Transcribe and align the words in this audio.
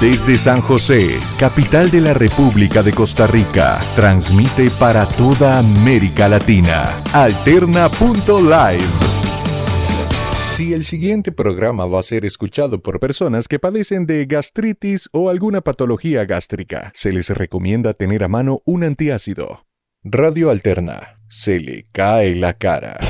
Desde 0.00 0.38
San 0.38 0.60
José, 0.60 1.18
capital 1.40 1.90
de 1.90 2.00
la 2.00 2.14
República 2.14 2.84
de 2.84 2.92
Costa 2.92 3.26
Rica, 3.26 3.80
transmite 3.96 4.70
para 4.78 5.06
toda 5.06 5.58
América 5.58 6.28
Latina. 6.28 7.02
Alterna.live. 7.12 8.84
Si 10.52 10.72
el 10.72 10.84
siguiente 10.84 11.32
programa 11.32 11.86
va 11.86 11.98
a 11.98 12.04
ser 12.04 12.24
escuchado 12.24 12.80
por 12.80 13.00
personas 13.00 13.48
que 13.48 13.58
padecen 13.58 14.06
de 14.06 14.24
gastritis 14.26 15.08
o 15.10 15.30
alguna 15.30 15.62
patología 15.62 16.24
gástrica, 16.26 16.92
se 16.94 17.10
les 17.10 17.30
recomienda 17.30 17.92
tener 17.92 18.22
a 18.22 18.28
mano 18.28 18.60
un 18.64 18.84
antiácido. 18.84 19.66
Radio 20.04 20.50
Alterna. 20.50 21.18
Se 21.28 21.58
le 21.58 21.88
cae 21.90 22.36
la 22.36 22.52
cara. 22.52 23.00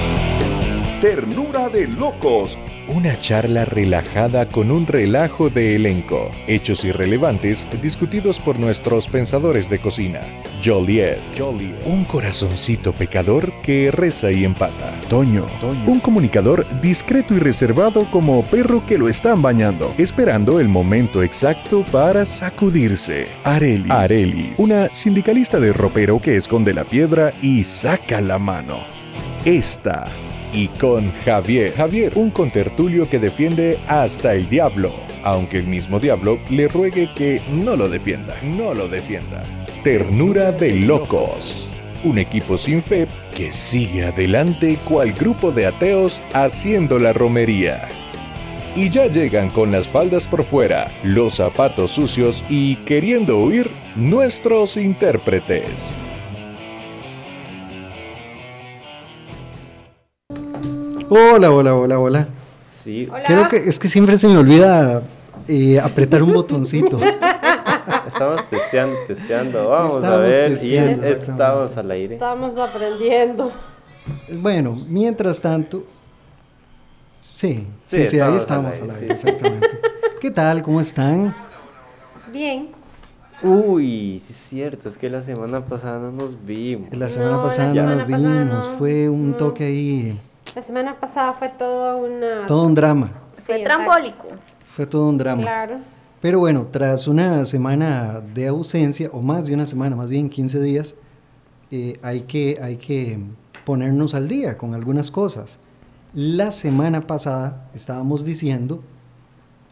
Ternura 1.03 1.69
de 1.69 1.87
locos. 1.87 2.57
Una 2.89 3.21
charla 3.21 3.67
relajada 3.67 4.49
con 4.49 4.71
un 4.71 4.87
relajo 4.87 5.51
de 5.51 5.77
elenco. 5.77 6.31
Hechos 6.47 6.87
irrelevantes 6.87 7.69
discutidos 7.83 8.41
por 8.41 8.59
nuestros 8.59 9.09
pensadores 9.09 9.69
de 9.69 9.79
cocina. 9.79 10.21
Joliet. 10.65 11.19
Joliet. 11.37 11.77
Un 11.85 12.07
corazoncito 12.07 12.95
pecador 12.95 13.53
que 13.61 13.91
reza 13.91 14.31
y 14.33 14.43
empata. 14.43 14.99
Toño. 15.11 15.45
Un 15.87 16.01
comunicador 16.01 16.67
discreto 16.81 17.35
y 17.35 17.41
reservado 17.41 18.05
como 18.11 18.43
perro 18.43 18.83
que 18.87 18.97
lo 18.97 19.11
están 19.11 19.43
bañando, 19.43 19.95
esperando 19.99 20.59
el 20.59 20.69
momento 20.69 21.23
exacto 21.23 21.85
para 21.93 22.25
sacudirse. 22.25 23.29
Arelis. 23.45 23.91
Arelis. 23.91 24.59
Una 24.59 24.89
sindicalista 24.95 25.61
de 25.61 25.75
ropero 25.75 26.23
que 26.23 26.37
esconde 26.37 26.73
la 26.73 26.85
piedra 26.85 27.35
y 27.43 27.65
saca 27.65 28.23
la 28.23 28.39
mano. 28.39 28.79
Esta 29.45 30.07
y 30.53 30.69
con 30.69 31.13
Javier. 31.25 31.73
Javier, 31.75 32.13
un 32.17 32.31
contertulio 32.31 33.09
que 33.09 33.19
defiende 33.19 33.79
hasta 33.87 34.35
el 34.35 34.49
diablo, 34.49 34.93
aunque 35.23 35.59
el 35.59 35.67
mismo 35.67 35.99
diablo 36.01 36.39
le 36.51 36.69
ruegue 36.69 37.11
que 37.15 37.43
no 37.51 37.77
lo 37.77 37.89
defienda, 37.89 38.37
no 38.43 38.75
lo 38.75 38.89
defienda. 38.89 39.43
Ternura 39.85 40.53
de 40.53 40.73
locos. 40.75 41.69
Un 42.05 42.19
equipo 42.19 42.57
sin 42.57 42.83
fe 42.83 43.09
que 43.35 43.53
sigue 43.53 44.07
adelante 44.07 44.79
cual 44.85 45.13
grupo 45.13 45.51
de 45.51 45.67
ateos 45.67 46.23
haciendo 46.33 46.99
la 46.99 47.13
romería. 47.13 47.89
Y 48.77 48.91
ya 48.91 49.07
llegan 49.07 49.51
con 49.51 49.73
las 49.73 49.89
faldas 49.89 50.29
por 50.29 50.45
fuera, 50.45 50.93
los 51.03 51.35
zapatos 51.35 51.91
sucios 51.91 52.45
y 52.49 52.77
queriendo 52.77 53.39
huir 53.39 53.71
nuestros 53.97 54.77
intérpretes. 54.77 55.95
Hola, 61.11 61.51
hola, 61.53 61.75
hola, 61.75 61.99
hola. 61.99 62.29
Sí. 62.83 63.09
Creo 63.27 63.49
que 63.49 63.57
es 63.57 63.79
que 63.79 63.89
siempre 63.89 64.17
se 64.17 64.29
me 64.29 64.37
olvida 64.39 65.03
eh, 65.47 65.79
apretar 65.81 66.23
un 66.23 66.33
botoncito. 66.33 66.99
Estamos 68.07 68.49
testeando, 68.51 68.97
testeando. 69.07 69.69
Vamos 69.69 69.95
a 69.95 69.97
Estamos 69.99 70.21
ver. 70.29 70.51
testeando, 70.51 71.09
y 71.09 71.13
estamos 71.13 71.77
al 71.77 71.91
aire. 71.91 72.15
Estamos 72.15 72.59
aprendiendo. 72.59 73.53
Bueno, 74.41 74.77
mientras 74.89 75.41
tanto. 75.41 75.85
Sí, 77.19 77.67
Sí, 77.85 78.01
sí, 78.03 78.07
sí, 78.07 78.21
ahí 78.21 78.37
estamos 78.37 78.77
al 78.81 78.91
al 78.91 78.97
aire, 78.97 79.13
exactamente. 79.15 79.69
¿Qué 80.21 80.31
tal? 80.31 80.63
¿Cómo 80.63 80.81
están? 80.81 81.35
Bien. 82.33 82.71
Uy, 83.43 84.21
sí 84.27 84.33
es 84.33 84.37
cierto, 84.49 84.89
es 84.89 84.99
que 84.99 85.09
la 85.09 85.23
semana 85.23 85.65
pasada 85.65 85.99
no 85.99 86.11
nos 86.11 86.45
vimos. 86.45 86.89
La 86.93 87.09
semana 87.09 87.37
pasada 87.43 87.69
no 87.69 87.75
semana 87.75 87.95
nos 87.97 88.05
pasada 88.11 88.45
vimos, 88.45 88.67
no. 88.67 88.79
fue 88.79 89.09
un 89.09 89.37
toque 89.37 89.65
ahí, 89.65 90.19
La 90.59 90.65
semana 90.65 90.99
pasada 90.99 91.35
fue 91.35 91.51
todo 91.51 91.99
una. 91.99 92.45
todo 92.47 92.65
un 92.67 92.75
drama, 92.75 93.13
Sí, 93.33 93.45
Fue 93.45 93.63
trambólico. 93.63 94.27
fue 94.75 94.87
todo 94.89 95.09
un 95.09 95.17
drama. 95.17 95.43
Claro. 95.43 95.77
Pero 96.21 96.41
bueno, 96.41 96.67
tras 96.69 97.07
una 97.07 97.45
semana 97.47 98.21
de 98.35 98.49
ausencia, 98.49 99.09
o 99.13 99.23
más 99.23 99.47
de 99.47 99.55
una 99.55 99.67
semana, 99.67 99.95
más 99.95 100.09
bien 100.09 100.29
15 100.29 100.61
días, 100.61 100.97
eh, 101.71 102.01
hay, 102.03 102.23
que, 102.23 102.59
hay 102.61 102.77
que 102.77 103.21
ponernos 103.65 104.17
al 104.17 104.27
día 104.27 104.59
con 104.59 104.75
algunas 104.75 105.13
cosas. 105.13 105.61
La 106.13 106.51
semana 106.51 107.07
pasada 107.07 107.69
estábamos 107.73 108.25
diciendo 108.25 108.83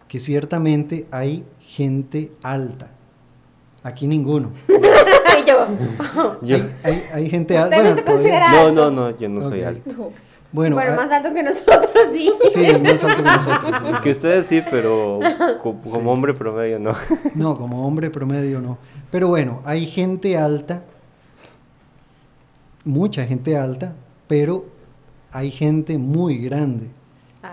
que 0.06 0.20
ciertamente 0.20 1.08
hay 1.10 1.44
gente 1.58 2.30
alta. 2.44 2.90
Aquí 3.82 4.06
ninguno. 4.06 4.52
Yo, 5.48 5.66
Yo- 6.42 6.56
Hay, 6.56 6.62
hay- 6.84 7.02
hay 7.12 7.28
gente 7.28 7.58
alta. 7.58 7.82
¿Usted 7.82 8.04
no 8.06 8.50
No, 8.52 8.70
no, 8.70 8.90
no, 8.92 9.18
yo 9.18 9.28
no 9.28 9.40
soy 9.40 9.64
alto. 9.64 10.12
Bueno, 10.56 10.74
Bueno, 10.76 10.92
ah, 10.94 10.96
más 10.96 11.10
alto 11.10 11.34
que 11.34 11.42
nosotros, 11.42 11.86
sí. 12.14 12.32
sí, 12.48 12.66
más 12.82 13.04
alto 13.04 13.22
que 13.22 13.22
nosotros. 13.30 14.02
Que 14.02 14.10
ustedes 14.10 14.46
sí, 14.46 14.62
pero 14.70 15.20
co- 15.62 15.74
como, 15.82 15.84
Sí. 15.84 16.00
hombre 16.06 16.32
promedio 16.32 16.78
no. 16.78 16.92
No, 17.34 17.58
como 17.58 17.86
hombre 17.86 18.08
promedio 18.08 18.58
no. 18.62 18.78
Pero 19.10 19.28
bueno, 19.28 19.60
hay 19.66 19.84
gente 19.84 20.38
alta, 20.38 20.82
mucha 22.84 23.26
gente 23.26 23.54
alta, 23.56 23.94
pero 24.26 24.64
hay 25.30 25.50
gente 25.50 25.98
muy 25.98 26.38
grande. 26.38 26.88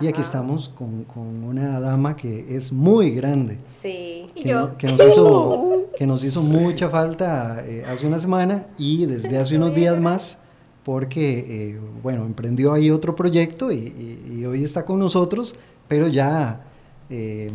Y 0.00 0.06
aquí 0.08 0.14
Ajá. 0.20 0.22
estamos 0.22 0.70
con, 0.70 1.04
con 1.04 1.44
una 1.44 1.78
dama 1.80 2.16
que 2.16 2.56
es 2.56 2.72
muy 2.72 3.10
grande, 3.10 3.58
Sí. 3.70 4.26
y 4.34 4.42
que, 4.42 4.48
yo. 4.48 4.60
no- 4.68 4.76
que 4.78 4.86
nos, 4.88 5.06
hizo, 5.06 5.82
que 5.98 6.06
nos 6.06 6.24
hizo 6.24 6.40
mucha 6.42 6.88
falta 6.88 7.62
eh, 7.66 7.84
hace 7.86 8.06
una 8.06 8.18
semana 8.18 8.66
y 8.78 9.04
desde 9.04 9.38
hace 9.38 9.56
unos 9.56 9.74
días 9.74 10.00
más, 10.00 10.38
porque, 10.84 11.38
eh, 11.38 11.80
bueno, 12.02 12.24
emprendió 12.26 12.72
ahí 12.72 12.90
otro 12.90 13.16
proyecto 13.16 13.72
y, 13.72 13.76
y- 13.78 14.38
y 14.40 14.46
hoy 14.46 14.62
está 14.64 14.84
con 14.84 14.98
nosotros, 14.98 15.56
pero 15.88 16.08
ya 16.08 16.60
eh, 17.10 17.50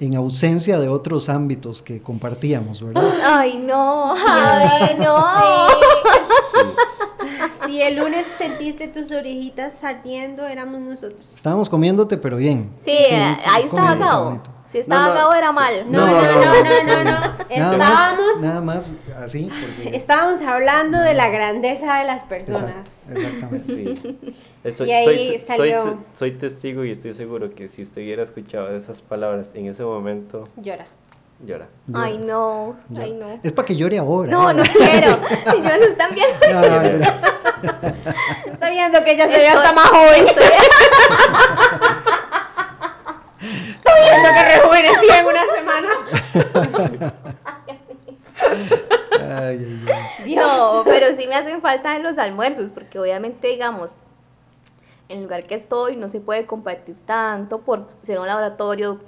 en 0.00 0.16
ausencia 0.16 0.78
de 0.80 0.88
otros 0.88 1.28
ámbitos 1.28 1.82
que 1.82 2.00
compartíamos, 2.00 2.82
¿verdad? 2.82 3.12
Ay, 3.24 3.58
no. 3.58 4.14
Ay, 4.16 4.96
no. 4.98 5.16
Si 7.66 7.80
el 7.80 7.96
lunes 7.96 8.26
sentiste 8.38 8.88
tus 8.88 9.10
orejitas 9.12 9.82
ardiendo, 9.84 10.46
éramos 10.46 10.80
nosotros. 10.80 11.20
Estábamos 11.34 11.68
comiéndote, 11.68 12.16
pero 12.16 12.36
bien. 12.36 12.70
Sí, 12.80 12.90
ahí 12.90 13.64
estaba 13.64 13.68
comiéndote 13.68 14.04
Gabo. 14.10 14.24
bonito. 14.26 14.50
Si 14.70 14.78
estaba 14.78 15.02
No, 15.02 15.08
no. 15.08 15.14
Gabo 15.14 15.34
era 15.34 15.52
mal. 15.52 15.90
No, 15.90 16.06
no, 16.06 16.22
no, 16.22 16.62
no, 16.62 16.82
no, 16.84 17.04
no. 17.04 17.10
Nada 17.10 17.34
más, 17.40 17.50
Estábamos, 17.50 18.40
nada 18.40 18.60
más 18.60 18.94
así, 19.16 19.50
porque... 19.50 19.96
estábamos 19.96 20.40
hablando 20.42 20.98
de 21.00 21.14
la 21.14 21.28
grandeza 21.28 21.96
de 21.98 22.04
las 22.04 22.24
personas. 22.26 22.86
Exacto, 23.08 23.56
exactamente. 23.56 23.96
Sí. 24.32 24.40
Eh, 24.62 24.72
Soy, 24.72 24.88
Y 24.88 24.92
ahí 24.92 25.38
soy- 25.38 25.38
salió- 25.40 25.82
soy- 25.82 25.96
soy 26.14 26.30
testigo 26.32 26.84
y 26.84 26.92
estoy 26.92 27.14
seguro 27.14 27.50
que 27.54 27.66
si 27.68 27.82
usted 27.82 28.02
hubiera 28.02 28.22
escuchado 28.22 28.70
esas 28.76 29.00
palabras 29.02 29.50
en 29.54 29.66
ese 29.66 29.82
momento, 29.82 30.48
Llora. 30.56 30.84
llora. 31.44 31.66
Ay, 31.92 32.18
no. 32.18 32.76
Ay, 32.96 33.12
no. 33.12 33.26
Es 33.42 33.50
para 33.52 33.66
que 33.66 33.74
llore 33.74 33.98
ahora. 33.98 34.30
No, 34.30 34.52
no 34.52 34.62
quiero. 34.72 35.18
Si 35.50 35.56
yo 35.62 35.76
lo 35.78 35.84
están 35.84 36.10
viendo. 36.14 36.34
No, 36.52 36.98
no. 36.98 37.06
Estoy 38.52 38.70
viendo 38.70 39.02
que 39.02 39.12
ella 39.12 39.26
se 39.26 39.38
ve 39.38 39.48
hasta 39.48 39.72
más 39.72 39.86
joven. 39.88 40.26
que 44.44 44.56
rejuvenecí 44.56 45.06
en 45.18 45.26
una 45.26 45.42
semana. 45.54 45.88
Ay, 49.12 49.58
ay, 49.58 49.84
ay. 50.24 50.34
No, 50.34 50.82
pero 50.84 51.14
sí 51.14 51.26
me 51.26 51.34
hacen 51.34 51.60
falta 51.60 51.96
en 51.96 52.02
los 52.02 52.18
almuerzos, 52.18 52.70
porque 52.70 52.98
obviamente, 52.98 53.48
digamos, 53.48 53.92
en 55.08 55.18
el 55.18 55.24
lugar 55.24 55.44
que 55.44 55.54
estoy 55.54 55.96
no 55.96 56.08
se 56.08 56.20
puede 56.20 56.46
compartir 56.46 56.96
tanto 57.06 57.60
por 57.60 57.88
ser 58.02 58.18
un 58.20 58.26
laboratorio, 58.26 59.00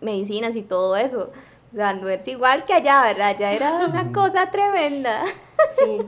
medicinas 0.00 0.56
y 0.56 0.62
todo 0.62 0.96
eso. 0.96 1.30
O 1.72 1.76
sea, 1.76 1.92
no 1.94 2.08
es 2.08 2.26
igual 2.26 2.64
que 2.64 2.72
allá, 2.74 3.02
¿verdad? 3.02 3.28
Allá 3.28 3.52
era 3.52 3.74
una 3.86 4.12
cosa 4.12 4.50
tremenda. 4.50 5.22
Sí. 5.70 6.00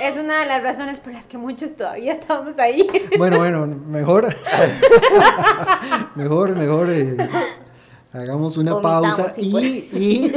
Es 0.00 0.16
una 0.16 0.40
de 0.40 0.46
las 0.46 0.62
razones 0.62 1.00
por 1.00 1.12
las 1.12 1.26
que 1.26 1.36
muchos 1.36 1.76
todavía 1.76 2.12
estamos 2.12 2.58
ahí. 2.58 2.88
Bueno, 3.18 3.38
bueno, 3.38 3.66
mejor. 3.66 4.26
mejor, 6.14 6.56
mejor. 6.56 6.90
eh, 6.90 7.16
hagamos 8.14 8.56
una 8.56 8.74
Vomitamos, 8.74 9.16
pausa 9.16 9.34
y, 9.40 9.56
y 9.92 10.32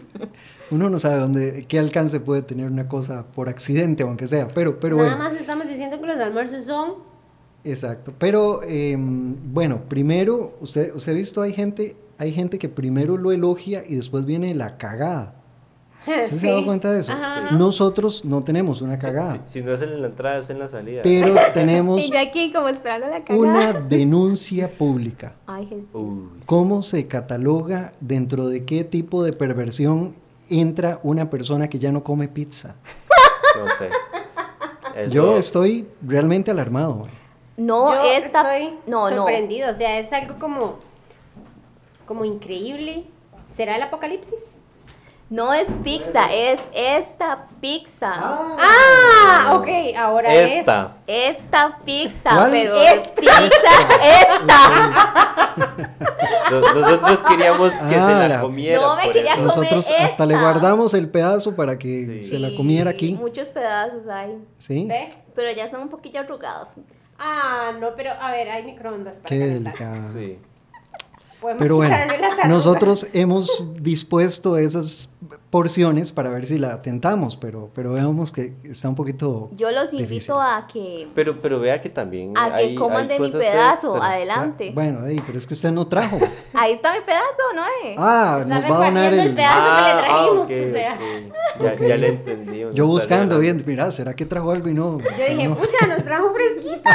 uno 0.70 0.90
no 0.90 1.00
sabe 1.00 1.20
dónde, 1.20 1.64
qué 1.66 1.78
alcance 1.78 2.20
puede 2.20 2.42
tener 2.42 2.66
una 2.66 2.88
cosa 2.88 3.24
por 3.26 3.48
accidente, 3.48 4.02
aunque 4.02 4.26
sea. 4.26 4.48
Pero, 4.48 4.78
pero 4.80 4.96
Nada 4.96 5.16
bueno. 5.16 5.24
más 5.24 5.40
estamos 5.40 5.68
diciendo 5.68 6.00
que 6.00 6.06
los 6.06 6.16
almuerzos 6.16 6.64
son. 6.64 6.94
Exacto. 7.64 8.12
Pero 8.18 8.60
eh, 8.64 8.96
bueno, 8.98 9.82
primero, 9.88 10.56
usted, 10.60 10.94
usted 10.94 11.12
ha 11.12 11.14
visto, 11.14 11.42
hay 11.42 11.52
gente, 11.52 11.96
hay 12.18 12.32
gente 12.32 12.58
que 12.58 12.68
primero 12.68 13.16
lo 13.16 13.32
elogia 13.32 13.82
y 13.86 13.94
después 13.94 14.24
viene 14.24 14.54
la 14.54 14.76
cagada. 14.76 15.37
¿Usted 16.22 16.24
se 16.38 16.48
ha 16.48 16.52
dado 16.52 16.64
cuenta 16.66 16.90
de 16.92 17.00
eso? 17.00 17.12
Ajá. 17.12 17.50
Nosotros 17.52 18.24
no 18.24 18.42
tenemos 18.44 18.80
una 18.82 18.98
cagada, 18.98 19.40
Si, 19.46 19.52
si 19.54 19.62
no 19.62 19.72
es 19.72 19.82
en 19.82 20.00
la 20.00 20.08
entrada, 20.08 20.38
es 20.38 20.50
en 20.50 20.58
la 20.58 20.68
salida. 20.68 21.02
pero 21.02 21.34
tenemos 21.54 22.00
Y 22.06 22.10
yo 22.10 22.18
aquí 22.18 22.52
como 22.52 22.68
esperando 22.68 23.06
la 23.08 23.24
cagada. 23.24 23.38
una 23.38 23.72
denuncia 23.72 24.70
pública. 24.76 25.34
Ay, 25.46 25.66
Jesús. 25.66 25.88
Uy, 25.94 26.28
¿Cómo 26.46 26.82
se 26.82 27.06
cataloga 27.06 27.92
dentro 28.00 28.48
de 28.48 28.64
qué 28.64 28.84
tipo 28.84 29.22
de 29.24 29.32
perversión 29.32 30.14
entra 30.50 30.98
una 31.02 31.28
persona 31.30 31.68
que 31.68 31.78
ya 31.78 31.92
no 31.92 32.02
come 32.02 32.28
pizza? 32.28 32.76
no 33.58 33.66
sé. 33.78 33.90
Eso- 34.94 35.12
Yo 35.14 35.36
estoy 35.36 35.86
realmente 36.02 36.50
alarmado. 36.50 37.06
No, 37.56 37.92
Yo 37.92 38.02
esta. 38.12 38.56
estoy 38.56 38.78
no, 38.86 39.10
no. 39.10 39.16
sorprendido. 39.16 39.70
O 39.70 39.74
sea, 39.74 39.98
es 39.98 40.12
algo 40.12 40.38
como. 40.38 40.78
como 42.06 42.24
increíble. 42.24 43.04
¿Será 43.46 43.76
el 43.76 43.82
apocalipsis? 43.82 44.38
No 45.30 45.52
es 45.52 45.68
pizza, 45.84 46.32
es 46.32 46.58
esta 46.72 47.46
pizza. 47.60 48.12
Ah, 48.14 49.52
ok, 49.60 49.68
ahora 49.96 50.34
Esta. 50.34 50.96
Esta 51.06 51.78
pizza, 51.84 52.30
¿Cuál? 52.30 52.50
pero 52.50 52.76
Esta. 52.76 52.94
es 52.94 53.08
pizza, 53.10 53.70
esta. 54.22 55.54
Nos- 56.50 56.74
Nosotros 56.74 57.18
queríamos 57.28 57.72
que 57.72 57.88
se 57.90 57.94
Ah, 57.96 58.18
la 58.20 58.28
la- 58.28 58.40
comiera. 58.40 58.80
No, 58.80 58.96
me 58.96 59.02
quería 59.12 59.32
comer 59.32 59.46
Nosotros 59.46 59.86
hasta 60.00 60.24
le 60.24 60.38
guardamos 60.38 60.94
el 60.94 61.10
pedazo 61.10 61.54
para 61.54 61.78
que 61.78 62.06
Sí. 62.06 62.24
se 62.24 62.38
la 62.38 62.56
comiera 62.56 62.90
aquí. 62.90 63.12
Muchos 63.20 63.48
pedazos 63.48 64.06
hay, 64.08 64.38
Sí. 64.56 64.82
es. 64.82 64.88
¿Ve? 64.88 65.08
pero 65.34 65.52
ya 65.52 65.68
son 65.68 65.82
un 65.82 65.88
poquillo 65.90 66.20
arrugados. 66.20 66.70
Ah, 67.18 67.72
no, 67.78 67.88
pero 67.96 68.12
a 68.18 68.30
ver, 68.32 68.48
hay 68.48 68.64
microondas 68.64 69.18
para 69.20 69.28
Qué 69.28 69.38
delicado. 69.46 69.96
Sí. 70.14 70.38
Podemos 71.40 71.62
Pero 71.62 71.76
bueno, 71.76 71.96
nosotros 72.46 73.06
hemos 73.12 73.68
dispuesto 73.80 74.56
esas 74.58 75.10
porciones 75.50 76.12
para 76.12 76.28
ver 76.30 76.44
si 76.44 76.58
la 76.58 76.82
tentamos, 76.82 77.36
pero, 77.36 77.70
pero 77.74 77.92
veamos 77.94 78.32
que 78.32 78.54
está 78.64 78.88
un 78.88 78.94
poquito. 78.94 79.48
Yo 79.52 79.70
los 79.70 79.90
difícil. 79.90 80.12
invito 80.12 80.40
a 80.40 80.66
que, 80.70 81.08
Pero, 81.14 81.40
pero 81.40 81.58
vea 81.58 81.80
que 81.80 81.88
también. 81.88 82.36
a 82.36 82.48
que 82.50 82.54
hay- 82.56 82.74
coman 82.74 83.02
hay 83.02 83.08
de 83.08 83.18
mi 83.20 83.30
pedazo. 83.30 84.02
Adelante. 84.02 84.72
Bueno, 84.74 85.06
ey, 85.06 85.20
pero 85.26 85.38
es 85.38 85.46
que 85.46 85.54
usted 85.54 85.70
no 85.70 85.86
trajo. 85.86 86.18
Ahí 86.52 86.72
está 86.74 86.92
mi 86.92 87.00
pedazo, 87.00 87.42
¿no? 87.54 87.62
eh? 87.88 87.94
Ah, 87.98 88.38
Está 88.42 88.54
nos 88.60 88.64
va 88.70 88.82
a 88.82 88.84
donar 88.86 89.12
el 89.14 89.20
el. 89.20 89.34
pedazo. 89.34 89.76
que 89.76 89.82
le 89.82 89.98
trajimos, 90.02 90.38
ok, 90.38 90.42
o 90.44 90.72
sea. 90.72 90.94
ok. 90.94 91.80
Ya, 91.80 91.88
ya 91.88 91.96
le 91.96 92.08
entendí. 92.08 92.64
Yo 92.74 92.86
buscando, 92.86 93.38
bien, 93.38 93.62
mira, 93.66 93.90
¿será 93.92 94.14
que 94.14 94.26
trajo 94.26 94.50
algo 94.52 94.68
y 94.68 94.74
no? 94.74 94.98
Yo 95.00 95.06
dije, 95.28 95.48
no. 95.48 95.56
pucha, 95.56 95.86
nos 95.88 96.04
trajo 96.04 96.30
fresquito. 96.32 96.90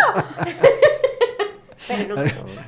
pero 1.87 2.15
no. 2.15 2.23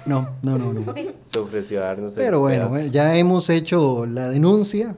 No, 0.05 0.29
no, 0.41 0.57
no, 0.57 0.73
no. 0.73 0.93
Se 1.31 1.39
ofreció 1.39 1.81
a 1.83 1.87
darnos 1.87 2.11
el 2.13 2.17
Pero 2.23 2.39
bueno, 2.39 2.69
pedazo. 2.69 2.87
eh, 2.87 2.91
ya 2.91 3.15
hemos 3.15 3.49
hecho 3.49 4.05
la 4.05 4.29
denuncia, 4.29 4.95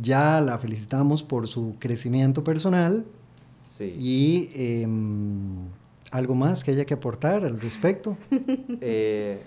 ya 0.00 0.40
la 0.40 0.58
felicitamos 0.58 1.22
por 1.22 1.46
su 1.48 1.76
crecimiento 1.78 2.44
personal 2.44 3.04
Sí. 3.70 3.94
y 3.98 4.50
em, 4.82 5.68
algo 6.12 6.34
más 6.34 6.62
que 6.64 6.70
haya 6.72 6.84
que 6.84 6.94
aportar 6.94 7.44
al 7.44 7.60
respecto. 7.60 8.16
Eh, 8.82 9.40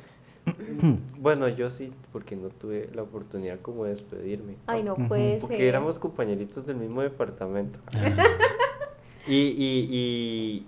bueno, 1.22 1.48
yo 1.48 1.70
sí, 1.70 1.92
porque 2.12 2.36
no 2.36 2.50
tuve 2.50 2.90
la 2.94 3.04
oportunidad 3.04 3.60
como 3.62 3.86
de 3.86 3.92
despedirme. 3.92 4.56
Ay, 4.68 4.84
no 4.84 4.96
puede 4.96 5.38
Porque 5.38 5.56
ser. 5.58 5.66
éramos 5.66 6.00
compañeritos 6.00 6.66
del 6.66 6.76
mismo 6.78 7.02
departamento. 7.02 7.80
y, 9.28 9.36
y, 9.36 9.88
y 9.92 10.66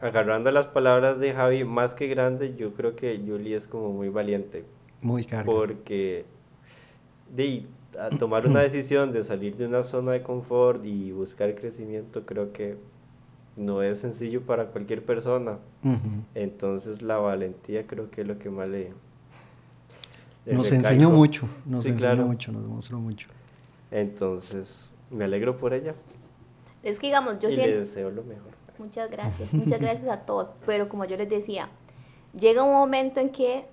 agarrando 0.00 0.50
las 0.50 0.66
palabras 0.68 1.18
de 1.20 1.34
Javi, 1.34 1.64
más 1.64 1.92
que 1.92 2.06
grande, 2.06 2.54
yo 2.56 2.72
creo 2.72 2.96
que 2.96 3.18
Julie 3.26 3.56
es 3.56 3.66
como 3.66 3.92
muy 3.92 4.08
valiente. 4.08 4.64
Muy 5.02 5.24
carga. 5.24 5.44
Porque 5.44 6.24
de 7.34 7.64
a 8.00 8.08
tomar 8.10 8.46
una 8.46 8.60
decisión 8.60 9.12
de 9.12 9.22
salir 9.24 9.56
de 9.56 9.66
una 9.66 9.82
zona 9.82 10.12
de 10.12 10.22
confort 10.22 10.84
y 10.84 11.12
buscar 11.12 11.54
crecimiento, 11.54 12.24
creo 12.24 12.52
que 12.52 12.76
no 13.56 13.82
es 13.82 13.98
sencillo 14.00 14.40
para 14.42 14.66
cualquier 14.66 15.04
persona. 15.04 15.58
Ujú. 15.84 15.98
Entonces 16.34 17.02
la 17.02 17.18
valentía 17.18 17.86
creo 17.86 18.10
que 18.10 18.22
es 18.22 18.26
lo 18.26 18.38
que 18.38 18.48
más 18.50 18.68
le... 18.68 18.92
le 20.46 20.54
Nos 20.54 20.70
recalco. 20.70 20.88
enseñó 20.88 21.10
mucho, 21.10 21.46
nos 21.66 21.84
Sí, 21.84 21.90
enseñó 21.90 22.14
claro. 22.14 22.26
mucho, 22.28 22.52
nos 22.52 22.62
demostró 22.62 22.98
mucho. 22.98 23.28
Entonces 23.90 24.90
me 25.10 25.24
alegro 25.24 25.58
por 25.58 25.74
ella 25.74 25.92
Es 26.82 26.98
que 27.00 27.08
digamos, 27.08 27.38
yo 27.40 27.48
y 27.48 27.56
le 27.56 27.80
deseo 27.80 28.10
lo 28.10 28.22
mejor. 28.22 28.50
Muchas 28.78 29.10
gracias, 29.10 29.52
muchas 29.52 29.80
gracias 29.80 30.08
a 30.08 30.20
todos. 30.20 30.52
Pero 30.64 30.88
como 30.88 31.04
yo 31.04 31.16
les 31.18 31.28
decía, 31.28 31.68
llega 32.38 32.62
un 32.62 32.72
momento 32.72 33.20
en 33.20 33.30
que 33.30 33.66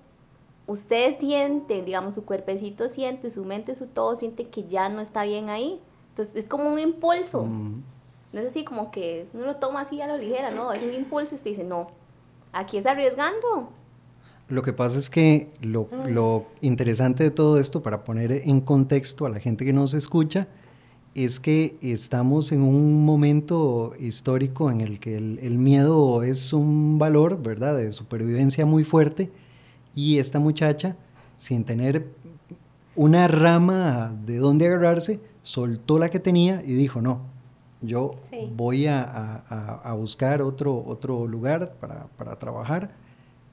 ustedes 0.68 1.16
sienten, 1.16 1.84
digamos, 1.84 2.14
su 2.14 2.24
cuerpecito 2.24 2.88
siente, 2.88 3.30
su 3.30 3.44
mente, 3.44 3.74
su 3.74 3.86
todo 3.86 4.14
siente 4.14 4.48
que 4.48 4.68
ya 4.68 4.88
no 4.88 5.00
está 5.00 5.24
bien 5.24 5.48
ahí. 5.48 5.80
Entonces 6.10 6.36
es 6.36 6.46
como 6.46 6.70
un 6.70 6.78
impulso. 6.78 7.44
Mm, 7.44 7.82
No 8.32 8.40
es 8.40 8.46
así 8.46 8.64
como 8.64 8.90
que 8.90 9.26
uno 9.32 9.46
lo 9.46 9.56
toma 9.56 9.80
así 9.80 10.00
a 10.02 10.06
la 10.06 10.18
ligera, 10.18 10.50
no, 10.50 10.72
es 10.72 10.82
un 10.82 10.92
impulso 10.92 11.34
y 11.34 11.36
usted 11.36 11.50
dice, 11.50 11.64
no, 11.64 11.88
aquí 12.52 12.76
es 12.76 12.84
arriesgando. 12.84 13.70
Lo 14.48 14.62
que 14.62 14.74
pasa 14.74 14.98
es 14.98 15.08
que 15.08 15.50
lo, 15.62 15.88
lo 16.06 16.46
interesante 16.60 17.24
de 17.24 17.30
todo 17.30 17.58
esto, 17.58 17.82
para 17.82 18.04
poner 18.04 18.32
en 18.32 18.60
contexto 18.60 19.24
a 19.24 19.30
la 19.30 19.40
gente 19.40 19.64
que 19.64 19.72
nos 19.72 19.94
escucha, 19.94 20.48
es 21.14 21.40
que 21.40 21.76
estamos 21.80 22.52
en 22.52 22.62
un 22.62 23.04
momento 23.04 23.92
histórico 23.98 24.70
en 24.70 24.82
el 24.82 25.00
que 25.00 25.16
el, 25.16 25.38
el 25.42 25.58
miedo 25.58 26.22
es 26.22 26.52
un 26.52 26.98
valor, 26.98 27.42
¿verdad?, 27.42 27.76
de 27.76 27.92
supervivencia 27.92 28.66
muy 28.66 28.84
fuerte 28.84 29.30
y 29.98 30.18
esta 30.20 30.38
muchacha, 30.38 30.96
sin 31.36 31.64
tener 31.64 32.06
una 32.94 33.26
rama 33.26 34.16
de 34.26 34.36
dónde 34.38 34.66
agarrarse, 34.66 35.20
soltó 35.42 35.98
la 35.98 36.08
que 36.08 36.20
tenía 36.20 36.62
y 36.64 36.72
dijo, 36.74 37.00
no, 37.02 37.22
yo 37.80 38.12
Sí. 38.30 38.48
voy 38.56 38.86
a, 38.86 39.02
a- 39.02 39.44
a- 39.48 39.90
a 39.90 39.94
buscar 39.94 40.40
otro, 40.42 40.84
otro 40.86 41.26
lugar 41.26 41.74
para, 41.80 42.06
para 42.16 42.36
trabajar. 42.38 42.90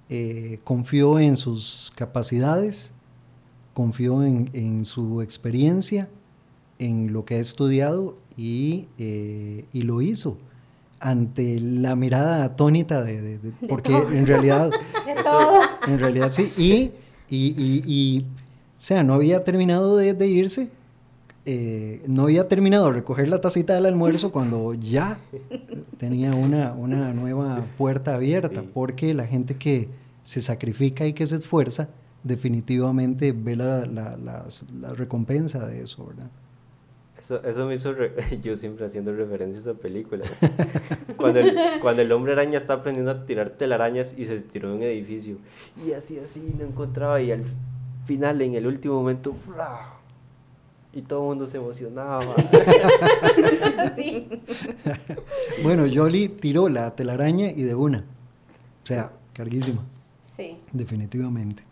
Eh, 0.09 0.59
confío 0.63 1.17
en 1.19 1.35
sus 1.35 1.91
capacidades, 1.95 2.91
confío 3.73 4.23
en, 4.23 4.51
en 4.53 4.85
su 4.85 5.23
experiencia, 5.23 6.09
en 6.77 7.11
lo 7.11 7.25
que 7.25 7.35
ha 7.35 7.39
estudiado 7.39 8.17
y, 8.37 8.87
eh, 8.99 9.65
y 9.73 9.81
lo 9.81 10.01
hizo 10.01 10.37
ante 10.99 11.59
la 11.59 11.95
mirada 11.95 12.43
atónita 12.45 13.03
de, 13.03 13.21
de- 13.21 13.37
de- 13.39 13.51
porque 13.67 13.93
en 13.95 14.25
realidad 14.25 14.69
De 15.05 15.23
todos. 15.23 15.65
en 15.87 15.99
realidad 15.99 16.31
sí. 16.31 16.51
Y, 16.57 16.91
y, 17.29 17.53
y- 17.57 17.83
y, 17.85 18.21
o 18.21 18.25
sea, 18.77 19.03
no 19.03 19.13
había 19.13 19.43
terminado 19.43 19.97
de, 19.97 20.13
de 20.13 20.27
irse. 20.27 20.69
eh, 21.45 22.01
no 22.07 22.23
había 22.23 22.47
terminado 22.47 22.87
de 22.87 22.93
recoger 22.93 23.27
la 23.29 23.39
tacita 23.39 23.73
del 23.75 23.85
almuerzo 23.85 24.31
cuando 24.31 24.73
ya 24.73 25.19
tenía 25.97 26.33
una, 26.33 26.73
una 26.73 27.13
nueva 27.13 27.65
puerta 27.77 28.15
abierta. 28.15 28.63
Porque 28.73 29.13
la 29.13 29.25
gente 29.27 29.55
que 29.55 29.89
se 30.23 30.41
sacrifica 30.41 31.05
y 31.05 31.13
que 31.13 31.27
se 31.27 31.35
esfuerza, 31.35 31.89
definitivamente 32.23 33.31
ve 33.31 33.55
la, 33.55 33.85
la- 33.85 34.17
las- 34.17 34.65
la 34.79 34.89
recompensa 34.93 35.65
de 35.67 35.83
eso, 35.83 36.05
¿verdad? 36.07 36.31
Eso, 37.25 37.43
eso 37.43 37.65
me 37.65 37.73
hizo, 37.73 37.91
re- 37.91 38.13
yo 38.43 38.55
siempre 38.55 38.85
haciendo 38.85 39.11
referencias 39.15 39.65
a 39.65 39.73
películas. 39.73 40.31
Cuando 41.17 41.39
el, 41.39 41.57
cuando 41.81 42.03
el 42.03 42.11
hombre 42.11 42.33
araña 42.33 42.57
está 42.57 42.73
aprendiendo 42.73 43.09
a 43.09 43.25
tirar 43.25 43.49
telarañas 43.51 44.13
y 44.15 44.25
se 44.25 44.41
tiró 44.41 44.69
de 44.69 44.75
un 44.75 44.83
edificio. 44.83 45.37
Y 45.83 45.93
así, 45.93 46.19
así, 46.19 46.53
no 46.55 46.65
encontraba. 46.65 47.19
Y 47.21 47.31
al 47.31 47.43
final, 48.05 48.39
en 48.43 48.53
el 48.53 48.67
último 48.67 48.95
momento, 48.95 49.33
¡fra! 49.33 49.93
y 50.93 51.01
todo 51.01 51.21
el 51.21 51.25
mundo 51.29 51.47
se 51.47 51.57
emocionaba. 51.57 52.21
Sí. 53.95 54.19
Bueno, 55.63 55.83
Jolly 55.91 56.27
tiró 56.29 56.67
la 56.69 56.93
telaraña 56.95 57.49
y 57.49 57.63
de 57.63 57.73
una. 57.75 57.99
O 58.83 58.85
sea, 58.85 59.11
carguísima, 59.33 59.81
Sí. 60.35 60.57
definitivamente. 60.73 61.63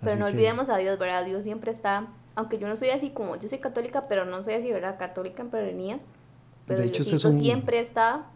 Pero 0.00 0.12
Así 0.12 0.20
no 0.20 0.26
que- 0.26 0.32
olvidemos 0.32 0.68
a 0.68 0.76
Dios, 0.78 0.98
¿verdad? 0.98 1.24
Dios 1.26 1.44
siempre 1.44 1.70
está, 1.72 2.06
aunque 2.34 2.58
yo 2.58 2.68
no 2.68 2.76
soy 2.76 2.90
así 2.90 3.10
como, 3.10 3.36
yo 3.36 3.48
soy 3.48 3.58
católica, 3.58 4.06
pero 4.08 4.24
no 4.24 4.42
soy 4.42 4.54
así, 4.54 4.70
¿verdad? 4.72 4.98
Católica 4.98 5.42
en 5.42 5.50
perenía. 5.50 5.98
Pero 6.66 6.80
De 6.80 6.86
hecho, 6.86 7.02
Diosito 7.02 7.28
es 7.28 7.34
un- 7.34 7.40
siempre 7.40 7.78
está, 7.80 8.26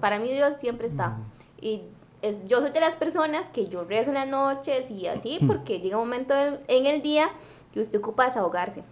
para 0.00 0.18
mí 0.18 0.32
Dios 0.32 0.56
siempre 0.58 0.86
está. 0.86 1.16
Y 1.60 1.82
es, 2.22 2.46
yo 2.46 2.60
soy 2.60 2.70
de 2.70 2.80
las 2.80 2.96
personas 2.96 3.50
que 3.50 3.66
yo 3.68 3.84
rezo 3.84 4.10
en 4.10 4.14
las 4.14 4.28
noches 4.28 4.90
y 4.90 5.06
así, 5.06 5.38
porque 5.46 5.80
llega 5.80 5.96
un 5.98 6.04
momento 6.04 6.34
en, 6.34 6.60
en 6.68 6.86
el 6.86 7.02
día 7.02 7.28
que 7.72 7.80
usted 7.80 7.98
ocupa 7.98 8.24
desahogarse. 8.24 8.82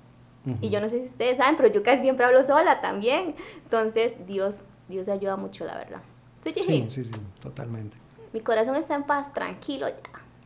Y 0.60 0.68
yo 0.68 0.78
no 0.78 0.90
sé 0.90 1.00
si 1.00 1.06
ustedes 1.06 1.38
saben, 1.38 1.56
pero 1.56 1.70
yo 1.72 1.82
casi 1.82 2.02
siempre 2.02 2.26
hablo 2.26 2.44
sola 2.44 2.82
también. 2.82 3.34
Entonces, 3.62 4.14
Dios, 4.26 4.56
Dios 4.88 5.08
ayuda 5.08 5.36
mucho, 5.38 5.64
la 5.64 5.74
verdad. 5.78 6.00
Sí, 6.42 6.52
sí, 6.90 7.04
sí, 7.04 7.12
totalmente. 7.40 7.96
Mi 8.34 8.40
corazón 8.40 8.76
está 8.76 8.94
en 8.94 9.04
paz, 9.04 9.32
tranquilo 9.32 9.88
ya. 9.88 9.94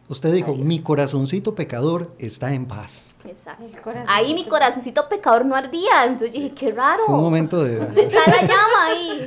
Usted 0.08 0.32
dijo, 0.32 0.54
mi 0.54 0.80
corazoncito 0.80 1.54
pecador 1.54 2.14
está 2.18 2.54
en 2.54 2.66
paz. 2.66 3.14
Exacto. 3.24 3.64
Ahí 4.06 4.32
mi 4.32 4.46
corazoncito 4.46 5.06
pecador 5.08 5.44
no 5.44 5.54
ardía, 5.54 6.04
entonces 6.04 6.32
dije, 6.32 6.52
qué 6.54 6.70
raro. 6.70 7.04
Fue 7.06 7.14
un 7.14 7.20
momento 7.22 7.62
de, 7.62 7.74
Está 8.02 8.20
la 8.26 8.40
llama 8.40 8.86
ahí. 8.86 9.26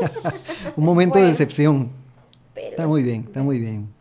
un 0.76 0.84
momento 0.84 1.18
de 1.18 1.26
decepción. 1.26 1.90
Pero, 2.54 2.68
Está 2.68 2.86
muy 2.86 3.02
bien, 3.02 3.22
está 3.22 3.42
muy 3.42 3.58
bien. 3.58 3.92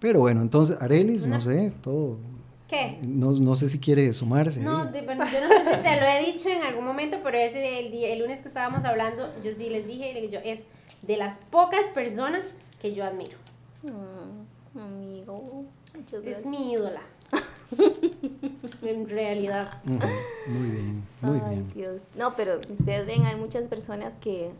Pero 0.00 0.20
bueno, 0.20 0.40
entonces, 0.40 0.80
Arelis, 0.80 1.26
no 1.26 1.40
sé, 1.40 1.74
todo. 1.82 2.18
¿Qué? 2.66 2.98
No, 3.02 3.32
no 3.32 3.56
sé 3.56 3.68
si 3.68 3.78
quiere 3.78 4.12
sumarse. 4.12 4.60
No, 4.60 4.82
ahí. 4.82 4.92
de- 4.92 5.02
bueno, 5.02 5.24
yo 5.30 5.40
no 5.40 5.48
sé 5.48 5.76
si 5.76 5.82
se 5.82 6.00
lo 6.00 6.06
he 6.06 6.32
dicho 6.32 6.48
en 6.48 6.62
algún 6.62 6.84
momento, 6.84 7.18
pero 7.22 7.36
ese 7.36 7.80
el, 7.80 7.90
día, 7.90 8.08
el 8.12 8.20
lunes 8.20 8.40
que 8.40 8.48
estábamos 8.48 8.84
hablando, 8.84 9.28
yo 9.42 9.52
sí 9.54 9.68
les 9.68 9.86
dije, 9.86 10.28
yo, 10.30 10.38
es 10.44 10.60
de 11.02 11.16
las 11.16 11.38
pocas 11.50 11.84
personas 11.94 12.46
que 12.80 12.94
yo 12.94 13.04
admiro. 13.04 13.36
Mm, 13.82 14.44
amigo, 14.78 15.64
muchas 15.94 16.24
Es 16.24 16.46
mi 16.46 16.72
ídola. 16.72 17.02
en 18.82 19.08
realidad. 19.08 19.82
Muy 19.84 20.70
bien, 20.70 21.04
muy 21.20 21.40
Ay, 21.44 21.50
bien. 21.50 21.72
Dios. 21.74 22.02
No, 22.16 22.34
pero 22.34 22.62
si 22.62 22.72
ustedes 22.72 23.06
ven, 23.06 23.26
hay 23.26 23.36
muchas 23.36 23.68
personas 23.68 24.16
que, 24.16 24.52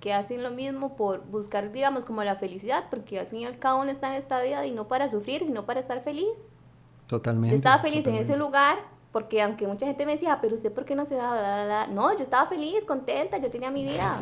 que 0.00 0.12
hacen 0.12 0.42
lo 0.42 0.50
mismo 0.50 0.96
por 0.96 1.24
buscar, 1.26 1.72
digamos, 1.72 2.04
como 2.04 2.22
la 2.24 2.36
felicidad, 2.36 2.84
porque 2.90 3.18
al 3.18 3.26
fin 3.26 3.40
y 3.40 3.44
al 3.46 3.58
cabo 3.58 3.80
uno 3.80 3.90
está 3.90 4.08
en 4.08 4.14
esta 4.14 4.42
vida 4.42 4.66
y 4.66 4.72
no 4.72 4.88
para 4.88 5.08
sufrir, 5.08 5.44
sino 5.44 5.64
para 5.64 5.80
estar 5.80 6.02
feliz. 6.02 6.28
Totalmente. 7.06 7.50
Yo 7.50 7.56
estaba 7.56 7.78
feliz 7.80 7.98
en 7.98 8.12
totalmente. 8.12 8.32
ese 8.32 8.36
lugar 8.38 8.78
porque 9.12 9.40
aunque 9.40 9.66
mucha 9.66 9.86
gente 9.86 10.04
me 10.04 10.12
decía, 10.12 10.34
"Ah, 10.34 10.38
pero 10.42 10.56
usted 10.56 10.70
por 10.72 10.84
qué 10.84 10.94
no 10.94 11.06
se 11.06 11.16
va, 11.16 11.32
bla, 11.32 11.40
bla, 11.40 11.64
bla". 11.64 11.86
No, 11.86 12.12
yo 12.14 12.22
estaba 12.22 12.46
feliz, 12.48 12.84
contenta, 12.84 13.38
yo 13.38 13.50
tenía 13.50 13.70
mi 13.70 13.82
vida. 13.84 14.18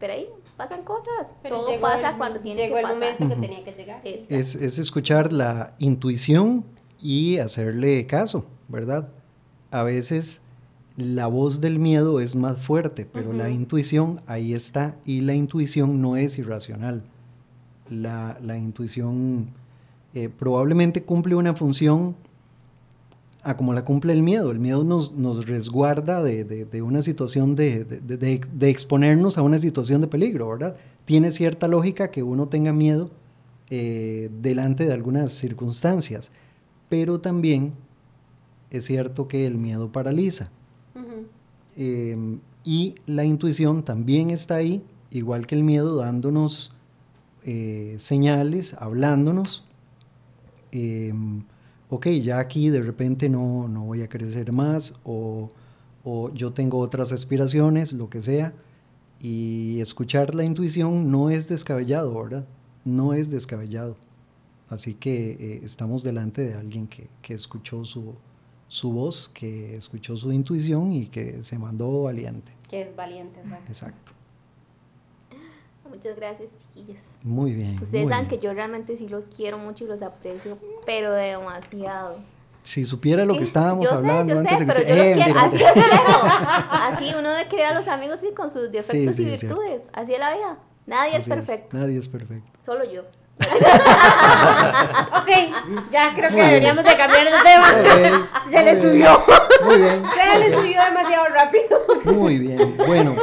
Pero 0.00 0.14
ahí 0.14 0.28
pasan 0.58 0.82
cosas. 0.82 1.28
Pero 1.42 1.60
Todo 1.60 1.80
pasa 1.80 2.10
el- 2.10 2.16
cuando 2.18 2.40
tiene 2.40 2.60
llegó 2.62 2.74
que 2.74 2.80
el 2.82 2.86
momento 2.88 3.28
que 3.28 3.36
tenía 3.36 3.64
que 3.64 3.72
llegar. 3.72 4.00
Es- 4.06 4.26
Es, 4.28 4.54
es 4.56 4.78
escuchar 4.78 5.32
la 5.32 5.74
intuición 5.78 6.64
y 7.00 7.38
hacerle 7.38 8.06
caso, 8.06 8.46
¿verdad? 8.68 9.08
A 9.70 9.82
veces 9.84 10.42
la 10.96 11.28
voz 11.28 11.60
del 11.62 11.78
miedo 11.78 12.20
es 12.20 12.34
más 12.36 12.58
fuerte, 12.58 13.06
pero 13.10 13.32
la 13.32 13.48
intuición 13.48 14.20
ahí 14.26 14.52
está 14.52 14.96
y 15.04 15.20
la 15.20 15.32
intuición 15.34 16.02
no 16.02 16.16
es 16.16 16.36
irracional. 16.38 17.04
La, 17.88 18.36
la 18.42 18.58
intuición 18.58 19.50
eh, 20.14 20.28
probablemente 20.28 21.04
cumple 21.04 21.34
una 21.36 21.54
función 21.54 22.16
a 23.48 23.56
como 23.56 23.72
la 23.72 23.84
cumple 23.84 24.12
el 24.12 24.22
miedo. 24.22 24.50
El 24.50 24.58
miedo 24.58 24.84
nos, 24.84 25.14
nos 25.14 25.46
resguarda 25.46 26.22
de, 26.22 26.44
de- 26.44 26.64
de 26.66 26.82
una 26.82 27.00
situación 27.02 27.56
de, 27.56 27.84
de- 27.84 28.68
exponernos 28.70 29.38
a 29.38 29.42
una 29.42 29.58
situación 29.58 30.00
de 30.02 30.06
peligro, 30.08 30.48
¿verdad? 30.48 30.76
Tiene 31.06 31.30
cierta 31.30 31.66
lógica 31.68 32.10
que 32.10 32.22
uno 32.22 32.48
tenga 32.48 32.72
miedo 32.72 33.10
eh, 33.70 34.30
delante 34.42 34.84
de 34.86 34.92
algunas 34.92 35.32
circunstancias, 35.32 36.30
pero 36.90 37.20
también 37.20 37.72
es 38.70 38.84
cierto 38.84 39.26
que 39.28 39.46
el 39.46 39.56
miedo 39.56 39.90
paraliza. 39.90 40.50
Eh, 41.76 42.38
y 42.64 42.94
la 43.06 43.24
intuición 43.24 43.82
también 43.82 44.28
está 44.30 44.56
ahí, 44.56 44.82
igual 45.10 45.46
que 45.46 45.54
el 45.54 45.62
miedo, 45.64 45.96
dándonos 45.96 46.74
eh, 47.44 47.94
señales, 47.98 48.74
hablándonos. 48.74 49.64
Ok, 51.90 52.06
ya 52.22 52.38
aquí 52.38 52.70
de 52.70 52.82
repente 52.82 53.28
no, 53.28 53.68
no 53.68 53.84
voy 53.84 54.02
a 54.02 54.08
crecer 54.08 54.52
más 54.52 54.94
o, 55.04 55.48
o 56.04 56.32
yo 56.32 56.52
tengo 56.52 56.78
otras 56.78 57.12
aspiraciones, 57.12 57.92
lo 57.92 58.08
que 58.10 58.20
sea. 58.20 58.52
Y 59.20 59.80
escuchar 59.80 60.34
la 60.34 60.44
intuición 60.44 61.10
no 61.10 61.30
es 61.30 61.48
descabellado, 61.48 62.14
¿verdad? 62.22 62.46
No 62.84 63.14
es 63.14 63.30
descabellado. 63.30 63.96
Así 64.68 64.94
que 64.94 65.30
eh, 65.32 65.60
estamos 65.64 66.02
delante 66.02 66.46
de 66.46 66.54
alguien 66.54 66.86
que, 66.86 67.08
que 67.22 67.34
escuchó 67.34 67.84
su, 67.84 68.14
su 68.68 68.92
voz, 68.92 69.28
que 69.28 69.76
escuchó 69.76 70.16
su 70.16 70.30
intuición 70.30 70.92
y 70.92 71.06
que 71.06 71.42
se 71.42 71.58
mandó 71.58 72.04
valiente. 72.04 72.52
Que 72.68 72.82
es 72.82 72.94
valiente, 72.94 73.40
exacto. 73.40 73.66
Exacto. 73.66 74.12
Muchas 75.88 76.16
gracias, 76.16 76.50
chiquillos. 76.58 77.00
Muy 77.22 77.52
bien. 77.54 77.74
Ustedes 77.82 78.04
muy 78.04 78.12
saben 78.12 78.28
bien. 78.28 78.40
que 78.40 78.46
yo 78.46 78.52
realmente 78.54 78.96
sí 78.96 79.08
los 79.08 79.26
quiero 79.26 79.58
mucho 79.58 79.84
y 79.84 79.88
los 79.88 80.02
aprecio, 80.02 80.58
pero 80.86 81.12
demasiado. 81.12 82.16
Si 82.62 82.84
supiera 82.84 83.24
lo 83.24 83.34
que 83.36 83.44
estábamos 83.44 83.84
yo 83.84 83.90
sé, 83.90 83.96
hablando 83.96 84.34
yo 84.34 84.40
antes 84.40 84.52
sé, 84.58 84.58
de 84.58 84.66
que 84.66 84.72
pero 84.72 84.86
se... 84.86 84.88
yo 84.88 84.94
los 84.96 85.04
Eh, 85.06 85.22
quiero, 85.24 85.40
así 85.40 85.64
es 85.64 85.84
Así 86.70 87.18
uno 87.18 87.30
debe 87.30 87.48
querer 87.48 87.66
a 87.66 87.74
los 87.74 87.88
amigos 87.88 88.20
y 88.30 88.34
con 88.34 88.50
sus 88.50 88.70
defectos 88.70 89.16
sí, 89.16 89.22
y 89.24 89.32
es 89.32 89.42
virtudes. 89.42 89.82
Así 89.92 90.12
es 90.12 90.18
la 90.20 90.34
vida. 90.34 90.58
Nadie 90.86 91.16
es 91.16 91.28
perfecto, 91.28 91.76
Nadie 91.76 91.98
es 91.98 92.08
perfecto. 92.08 92.50
solo 92.64 92.84
yo. 92.84 93.02
Ok, 95.18 95.28
ya 95.90 96.12
creo 96.14 96.28
que 96.30 96.34
bien. 96.34 96.46
deberíamos 96.48 96.84
de 96.84 96.96
cambiar 96.96 97.24
de 97.24 97.38
tema. 97.44 98.28
Se 98.50 98.62
le 98.62 98.80
subió. 98.80 99.22
Muy 99.64 99.76
bien, 99.76 100.02
Se 100.14 100.38
le 100.38 100.56
subió 100.56 100.82
demasiado 100.84 101.26
rápido. 101.28 101.80
muy 102.04 102.38
bien. 102.38 102.76
Bueno, 102.86 103.14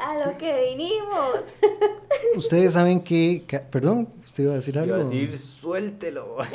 A 0.00 0.26
lo 0.26 0.36
que 0.38 0.70
vinimos. 0.70 1.40
ustedes 2.36 2.72
saben 2.74 3.02
que... 3.02 3.44
Perdón, 3.70 4.08
¿usted 4.24 4.44
iba 4.44 4.52
a 4.52 4.56
decir 4.56 4.78
algo? 4.78 4.96
Iba 4.96 5.04
a 5.04 5.08
decir, 5.08 5.38
suéltelo. 5.38 6.36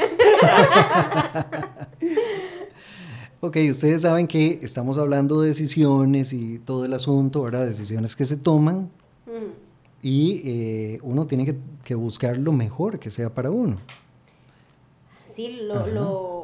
Ok, 3.40 3.56
ustedes 3.70 4.02
saben 4.02 4.26
que 4.26 4.60
estamos 4.64 4.98
hablando 4.98 5.42
de 5.42 5.50
decisiones 5.50 6.34
y 6.34 6.58
todo 6.58 6.86
el 6.86 6.94
asunto, 6.96 7.44
¿verdad? 7.44 7.68
Decisiones 7.68 8.16
que 8.16 8.26
se 8.26 8.36
toman 8.36 8.90
Mm. 9.28 9.52
y 10.02 10.42
eh, 10.46 11.00
uno 11.04 11.28
tiene 11.28 11.46
que, 11.46 11.56
que 11.84 11.94
buscar 11.96 12.38
lo 12.38 12.52
mejor 12.54 12.98
que 12.98 13.12
sea 13.12 13.30
para 13.34 13.52
uno. 13.52 13.78
Sí, 15.36 15.60
lo, 15.62 15.86
lo, 15.86 16.37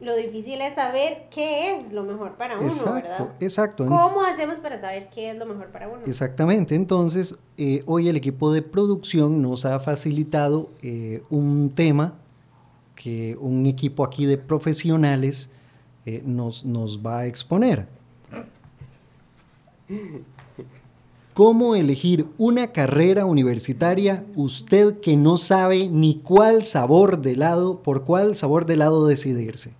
lo 0.00 0.16
difícil 0.16 0.60
es 0.62 0.74
saber 0.74 1.28
qué 1.30 1.76
es 1.76 1.92
lo 1.92 2.02
mejor 2.04 2.32
para 2.32 2.58
uno, 2.58 2.66
exacto, 2.66 2.92
¿verdad? 2.92 3.34
exacto. 3.38 3.86
¿Cómo 3.86 4.22
hacemos 4.22 4.58
para 4.58 4.80
saber 4.80 5.08
qué 5.14 5.30
es 5.30 5.36
lo 5.36 5.44
mejor 5.44 5.66
para 5.68 5.88
uno? 5.88 6.02
Exactamente, 6.06 6.74
entonces 6.74 7.38
eh, 7.58 7.82
hoy 7.86 8.08
el 8.08 8.16
equipo 8.16 8.52
de 8.52 8.62
producción 8.62 9.42
nos 9.42 9.66
ha 9.66 9.78
facilitado 9.78 10.70
eh, 10.82 11.22
un 11.28 11.70
tema 11.74 12.14
que 12.94 13.36
un 13.40 13.66
equipo 13.66 14.04
aquí 14.04 14.24
de 14.24 14.38
profesionales 14.38 15.50
eh, 16.06 16.22
nos, 16.24 16.64
nos 16.64 17.04
va 17.04 17.20
a 17.20 17.26
exponer. 17.26 17.86
¿Cómo 21.34 21.74
elegir 21.74 22.26
una 22.38 22.72
carrera 22.72 23.24
universitaria 23.24 24.24
usted 24.34 25.00
que 25.00 25.16
no 25.16 25.36
sabe 25.36 25.88
ni 25.88 26.16
cuál 26.16 26.64
sabor 26.64 27.20
de 27.20 27.32
helado, 27.32 27.82
por 27.82 28.04
cuál 28.04 28.36
sabor 28.36 28.66
de 28.66 28.74
helado 28.74 29.06
decidirse? 29.06 29.79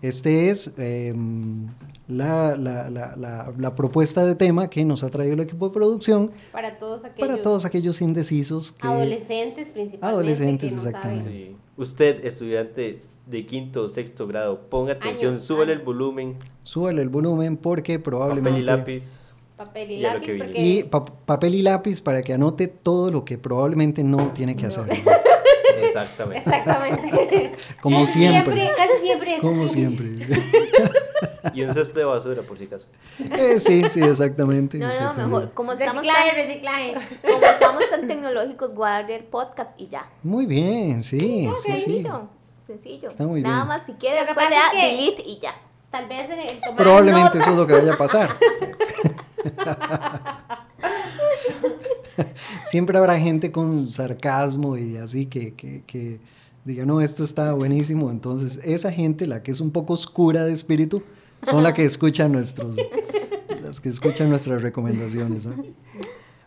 Este 0.00 0.48
es 0.50 0.74
em, 0.78 1.66
la, 2.06 2.56
la- 2.56 2.88
la- 2.88 3.16
la- 3.16 3.52
la 3.56 3.74
propuesta 3.74 4.24
de 4.24 4.34
tema 4.36 4.68
que 4.70 4.84
nos 4.84 5.02
ha 5.02 5.08
traído 5.08 5.34
el 5.34 5.40
equipo 5.40 5.68
de 5.68 5.74
producción 5.74 6.30
Para 6.52 6.78
todos 6.78 7.04
aquellos, 7.04 7.28
para 7.28 7.42
todos 7.42 7.64
aquellos 7.64 8.00
indecisos 8.00 8.72
que... 8.72 8.86
adolescentes 8.86 9.70
principalmente. 9.72 10.06
Adolescentes, 10.06 10.70
que 10.72 10.76
no 10.76 10.82
exactamente. 10.82 11.30
Sí. 11.30 11.56
Usted, 11.76 12.24
estudiante 12.24 12.98
de 13.26 13.46
quinto 13.46 13.82
o 13.84 13.88
sexto 13.88 14.26
grado, 14.26 14.60
ponga 14.68 14.92
atención, 14.94 15.34
Año, 15.34 15.40
súbale 15.42 15.72
año. 15.72 15.80
el 15.80 15.84
volumen, 15.86 16.36
Súbale 16.64 17.02
el 17.02 17.08
volumen 17.08 17.56
porque 17.56 17.98
papel 17.98 18.02
probablemente... 18.02 18.60
y 18.60 18.62
lápiz. 18.64 19.24
Papel 19.56 19.90
y 19.90 20.00
lápiz, 20.00 20.26
que 20.26 20.34
porque 20.38 20.60
Y 20.62 20.82
pa- 20.84 21.04
papel 21.04 21.54
y 21.56 21.62
lápiz 21.62 22.00
para 22.00 22.22
que 22.22 22.32
anote 22.32 22.68
todo 22.68 23.10
lo 23.10 23.24
que 23.24 23.38
probablemente 23.38 24.02
no 24.04 24.32
tiene 24.32 24.54
que 24.56 24.66
hacer. 24.66 24.86
Exactamente. 26.02 26.38
Exactamente. 26.38 27.52
Como 27.80 28.04
siempre. 28.06 28.72
Casi 28.76 29.06
siempre 29.06 29.34
es 29.36 29.40
Como 29.40 29.64
así. 29.64 29.74
siempre. 29.74 30.08
Y 31.54 31.62
un 31.62 31.72
cesto 31.72 31.98
de 31.98 32.04
basura, 32.04 32.42
por 32.42 32.58
si 32.58 32.64
acaso. 32.64 32.86
Eh, 33.20 33.58
sí, 33.60 33.82
sí, 33.90 34.00
exactamente. 34.02 34.76
No, 34.78 34.86
no, 34.86 34.92
exactamente. 34.92 35.34
mejor. 35.36 35.52
Como 35.54 35.72
estamos, 35.72 35.94
Reciclaje, 35.96 36.28
tan, 36.28 36.36
reciclaje. 36.36 36.94
como 37.22 37.46
estamos 37.46 37.82
tan 37.90 38.06
tecnológicos, 38.06 38.74
guarde 38.74 39.16
el 39.16 39.24
podcast 39.24 39.80
y 39.80 39.88
ya. 39.88 40.06
Muy 40.22 40.46
bien, 40.46 41.02
sí, 41.02 41.18
sí, 41.18 41.48
sí. 41.56 41.62
Sencillo. 41.72 42.28
Sencillo. 42.66 43.08
Está 43.08 43.26
muy 43.26 43.40
Nada 43.42 43.56
bien. 43.58 43.68
más 43.68 43.86
si 43.86 43.92
quiere, 43.94 44.20
Lo 44.20 44.22
que 44.22 44.26
después 44.34 44.50
le 44.50 44.56
pasa 44.56 44.72
da 44.74 44.80
es 44.80 44.84
que- 44.90 44.96
delete 44.96 45.22
y 45.22 45.40
ya. 45.40 45.54
Tal 45.90 46.08
vez 46.08 46.28
en 46.28 46.38
el 46.40 46.60
tomar 46.60 46.76
Probablemente 46.76 47.38
eso 47.38 47.50
es 47.50 47.56
lo 47.56 47.66
que 47.66 47.72
vaya 47.72 47.94
a 47.94 47.96
pasar. 47.96 48.36
Siempre 52.64 52.98
habrá 52.98 53.18
gente 53.18 53.50
con 53.50 53.88
sarcasmo 53.90 54.76
y 54.76 54.96
así 54.96 55.26
que, 55.26 55.54
que, 55.54 55.82
que 55.86 56.20
diga, 56.64 56.84
no, 56.84 57.00
esto 57.00 57.24
está 57.24 57.52
buenísimo. 57.52 58.10
Entonces, 58.10 58.60
esa 58.64 58.92
gente, 58.92 59.26
la 59.26 59.42
que 59.42 59.50
es 59.50 59.60
un 59.60 59.70
poco 59.70 59.94
oscura 59.94 60.44
de 60.44 60.52
espíritu, 60.52 61.02
son 61.42 61.62
las 61.62 61.72
que 61.72 61.84
escuchan 61.84 62.32
nuestros, 62.32 62.76
las 63.62 63.80
que 63.80 63.88
escuchan 63.88 64.28
nuestras 64.28 64.60
recomendaciones. 64.62 65.48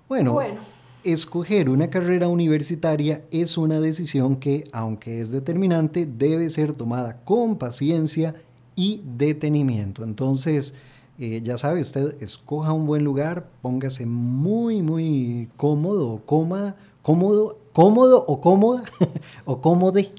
Bueno, 0.08 0.34
Bueno. 0.34 0.60
escoger 1.04 1.70
una 1.70 1.90
carrera 1.90 2.28
universitaria 2.28 3.24
es 3.32 3.58
una 3.58 3.80
decisión 3.80 4.36
que, 4.36 4.64
aunque 4.74 5.22
es 5.22 5.32
determinante, 5.32 6.06
debe 6.06 6.50
ser 6.50 6.74
tomada 6.74 7.24
con 7.24 7.58
paciencia 7.58 8.36
y 8.76 9.02
detenimiento. 9.18 10.04
Entonces, 10.04 10.76
eh, 11.22 11.42
ya 11.44 11.58
sabe, 11.58 11.82
usted 11.82 12.22
escoja 12.22 12.74
un 12.74 12.86
buen 12.88 13.04
lugar, 13.04 13.48
póngase 13.62 14.06
muy, 14.06 14.82
muy 14.82 15.50
cómodo 15.56 16.10
o 16.14 16.26
cómoda, 16.26 16.76
cómodo, 17.02 17.58
cómodo 17.74 18.26
o 18.28 18.42
cómoda 18.42 18.84
o 19.46 19.62
cómode 19.62 20.12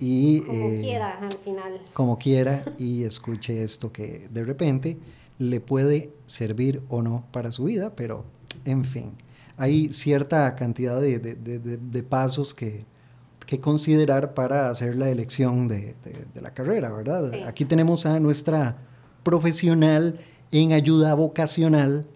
y 0.00 0.40
Como 0.42 0.52
eh, 0.68 0.80
quiera 0.82 1.18
al 1.18 1.32
final. 1.32 1.80
como 1.92 2.18
quiera 2.18 2.64
y 2.78 3.04
escuche 3.04 3.62
esto 3.64 3.90
que 3.92 4.28
de 4.32 4.44
repente 4.44 4.98
le 5.38 5.60
puede 5.60 6.12
servir 6.26 6.82
o 6.88 7.00
no 7.02 7.24
para 7.32 7.50
su 7.52 7.64
vida, 7.64 7.94
pero 7.96 8.24
en 8.64 8.84
fin, 8.84 9.12
hay 9.56 9.92
cierta 9.92 10.54
cantidad 10.56 11.00
de, 11.00 11.18
de- 11.18 11.34
de- 11.58 12.02
pasos 12.02 12.54
que, 12.54 12.84
que 13.46 13.60
considerar 13.60 14.34
para 14.34 14.68
hacer 14.70 14.94
la 14.96 15.08
elección 15.10 15.68
de, 15.68 15.94
de- 16.04 16.26
de 16.34 16.40
la 16.42 16.52
carrera, 16.54 16.90
¿verdad? 16.90 17.30
Sí. 17.32 17.40
Aquí 17.46 17.64
tenemos 17.64 18.04
a 18.06 18.18
nuestra 18.20 18.76
profesional 19.22 20.20
en 20.52 20.72
ayuda 20.72 21.14
vocacional, 21.14 22.06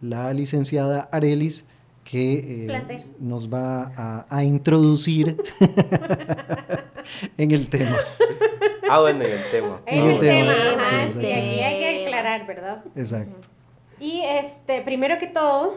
la 0.00 0.32
licenciada 0.32 1.08
Arelis, 1.12 1.66
que 2.04 2.66
eh, 2.66 3.04
nos 3.20 3.52
va 3.52 3.92
a, 3.96 4.26
a 4.28 4.44
introducir 4.44 5.36
en 7.38 7.50
el 7.50 7.68
tema. 7.68 7.96
Ah, 8.90 9.00
bueno, 9.00 9.24
en 9.24 9.32
el 9.32 9.50
tema. 9.50 9.80
En 9.86 10.04
el 10.04 10.18
tema, 10.18 10.52
tema, 10.54 10.80
ajá, 10.80 11.10
sí, 11.10 11.18
aquí 11.18 11.26
hay 11.28 11.78
que 11.80 12.04
aclarar, 12.06 12.46
¿verdad? 12.46 12.84
Exacto. 12.96 13.48
Y 14.00 14.22
este, 14.22 14.82
primero 14.82 15.18
que 15.18 15.28
todo, 15.28 15.74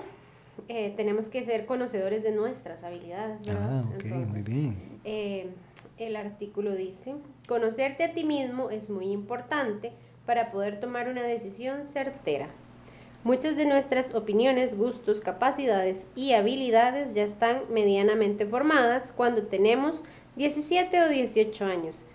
eh, 0.67 0.93
tenemos 0.97 1.27
que 1.29 1.45
ser 1.45 1.65
conocedores 1.65 2.23
de 2.23 2.31
nuestras 2.31 2.83
habilidades, 2.83 3.45
¿verdad? 3.45 3.83
Ah, 3.83 3.83
ok, 3.95 4.05
muy 4.29 4.41
bien. 4.41 4.99
eh, 5.03 5.49
el 5.97 6.15
artículo 6.17 6.75
dice, 6.75 7.13
conocerte 7.47 8.03
a 8.03 8.13
ti 8.13 8.23
mismo 8.25 8.69
es 8.69 8.89
muy 8.89 9.11
importante 9.11 9.93
para 10.25 10.51
poder 10.51 10.79
tomar 10.79 11.07
una 11.07 11.23
decisión 11.23 11.85
certera. 11.85 12.47
Muchas 13.23 13.55
de 13.57 13.65
nuestras 13.65 14.13
opiniones, 14.13 14.77
gustos, 14.77 15.19
capacidades 15.19 16.05
y 16.15 16.33
habilidades 16.33 17.15
ya 17.15 17.23
están 17.23 17.63
medianamente 17.71 18.45
formadas 18.45 19.11
cuando 19.15 19.47
tenemos 19.47 20.03
17 20.35 21.01
o 21.01 21.09
18 21.09 21.65
años. 21.65 22.05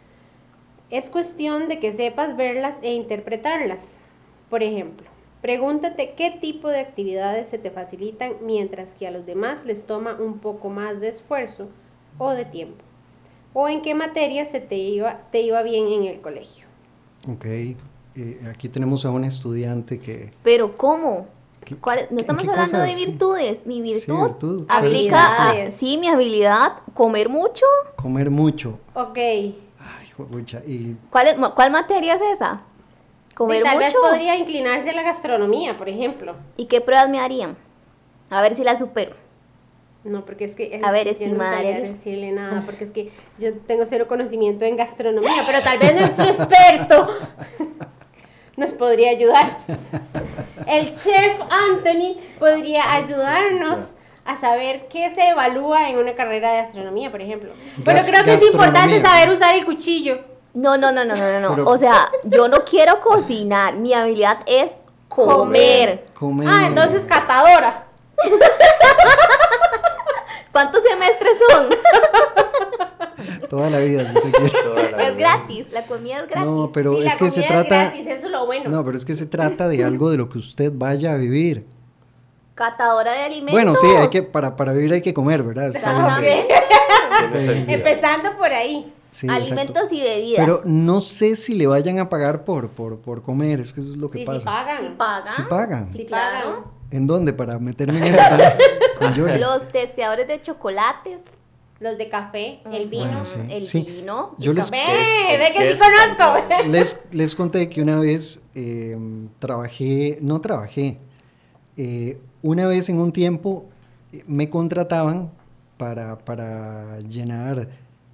Es 0.91 1.11
cuestión 1.11 1.69
de 1.69 1.81
que 1.81 1.93
sepas 1.93 2.37
verlas 2.37 2.77
e 2.83 2.93
interpretarlas. 2.93 4.03
Por 4.49 4.63
ejemplo, 4.63 5.07
pregúntate 5.43 6.15
qué 6.17 6.31
tipo 6.31 6.69
de 6.69 6.81
actividades 6.81 7.49
se 7.49 7.59
te 7.59 7.71
facilitan 7.71 8.35
mientras 8.43 8.95
que 8.95 9.07
a 9.07 9.11
los 9.11 9.27
demás 9.27 9.65
les 9.65 9.87
toma 9.87 10.15
un 10.15 10.39
poco 10.39 10.69
más 10.69 11.01
de 11.01 11.09
esfuerzo 11.09 11.69
o 12.19 12.31
de 12.31 12.45
tiempo. 12.45 12.85
O 13.53 13.69
en 13.69 13.83
qué 13.83 13.95
materias 13.95 14.49
se 14.49 14.61
te 14.61 14.77
iba, 14.77 15.23
te 15.33 15.41
iba 15.41 15.63
bien 15.63 15.89
en 15.89 16.05
el 16.05 16.21
colegio. 16.21 16.67
Ok, 17.29 17.47
eh, 18.17 18.41
aquí 18.51 18.69
tenemos 18.69 19.05
a 19.05 19.11
un 19.11 19.25
estudiante 19.25 19.99
que... 20.01 20.31
Pero 20.43 20.77
¿cómo? 20.77 21.27
¿Qué- 21.65 21.77
¿Cuál- 21.77 22.07
no 22.11 22.21
estamos 22.21 22.47
hablando 22.49 22.79
de 22.79 22.85
cosas? 22.85 22.99
Sí. 22.99 23.07
virtudes. 23.07 23.67
Mi 23.67 23.77
Sí, 23.77 23.83
virtud 24.11 24.23
virtud. 24.25 24.67
aplica 24.69 25.51
a, 25.51 25.71
sí, 25.71 25.99
mi 25.99 26.09
habilidad, 26.09 26.79
comer 26.95 27.29
mucho. 27.29 27.67
Comer 27.97 28.31
mucho. 28.31 28.79
Ok. 28.95 29.17
Ay, 29.19 29.55
juepucha, 30.17 30.63
y 30.67 30.97
¿Cuál, 31.11 31.29
es, 31.29 31.37
cuál 31.55 31.71
materia 31.71 32.15
es 32.15 32.21
esa? 32.33 32.63
Comer 33.35 33.61
Y 33.61 33.63
tal 33.65 33.79
vez 33.79 33.95
mucho. 33.95 34.07
podría 34.09 34.37
inclinarse 34.37 34.91
a 34.91 34.93
la 34.95 35.03
gastronomía, 35.03 35.77
por 35.79 35.89
ejemplo. 35.89 36.35
¿Y 36.57 36.67
qué 36.67 36.81
pruebas 36.81 37.09
me 37.09 37.21
harían? 37.21 37.57
A 38.31 38.41
ver 38.43 38.55
si 38.55 38.65
la 38.65 38.77
supero. 38.77 39.13
No, 40.03 40.25
porque 40.25 40.45
es 40.47 40.53
que 40.55 40.77
es- 40.77 40.83
A 40.85 40.91
ver, 40.93 41.07
yo 41.07 41.13
no 41.13 41.19
estimada 41.25 41.53
sabría 41.53 41.71
Arelis. 41.77 41.91
decirle 41.93 42.33
nada, 42.33 42.63
porque 42.65 42.85
es 42.85 42.91
que 42.91 43.13
yo 43.39 43.53
tengo 43.67 43.85
cero 43.85 44.07
conocimiento 44.09 44.65
en 44.65 44.77
gastronomía, 44.77 45.43
pero 45.47 45.61
tal 45.63 45.79
vez 45.79 45.95
nuestro 45.95 46.25
experto 46.29 47.07
nos 48.61 48.73
podría 48.75 49.11
ayudar. 49.11 49.57
El 50.67 50.95
chef 50.97 51.41
Anthony 51.51 52.21
podría 52.39 52.93
ayudarnos 52.93 53.81
a 54.27 54.37
saber 54.37 54.87
qué 54.89 55.09
se 55.15 55.31
evalúa 55.31 55.89
en 55.89 55.97
una 55.99 56.15
carrera 56.15 56.53
de 56.53 56.59
gastronomía, 56.59 57.11
por 57.11 57.23
ejemplo. 57.23 57.53
Pero 57.83 57.97
Gas- 57.97 58.11
creo 58.11 58.23
que 58.23 58.35
es 58.35 58.43
importante 58.45 59.01
saber 59.01 59.31
usar 59.31 59.55
el 59.55 59.65
cuchillo. 59.65 60.19
No, 60.53 60.77
no, 60.77 60.93
no, 60.93 61.05
no, 61.07 61.17
no, 61.17 61.33
no, 61.33 61.41
no. 61.41 61.51
Pero- 61.55 61.67
O 61.69 61.79
sea, 61.79 62.11
yo 62.25 62.49
no 62.49 62.65
quiero 62.65 63.01
cocinar. 63.01 63.75
Mi 63.77 63.95
habilidad 63.95 64.41
es 64.47 64.71
comer. 65.09 66.05
comer... 66.13 66.47
Ah, 66.49 66.65
entonces 66.67 67.05
catadora. 67.07 67.87
¿Cuántos 70.53 70.83
semestres 70.83 71.33
son? 71.51 71.71
Toda 73.49 73.71
la 73.71 73.79
vida, 73.81 74.07
si 74.07 74.15
usted 74.17 74.31
quiere. 74.33 74.51
Toda 74.65 74.91
la 74.91 75.09
es 75.09 75.17
gratis. 75.17 75.67
La 75.73 75.87
comida 75.87 76.17
es 76.19 76.29
gratis. 76.29 76.47
No, 76.51 76.71
pero 76.73 76.95
Sí, 76.97 76.99
es 77.01 77.05
la 77.13 77.19
que 77.19 77.31
se 77.31 77.41
es 77.41 77.47
trata... 77.49 77.77
gratis, 77.85 78.07
eso 78.07 78.27
es 78.27 78.31
lo 78.31 78.47
bueno. 78.47 78.71
No, 78.71 78.85
pero 78.85 78.97
es 78.97 79.05
que 79.05 79.15
se 79.15 79.27
trata 79.27 79.69
de 79.69 79.85
algo 79.85 80.11
de 80.11 80.17
lo 80.17 80.29
que 80.29 80.39
usted 80.39 80.73
vaya 80.75 81.13
a 81.13 81.17
vivir. 81.17 81.67
Catadora 82.55 83.13
de 83.13 83.21
alimentos. 83.21 83.53
Bueno, 83.53 83.75
sí, 83.75 83.87
hay 83.87 84.09
que, 84.09 84.23
para, 84.23 84.55
para 84.57 84.73
vivir 84.73 84.93
hay 84.93 85.01
que 85.03 85.15
comer, 85.15 85.43
¿verdad? 85.43 85.69
Está 85.75 86.21
bien. 86.21 86.45
Empezando 87.69 88.37
por 88.37 88.53
ahí. 88.53 88.93
Sí, 89.13 89.27
exacto. 89.27 89.53
alimentos 89.55 89.93
y 89.93 90.01
bebidas. 90.03 90.45
Pero 90.47 90.61
no 90.65 91.01
sé 91.01 91.35
si 91.37 91.55
le 91.55 91.67
vayan 91.67 91.99
a 91.99 92.09
pagar 92.09 92.45
por, 92.45 92.69
por, 92.71 93.01
por 93.01 93.23
comer, 93.23 93.59
es 93.61 93.73
que 93.73 93.81
eso 93.81 93.91
es 93.91 93.97
lo 93.97 94.09
que 94.09 94.19
Sí, 94.19 94.21
sí 94.21 94.27
pasa. 94.27 94.45
pagan. 94.45 94.79
¿Sí 94.79 94.93
pagan? 94.97 95.27
Sí 95.27 95.43
pagan. 95.49 95.87
Sí 95.87 96.05
pagan. 96.09 96.55
¿En 96.93 97.07
dónde? 97.09 97.33
Para 97.33 97.59
meterme 97.59 97.99
en 97.99 98.05
eso 98.15 98.23
con, 98.99 99.07
con 99.09 99.15
Yoli. 99.15 99.39
Los 99.39 99.73
deseadores 99.73 100.29
de 100.29 100.41
chocolates. 100.43 101.21
Los 101.81 101.97
de 101.97 102.11
café, 102.11 102.61
el 102.71 102.91
vino. 102.91 103.05
Bueno, 103.07 103.25
sí. 103.25 103.39
El 103.49 103.65
sí. 103.65 103.83
vino. 103.83 104.35
Yo 104.39 104.53
les, 104.53 104.71
Ve, 104.71 104.79
¿Qué 104.87 105.33
es? 105.35 105.39
ve 105.39 105.47
que 105.47 105.59
¿Qué 105.61 105.73
sí 105.73 105.79
conozco. 105.79 106.69
les, 106.69 107.01
les 107.11 107.35
conté 107.35 107.71
que 107.71 107.81
una 107.81 107.99
vez 107.99 108.43
eh, 108.55 108.95
trabajé, 109.39 110.19
no 110.21 110.43
trabajé, 110.43 110.99
eh, 111.79 112.19
una 112.43 112.67
vez 112.67 112.91
en 112.91 112.99
un 112.99 113.13
tiempo 113.13 113.65
eh, 114.13 114.23
me 114.27 114.51
contrataban 114.51 115.31
para, 115.79 116.19
para 116.19 117.01
llenar, 117.01 117.69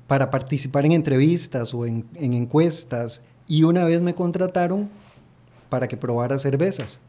para 0.07 0.31
participar 0.31 0.87
en 0.87 0.92
entrevistas 0.92 1.74
o 1.74 1.87
en, 1.87 2.07
en 2.14 2.35
encuestas 2.35 3.24
y 3.48 3.64
una 3.64 3.83
vez 3.83 4.00
me 4.00 4.14
contrataron 4.14 4.88
para 5.68 5.88
que 5.88 5.96
probara 5.96 6.38
cervezas. 6.38 7.00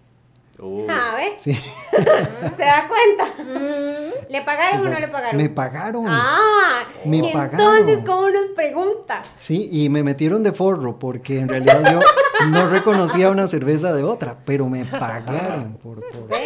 Uh, 0.60 0.88
A 0.90 1.16
ver, 1.16 1.34
Sí, 1.38 1.54
¿se 1.94 2.64
da 2.64 2.88
cuenta? 2.88 3.44
Mm, 3.44 4.32
¿Le 4.32 4.42
pagaron 4.42 4.88
o 4.88 4.90
no 4.90 5.00
le 5.00 5.08
pagaron? 5.08 5.38
Me 5.38 5.50
pagaron. 5.50 6.06
Ah, 6.08 6.84
Me 7.06 7.18
y 7.18 7.32
pagaron. 7.34 7.60
entonces, 7.78 8.00
¿cómo 8.06 8.30
nos 8.30 8.48
pregunta? 8.56 9.22
Sí, 9.36 9.70
y 9.72 9.90
me 9.90 10.02
metieron 10.02 10.42
de 10.44 10.52
forro 10.54 10.98
porque 10.98 11.40
en 11.40 11.48
realidad 11.48 11.92
yo 11.92 12.48
no 12.50 12.68
reconocía 12.70 13.30
una 13.30 13.46
cerveza 13.48 13.94
de 13.94 14.02
otra, 14.04 14.40
pero 14.46 14.68
me 14.68 14.84
pagaron 14.86 15.74
por... 15.78 16.02
por- 16.10 16.28
¿Ve? 16.28 16.38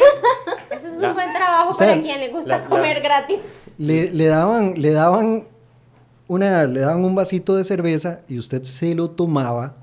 Ese 0.71 0.87
es 0.87 0.97
La- 0.97 1.09
un 1.09 1.13
buen 1.13 1.31
trabajo 1.31 1.69
O 1.69 1.73
sea, 1.73 1.87
para 1.87 2.01
quien 2.01 2.19
le 2.19 2.29
gusta 2.31 2.57
la- 2.57 2.63
la- 2.63 2.69
comer 2.69 3.01
gratis. 3.01 3.39
Le, 3.77 4.11
le 4.11 4.25
daban, 4.27 4.73
le 4.75 4.91
daban 4.91 5.45
una, 6.27 6.65
le 6.65 6.81
daban 6.81 7.05
un 7.05 7.15
vasito 7.15 7.55
de 7.55 7.63
cerveza 7.63 8.21
y 8.27 8.37
usted 8.39 8.63
se 8.63 8.93
lo 8.93 9.09
tomaba 9.11 9.75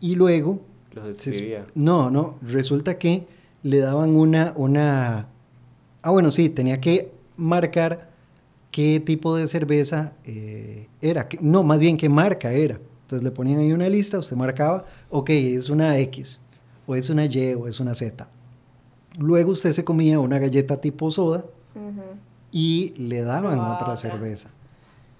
y 0.00 0.14
luego 0.16 0.60
Los 0.92 1.16
se- 1.16 1.62
no, 1.74 2.10
no, 2.10 2.36
resulta 2.42 2.98
que 2.98 3.26
le 3.62 3.78
daban 3.78 4.14
una, 4.16 4.52
una, 4.56 5.28
ah 6.02 6.10
bueno 6.10 6.30
sí, 6.30 6.48
tenía 6.48 6.80
que 6.80 7.10
marcar 7.36 8.08
qué 8.70 9.00
tipo 9.00 9.36
de 9.36 9.48
cerveza 9.48 10.12
eh, 10.24 10.88
era, 11.00 11.28
que- 11.28 11.38
no, 11.40 11.62
más 11.62 11.78
bien 11.78 11.96
qué 11.96 12.08
marca 12.08 12.52
era. 12.52 12.78
Entonces 13.02 13.24
le 13.24 13.30
ponían 13.30 13.60
ahí 13.60 13.72
una 13.72 13.88
lista, 13.88 14.18
usted 14.18 14.36
marcaba, 14.36 14.84
ok, 15.10 15.30
es 15.30 15.70
una 15.70 15.96
X, 15.98 16.40
o 16.86 16.94
es 16.94 17.08
una 17.10 17.24
Y, 17.24 17.54
o 17.54 17.66
es 17.66 17.80
una 17.80 17.94
Z. 17.94 18.28
Luego 19.18 19.52
usted 19.52 19.72
se 19.72 19.84
comía 19.84 20.20
una 20.20 20.38
galleta 20.38 20.80
tipo 20.80 21.10
soda 21.10 21.44
y 22.52 22.92
le 22.96 23.22
daban 23.22 23.60
otra 23.60 23.72
otra. 23.92 23.96
cerveza. 23.96 24.50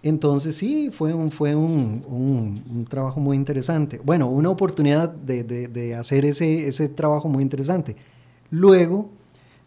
Entonces 0.03 0.55
sí, 0.57 0.91
fue 0.93 1.13
un, 1.13 1.31
fue 1.31 1.55
un, 1.55 2.05
un- 2.07 2.63
un 2.71 2.85
trabajo 2.85 3.19
muy 3.21 3.37
interesante. 3.37 4.01
Bueno, 4.05 4.29
una 4.29 4.51
oportunidad 4.51 5.09
de, 5.11 5.43
de- 5.45 5.69
de 5.69 5.95
hacer 5.97 6.25
ese, 6.25 6.69
ese 6.69 6.89
trabajo 6.89 7.29
muy 7.29 7.43
interesante. 7.43 7.97
Luego, 8.51 9.11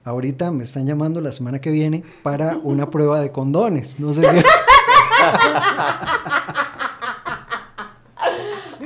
ahorita 0.03 0.51
me 0.51 0.63
están 0.63 0.85
llamando 0.85 1.21
la 1.21 1.31
semana 1.31 1.59
que 1.59 1.69
viene 1.71 2.03
para 2.23 2.57
una 2.63 2.89
prueba 2.89 3.19
de 3.21 3.31
condones. 3.31 3.99
No 3.99 4.13
sé 4.13 4.21
si... 4.27 4.37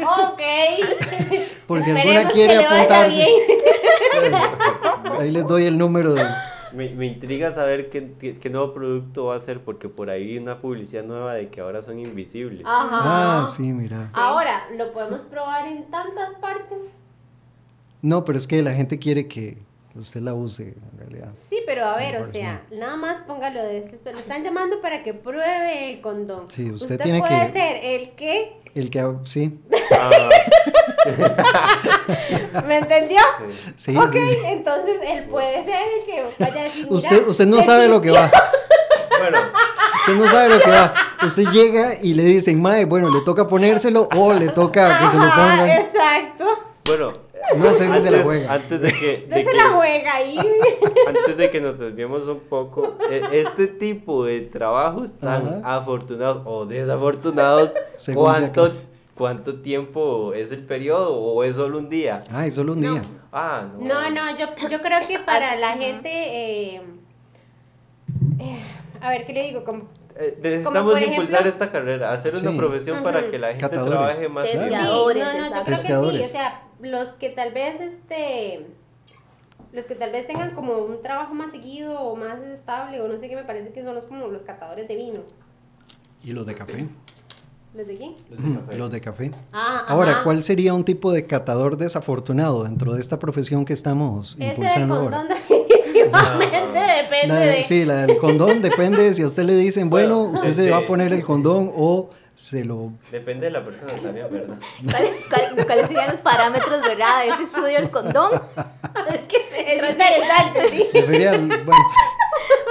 Ok. 0.01 0.41
Por 1.67 1.81
si 1.81 1.89
Esperemos 1.89 2.15
alguna 2.17 2.33
quiere 2.33 2.65
apuntarse. 2.65 3.25
Ahí 5.19 5.31
les 5.31 5.47
doy 5.47 5.63
el 5.65 5.77
número 5.77 6.13
de... 6.13 6.23
Me, 6.73 6.89
me 6.93 7.05
intriga 7.05 7.53
saber 7.53 7.89
qué, 7.89 8.13
qué- 8.19 8.37
qué 8.37 8.49
nuevo 8.49 8.73
producto 8.73 9.25
va 9.25 9.37
a 9.37 9.39
ser, 9.39 9.63
porque 9.63 9.87
por 9.87 10.09
ahí 10.09 10.31
hay 10.31 10.37
una 10.39 10.59
publicidad 10.59 11.03
nueva 11.05 11.33
de 11.35 11.47
que 11.47 11.61
ahora 11.61 11.81
son 11.81 11.99
invisibles. 11.99 12.63
Ajá. 12.65 13.43
Ah, 13.43 13.47
sí, 13.47 13.71
mira. 13.71 14.09
Ahora, 14.13 14.65
¿lo 14.77 14.91
podemos 14.91 15.21
probar 15.21 15.67
en 15.69 15.89
tantas 15.89 16.33
partes? 16.41 16.79
No, 18.01 18.25
pero 18.25 18.37
es 18.37 18.45
que 18.45 18.61
la 18.61 18.71
gente 18.73 18.99
quiere 18.99 19.25
que 19.29 19.57
usted 19.95 20.21
la 20.21 20.33
use, 20.33 20.63
en 20.63 20.97
realidad. 20.97 21.29
Sí, 21.49 21.59
pero 21.65 21.85
a 21.85 21.97
ver, 21.97 22.17
o 22.21 22.25
sea, 22.25 22.63
nada 22.71 22.95
más 22.97 23.21
póngalo 23.21 23.61
de 23.63 23.79
este. 23.79 24.13
Le 24.13 24.19
están 24.19 24.43
llamando 24.43 24.81
para 24.81 25.03
que 25.03 25.13
pruebe 25.13 25.93
el 25.93 26.01
condón. 26.01 26.45
Sí, 26.49 26.69
usted 26.71 26.99
tiene 27.01 27.19
puede 27.19 27.45
que- 27.47 27.51
ser 27.51 27.77
el 27.83 28.11
que. 28.11 28.59
El 28.75 28.89
que... 28.89 29.05
Sí, 29.23 29.61
Ah, 29.91 30.09
¿Me 32.67 32.77
entendió? 32.79 33.19
sí, 33.75 33.95
ok, 33.95 34.11
sí, 34.11 34.27
sí. 34.27 34.37
entonces 34.45 34.97
él 35.05 35.25
puede 35.29 35.63
ser 35.63 35.75
el 35.99 36.05
que 36.05 36.25
vaya 36.43 36.61
a 36.61 36.63
decir. 36.63 36.87
Usted, 36.89 37.27
usted 37.27 37.45
no 37.45 37.61
sabe 37.61 37.87
lo 37.87 38.01
que 38.01 38.11
va. 38.11 38.31
bueno, 39.19 39.37
Usted 40.01 40.15
no 40.15 40.27
sabe 40.29 40.49
lo 40.49 40.59
que 40.59 40.71
va. 40.71 40.93
Usted 41.23 41.43
llega 41.51 41.93
y 42.01 42.13
le 42.15 42.23
dicen, 42.23 42.61
Mae, 42.61 42.85
bueno, 42.85 43.09
le 43.09 43.21
toca 43.21 43.47
ponérselo 43.47 44.07
o 44.15 44.33
le 44.33 44.49
toca 44.49 44.99
que 44.99 45.09
se 45.09 45.17
lo 45.17 45.29
pongan. 45.29 45.69
exacto. 45.69 46.45
bueno. 46.87 47.13
No 47.57 47.71
sé 47.71 47.83
si 47.85 47.99
se 47.99 48.11
la 48.11 48.17
antes- 48.17 48.23
juega. 48.23 48.53
Antes 48.53 48.81
de 48.81 48.91
que, 48.91 49.07
de 49.27 49.43
se 49.43 49.45
que- 49.45 49.53
la 49.57 49.69
juega 49.69 50.15
ahí. 50.15 50.37
antes 51.07 51.37
de 51.37 51.51
que 51.51 51.61
nos 51.61 51.77
desviemos 51.79 52.27
un 52.27 52.39
poco, 52.41 52.97
e- 53.09 53.41
este 53.41 53.67
tipo 53.67 54.25
de 54.25 54.41
trabajos 54.41 55.17
tan 55.19 55.47
Ajá. 55.63 55.77
afortunados 55.77 56.41
o 56.45 56.65
desafortunados, 56.65 57.71
Según 57.93 58.23
¿cuánto, 58.25 58.69
¿cuánto 59.15 59.55
tiempo 59.61 60.33
es 60.33 60.51
el 60.51 60.63
periodo 60.65 61.13
o 61.15 61.43
es 61.43 61.55
solo 61.55 61.77
un 61.77 61.89
día? 61.89 62.23
Ay, 62.31 62.51
solo 62.51 62.73
un 62.73 62.81
día. 62.81 63.01
Ah, 63.31 63.67
no. 63.79 63.85
No, 63.85 64.09
no, 64.11 64.37
yo, 64.37 64.47
yo 64.69 64.81
creo 64.81 64.99
que 65.07 65.19
para 65.25 65.51
Así, 65.51 65.59
la 65.61 65.73
gente. 65.73 66.09
eh, 66.09 66.81
eh, 68.39 68.63
a 69.01 69.09
ver, 69.09 69.25
¿qué 69.25 69.33
le 69.33 69.43
digo? 69.43 69.63
Como, 69.63 69.83
Eh, 70.17 70.31
Como 70.37 70.43
necesitamos 70.49 71.01
impulsar 71.01 71.45
esta 71.45 71.69
carrera, 71.69 72.13
hacer 72.13 72.33
una 72.35 72.51
Sí. 72.51 72.57
profesión 72.57 73.03
para 73.03 73.29
que 73.29 73.37
la 73.37 73.47
gente 73.49 73.61
Catadores. 73.61 73.97
trabaje 73.97 74.29
más. 74.29 74.45
Testeadores. 74.49 74.71
tiempo. 74.71 74.73
Sí, 74.73 74.77
Pescadores, 74.77 75.25
no, 75.25 75.33
no, 75.33 75.45
yo 75.45 75.51
creo 75.51 75.63
que 75.65 75.71
sí, 75.77 75.87
Pescadores. 75.87 76.21
o 76.21 76.31
sea, 76.31 76.61
los 76.85 77.09
que 77.09 77.29
tal 77.29 77.51
vez 77.53 77.79
este 77.81 78.65
los 79.73 79.85
que 79.85 79.95
tal 79.95 80.11
vez 80.11 80.25
tengan 80.25 80.51
como 80.51 80.77
un 80.77 81.01
trabajo 81.01 81.33
más 81.33 81.51
seguido 81.51 81.99
o 81.99 82.15
más 82.15 82.39
estable 82.41 83.01
o 83.01 83.07
no 83.09 83.19
sé 83.19 83.27
qué 83.27 83.35
me 83.35 83.43
parece 83.43 83.71
que 83.73 83.83
son 83.83 83.93
los 83.95 84.05
como 84.05 84.27
los 84.27 84.43
catadores 84.43 84.87
de 84.87 84.95
vino. 84.95 85.19
¿Y 86.23 86.31
los 86.31 86.45
de 86.45 86.55
café? 86.55 86.87
¿Los 87.73 87.85
de 87.87 87.95
quién? 87.95 88.15
Los 88.77 88.89
de 88.89 89.01
café. 89.01 89.31
Ah, 89.51 89.83
Ahora, 89.89 90.11
ajá. 90.11 90.23
¿cuál 90.23 90.41
sería 90.43 90.73
un 90.73 90.85
tipo 90.85 91.11
de 91.11 91.27
catador 91.27 91.75
desafortunado 91.77 92.63
dentro 92.63 92.93
de 92.93 93.01
esta 93.01 93.19
profesión 93.19 93.65
que 93.65 93.73
estamos 93.73 94.35
Ese 94.35 94.39
del 94.45 94.49
impulsando 94.51 94.95
condón 94.95 95.13
ahora? 95.13 95.35
definitivamente 95.49 96.79
depende 97.03 97.27
La 97.27 97.39
de- 97.41 97.47
de... 97.51 97.63
sí, 97.63 97.83
la 97.85 98.05
del 98.07 98.17
condón 98.17 98.61
depende 98.61 99.13
si 99.13 99.23
a 99.23 99.27
usted 99.27 99.43
le 99.43 99.57
dicen, 99.57 99.89
bueno, 99.89 100.19
Bueno, 100.23 100.35
usted 100.39 100.53
se 100.53 100.71
va 100.71 100.77
a 100.77 100.85
poner 100.85 101.11
el 101.11 101.23
condón 101.25 101.71
o 101.75 102.09
se 102.35 102.63
lo... 102.65 102.91
Depende 103.11 103.45
de 103.47 103.51
la 103.51 103.63
persona 103.65 103.93
también, 103.93 104.27
¿verdad? 104.29 104.57
¿Cuáles, 104.91 105.11
cuál- 105.29 105.65
cuáles 105.65 105.87
serían 105.87 106.11
los 106.11 106.19
parámetros, 106.21 106.81
verdad, 106.83 107.25
ese 107.25 107.43
estudio 107.43 107.79
del 107.79 107.89
condón? 107.89 108.31
Es 109.09 109.21
que 109.27 109.37
es 109.77 109.89
interesante, 109.89 110.69
sí. 110.69 110.87
debería- 110.93 111.31
bueno, 111.31 111.73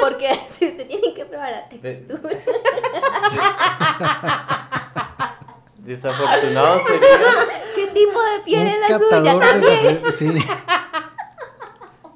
Porque 0.00 0.34
si 0.58 0.68
usted 0.68 0.86
tiene 0.86 1.14
que 1.14 1.24
probar 1.24 1.50
la 1.50 1.68
textura. 1.68 2.20
Desafortunado 5.78 6.80
sería, 6.86 7.18
¿Qué 7.74 7.86
tipo 7.88 8.22
de 8.22 8.40
piel 8.44 8.66
es 8.68 8.80
la 8.80 8.98
suya 8.98 9.38
también? 9.38 10.12
sí, 10.12 10.32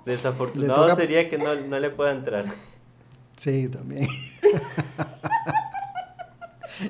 desafortunado 0.07 0.83
toca- 0.83 0.97
sería 0.97 1.29
que 1.29 1.37
no, 1.37 1.55
no 1.55 1.79
le 1.79 1.91
pueda 1.91 2.13
entrar. 2.13 2.47
sí, 3.37 3.69
también. 3.69 4.09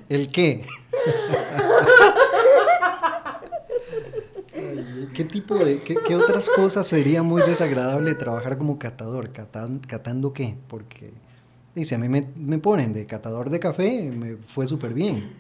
¿El 0.09 0.29
qué? 0.29 0.63
¿Qué 5.15 5.25
tipo 5.25 5.55
de, 5.57 5.83
qué, 5.83 5.95
qué 6.07 6.17
otras 6.17 6.49
cosas 6.51 6.87
sería 6.87 7.23
muy 7.23 7.43
desagradable 7.43 8.15
trabajar 8.15 8.59
como 8.59 8.79
catador? 8.79 9.33
Catan- 9.33 9.81
¿Catando 9.87 10.33
qué? 10.33 10.57
Porque, 10.69 11.13
dice, 11.75 11.95
a 11.95 11.99
mí 11.99 12.09
me, 12.09 12.29
me 12.37 12.59
ponen 12.59 12.93
de 12.93 13.07
catador 13.07 13.51
de 13.51 13.61
café, 13.61 14.11
me 14.13 14.37
fue 14.37 14.67
súper 14.67 14.93
bien. 14.95 15.31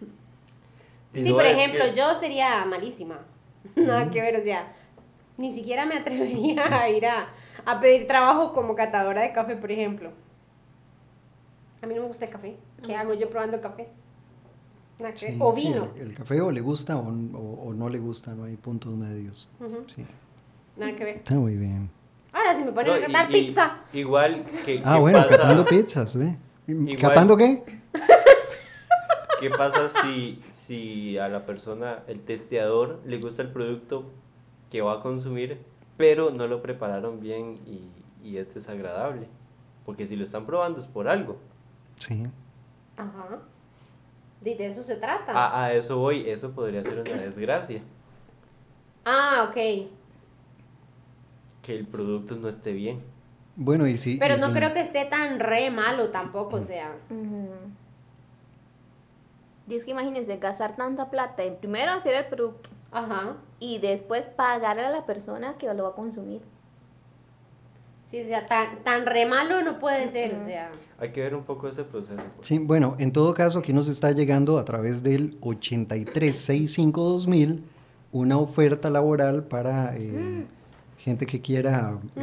Sí, 1.15 1.31
No, 1.31 1.37
por 1.37 1.47
ejemplo, 1.47 1.85
que- 1.85 1.95
yo 1.95 2.19
sería 2.21 2.65
malísima. 2.65 3.21
Nada 3.77 4.11
que 4.11 4.21
ver, 4.21 4.37
o 4.37 4.43
sea, 4.43 4.73
ni 5.37 5.53
siquiera 5.53 5.87
me 5.87 5.97
atrevería 5.97 6.81
a 6.83 6.89
ir 6.89 7.07
a, 7.07 7.29
a 7.65 7.81
pedir 7.81 8.07
trabajo 8.07 8.53
como 8.53 8.75
catadora 8.75 9.23
de 9.23 9.33
café, 9.33 9.57
por 9.57 9.71
ejemplo. 9.73 10.11
A 11.83 11.87
mí 11.87 11.95
no 11.95 12.03
me 12.03 12.09
gusta 12.09 12.25
el 12.25 12.31
café. 12.33 12.57
¿Qué 12.85 12.95
hago 12.97 13.15
yo 13.15 13.29
probando 13.31 13.61
café? 13.61 13.89
Sí, 15.15 15.37
o 15.39 15.55
sí, 15.55 15.69
vino. 15.69 15.87
el, 15.97 16.09
el 16.09 16.15
café 16.15 16.41
o 16.41 16.51
le 16.51 16.61
gusta 16.61 16.97
o, 16.97 17.09
o- 17.09 17.69
o 17.69 17.73
no 17.75 17.89
le 17.89 17.99
gusta, 17.99 18.35
no 18.35 18.45
hay 18.45 18.57
puntos 18.57 18.95
medios. 18.95 19.53
Sí, 19.87 20.05
Nada 20.77 20.95
que 20.97 21.05
ver. 21.05 21.17
está 21.19 21.35
muy 21.35 21.57
bien. 21.57 21.89
Ahora, 22.33 22.57
si 22.57 22.65
me 22.65 22.73
ponen 22.73 22.89
No, 22.89 22.95
a 22.95 23.01
catar 23.07 23.31
y- 23.31 23.47
pizza. 23.47 23.79
Igual 23.93 24.45
que. 24.65 24.81
Ah, 24.85 24.99
bueno, 24.99 25.19
pasa- 25.19 25.29
catando 25.37 25.65
pizzas, 25.67 26.17
¿ve? 26.17 26.37
Igual- 26.67 26.97
¿Catando 27.01 27.37
qué? 27.37 27.63
¿Qué 29.41 29.51
pasa 29.51 29.89
si, 29.89 30.43
si 30.53 31.17
a 31.17 31.29
la 31.29 31.47
persona, 31.47 32.01
el 32.09 32.21
testeador, 32.21 33.01
le 33.07 33.19
gusta 33.19 33.43
el 33.43 33.51
producto 33.53 34.05
que 34.71 34.83
va 34.83 34.95
a 34.95 35.01
consumir, 35.01 35.61
pero 35.97 36.31
no 36.31 36.49
lo 36.49 36.61
prepararon 36.61 37.21
bien 37.21 37.61
y, 37.65 37.89
y 38.29 38.39
es 38.39 38.53
desagradable? 38.53 39.29
Porque 39.87 40.07
si 40.09 40.17
lo 40.17 40.25
están 40.25 40.45
probando 40.45 40.81
es 40.81 40.87
por 40.89 41.07
algo. 41.09 41.37
Sí. 41.99 42.27
Ajá. 42.97 43.39
De, 44.40 44.55
de 44.55 44.66
eso 44.68 44.83
se 44.83 44.96
trata. 44.96 45.33
A, 45.33 45.64
a 45.64 45.72
eso 45.72 45.98
voy, 45.98 46.29
eso 46.29 46.53
podría 46.53 46.83
ser 46.83 47.01
una 47.01 47.22
desgracia. 47.22 47.81
Ah, 49.05 49.46
ok. 49.48 49.88
Que 51.62 51.77
el 51.77 51.87
producto 51.87 52.37
no 52.37 52.48
esté 52.48 52.72
bien. 52.72 53.03
Bueno, 53.57 53.87
y 53.87 53.96
si... 53.96 54.16
Pero 54.18 54.37
y 54.37 54.40
no 54.40 54.48
si- 54.48 54.53
creo 54.53 54.72
que 54.72 54.81
esté 54.81 55.05
tan 55.07 55.40
re 55.40 55.70
malo 55.70 56.11
tampoco, 56.11 56.57
o 56.57 56.61
sea. 56.61 56.94
Ujú. 57.11 57.48
Y 59.68 59.74
es 59.74 59.85
que 59.85 59.90
imagínense 59.90 60.37
gastar 60.38 60.77
tanta 60.77 61.11
plata 61.11 61.42
en 61.42 61.57
primero 61.57 61.92
hacer 61.92 62.14
el 62.14 62.27
producto 62.27 62.70
Ajá. 62.90 63.37
y 63.59 63.79
después 63.79 64.27
pagarle 64.29 64.85
a 64.87 64.90
la 64.90 65.05
persona 65.05 65.55
que 65.59 65.72
lo 65.74 65.83
va 65.83 65.90
a 65.90 65.94
consumir. 65.94 66.40
Sí, 68.11 68.23
o 68.23 68.27
sea, 68.27 68.47
tan, 68.49 68.83
tan 68.85 69.05
re 69.07 69.27
malo 69.27 69.62
no 69.62 69.79
puede 69.79 70.09
ser, 70.09 70.35
o 70.35 70.44
sea. 70.44 70.71
Hay 70.99 71.11
que 71.12 71.21
ver 71.21 71.35
un 71.35 71.44
poco 71.44 71.68
ese 71.68 71.85
proceso. 71.85 72.16
pues. 72.37 72.47
Sí, 72.47 72.59
bueno, 72.59 72.97
en 72.99 73.12
todo 73.12 73.35
caso, 73.35 73.59
aquí 73.59 73.73
nos 73.73 73.88
está 73.88 74.12
llegando 74.12 74.59
a 74.59 74.64
través 74.64 75.03
del 75.03 75.38
83652000 75.40 77.62
una 78.11 78.38
oferta 78.38 78.88
laboral 78.88 79.44
para 79.44 79.94
eh, 79.97 80.47
gente 80.97 81.27
que 81.27 81.42
quiera 81.42 81.99
eh, 82.16 82.23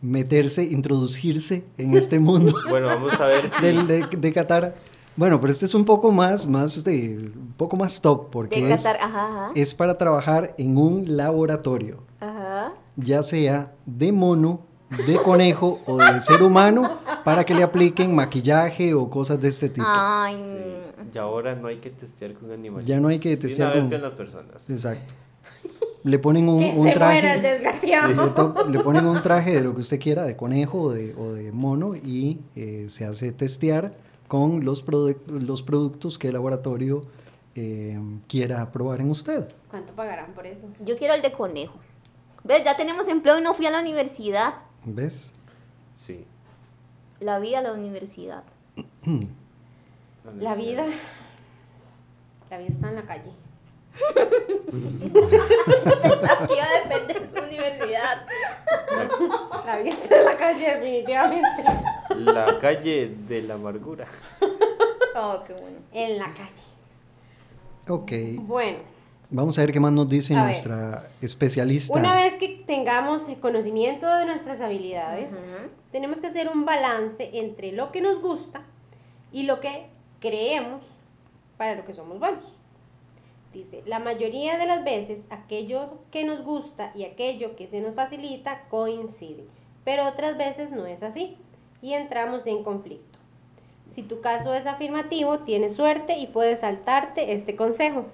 meterse, 0.00 0.64
introducirse 0.64 1.62
en 1.76 1.94
este 1.94 2.18
mundo 2.18 2.54
Bueno, 2.70 2.86
vamos 2.86 3.12
a 3.20 3.26
ver 3.26 3.50
del, 3.60 3.86
de, 3.86 4.06
de 4.16 4.32
Qatar. 4.32 4.74
Bueno, 5.16 5.38
pero 5.40 5.52
este 5.52 5.66
es 5.66 5.74
un 5.74 5.84
poco 5.84 6.10
más, 6.10 6.46
más 6.48 6.82
de, 6.82 7.30
un 7.36 7.52
poco 7.56 7.76
más 7.76 8.00
top, 8.00 8.30
porque 8.30 8.64
De 8.64 8.72
es, 8.72 8.86
ajá. 8.86 9.50
es 9.54 9.74
para 9.74 9.96
trabajar 9.98 10.54
en 10.58 10.76
un 10.78 11.16
laboratorio, 11.16 12.02
Ajá. 12.18 12.72
ya 12.96 13.22
sea 13.22 13.72
de 13.86 14.10
mono, 14.10 14.62
de 15.06 15.16
conejo 15.16 15.80
o 15.86 15.96
de 15.98 16.20
ser 16.20 16.42
humano, 16.42 16.98
para 17.24 17.44
que 17.44 17.54
le 17.54 17.62
apliquen 17.62 18.14
maquillaje 18.14 18.94
o 18.94 19.08
cosas 19.10 19.40
de 19.40 19.48
este 19.48 19.68
tipo. 19.68 19.86
Ay, 19.88 20.82
Y 21.12 21.18
ahora 21.18 21.54
no 21.54 21.68
hay 21.68 21.78
que 21.78 21.90
testear 21.90 22.34
con 22.34 22.50
animales. 22.52 22.86
Ya 22.86 23.00
no 23.00 23.08
hay 23.08 23.18
que 23.18 23.36
testear 23.36 23.72
una 23.72 23.80
vez 23.80 23.90
con- 23.90 24.02
las 24.02 24.12
personas. 24.12 24.70
Exacto. 24.70 25.14
Le 26.04 26.18
ponen 26.18 26.48
un, 26.50 26.60
que 26.60 26.66
un 26.66 26.72
se 26.74 26.78
muera 26.80 27.12
el 27.34 27.62
traje. 27.62 28.08
Le, 28.66 28.72
le 28.72 28.80
ponen 28.80 29.06
un 29.06 29.22
traje 29.22 29.52
de 29.54 29.62
lo 29.62 29.74
que 29.74 29.80
usted 29.80 29.98
quiera, 29.98 30.24
de 30.24 30.36
conejo 30.36 30.82
o 30.82 30.92
de, 30.92 31.14
o 31.14 31.32
de 31.32 31.50
mono, 31.50 31.94
y 31.96 32.42
eh, 32.54 32.86
se 32.90 33.06
hace 33.06 33.32
testear 33.32 33.92
con 34.28 34.64
los, 34.66 34.84
produc- 34.86 35.26
los 35.26 35.62
productos 35.62 36.18
que 36.18 36.28
el 36.28 36.34
laboratorio 36.34 37.02
eh, 37.54 37.98
quiera 38.28 38.70
probar 38.70 39.00
en 39.00 39.10
usted. 39.10 39.48
¿Cuánto 39.70 39.94
pagarán 39.94 40.34
por 40.34 40.44
eso? 40.46 40.66
yo 40.84 40.98
quiero 40.98 41.14
el 41.14 41.22
de 41.22 41.32
conejo. 41.32 41.78
¿Ves? 42.42 42.62
Ya 42.64 42.76
tenemos 42.76 43.08
empleo 43.08 43.38
y 43.38 43.42
no 43.42 43.54
fui 43.54 43.64
a 43.64 43.70
la 43.70 43.80
universidad. 43.80 44.56
¿Ves? 44.84 45.32
Sí. 45.96 46.26
La 47.20 47.38
vida 47.38 47.60
a 47.60 47.62
la 47.62 47.72
universidad. 47.72 48.44
La 50.38 50.54
vida. 50.54 50.84
La 52.50 52.58
vida 52.58 52.68
está 52.68 52.88
en 52.90 52.96
la 52.96 53.02
calle. 53.02 53.32
Aquí 56.38 56.54
va 56.54 56.64
a 56.64 56.88
defender 56.88 57.30
su 57.30 57.38
universidad. 57.38 58.26
La 59.64 59.78
vida 59.78 59.94
está 59.94 60.16
en 60.16 60.24
la 60.24 60.36
calle, 60.36 60.74
definitivamente. 60.74 61.64
La 62.16 62.58
calle 62.58 63.16
de 63.28 63.42
la 63.42 63.54
amargura. 63.54 64.06
Oh, 65.16 65.42
qué 65.46 65.54
bueno. 65.54 65.78
En 65.92 66.18
la 66.18 66.34
calle. 66.34 66.62
Ok. 67.88 68.12
Bueno, 68.42 68.78
Vamos 69.30 69.58
a 69.58 69.62
ver 69.62 69.72
qué 69.72 69.80
más 69.80 69.92
nos 69.92 70.08
dice 70.08 70.34
A 70.34 70.38
ver. 70.38 70.46
nuestra 70.46 71.08
especialista. 71.20 71.98
una 71.98 72.14
vez 72.14 72.34
que 72.34 72.62
tengamos 72.66 73.28
el 73.28 73.40
conocimiento 73.40 74.12
de 74.14 74.26
nuestras 74.26 74.60
habilidades, 74.60 75.32
tenemos 75.92 76.20
que 76.20 76.28
hacer 76.28 76.48
un 76.48 76.64
balance 76.64 77.30
entre 77.32 77.72
lo 77.72 77.90
que 77.90 78.00
nos 78.00 78.20
gusta 78.20 78.62
y 79.32 79.44
lo 79.44 79.60
que 79.60 79.86
creemos 80.20 80.84
para 81.56 81.74
lo 81.74 81.84
que 81.84 81.94
somos 81.94 82.18
buenos. 82.18 82.58
Dice, 83.52 83.82
la 83.86 84.00
mayoría 84.00 84.58
de 84.58 84.66
las 84.66 84.84
veces 84.84 85.24
aquello 85.30 85.98
que 86.10 86.24
nos 86.24 86.42
gusta 86.42 86.90
y 86.96 87.04
aquello 87.04 87.54
que 87.54 87.68
se 87.68 87.80
nos 87.80 87.94
facilita 87.94 88.62
coincide, 88.68 89.44
pero 89.84 90.06
otras 90.06 90.36
veces 90.36 90.72
no 90.72 90.86
es 90.86 91.02
así 91.04 91.36
y 91.80 91.92
entramos 91.92 92.46
en 92.46 92.64
conflicto. 92.64 93.18
Si 93.88 94.02
tu 94.02 94.20
caso 94.20 94.54
es 94.54 94.66
afirmativo, 94.66 95.40
tienes 95.40 95.76
suerte 95.76 96.18
y 96.18 96.26
puedes 96.26 96.60
saltarte 96.60 97.32
este 97.32 97.54
consejo. 97.54 98.06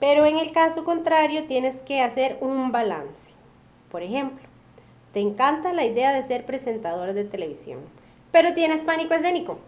Pero 0.00 0.24
en 0.24 0.38
el 0.38 0.52
caso 0.52 0.84
contrario, 0.84 1.44
tienes 1.44 1.76
que 1.76 2.00
hacer 2.00 2.38
un 2.40 2.72
balance. 2.72 3.34
Por 3.90 4.02
ejemplo, 4.02 4.48
te 5.12 5.20
encanta 5.20 5.72
la 5.72 5.84
idea 5.84 6.12
de 6.12 6.22
ser 6.22 6.46
presentador 6.46 7.12
de 7.12 7.24
televisión, 7.24 7.80
pero 8.32 8.54
tienes 8.54 8.82
pánico 8.82 9.14
escénico. 9.14 9.58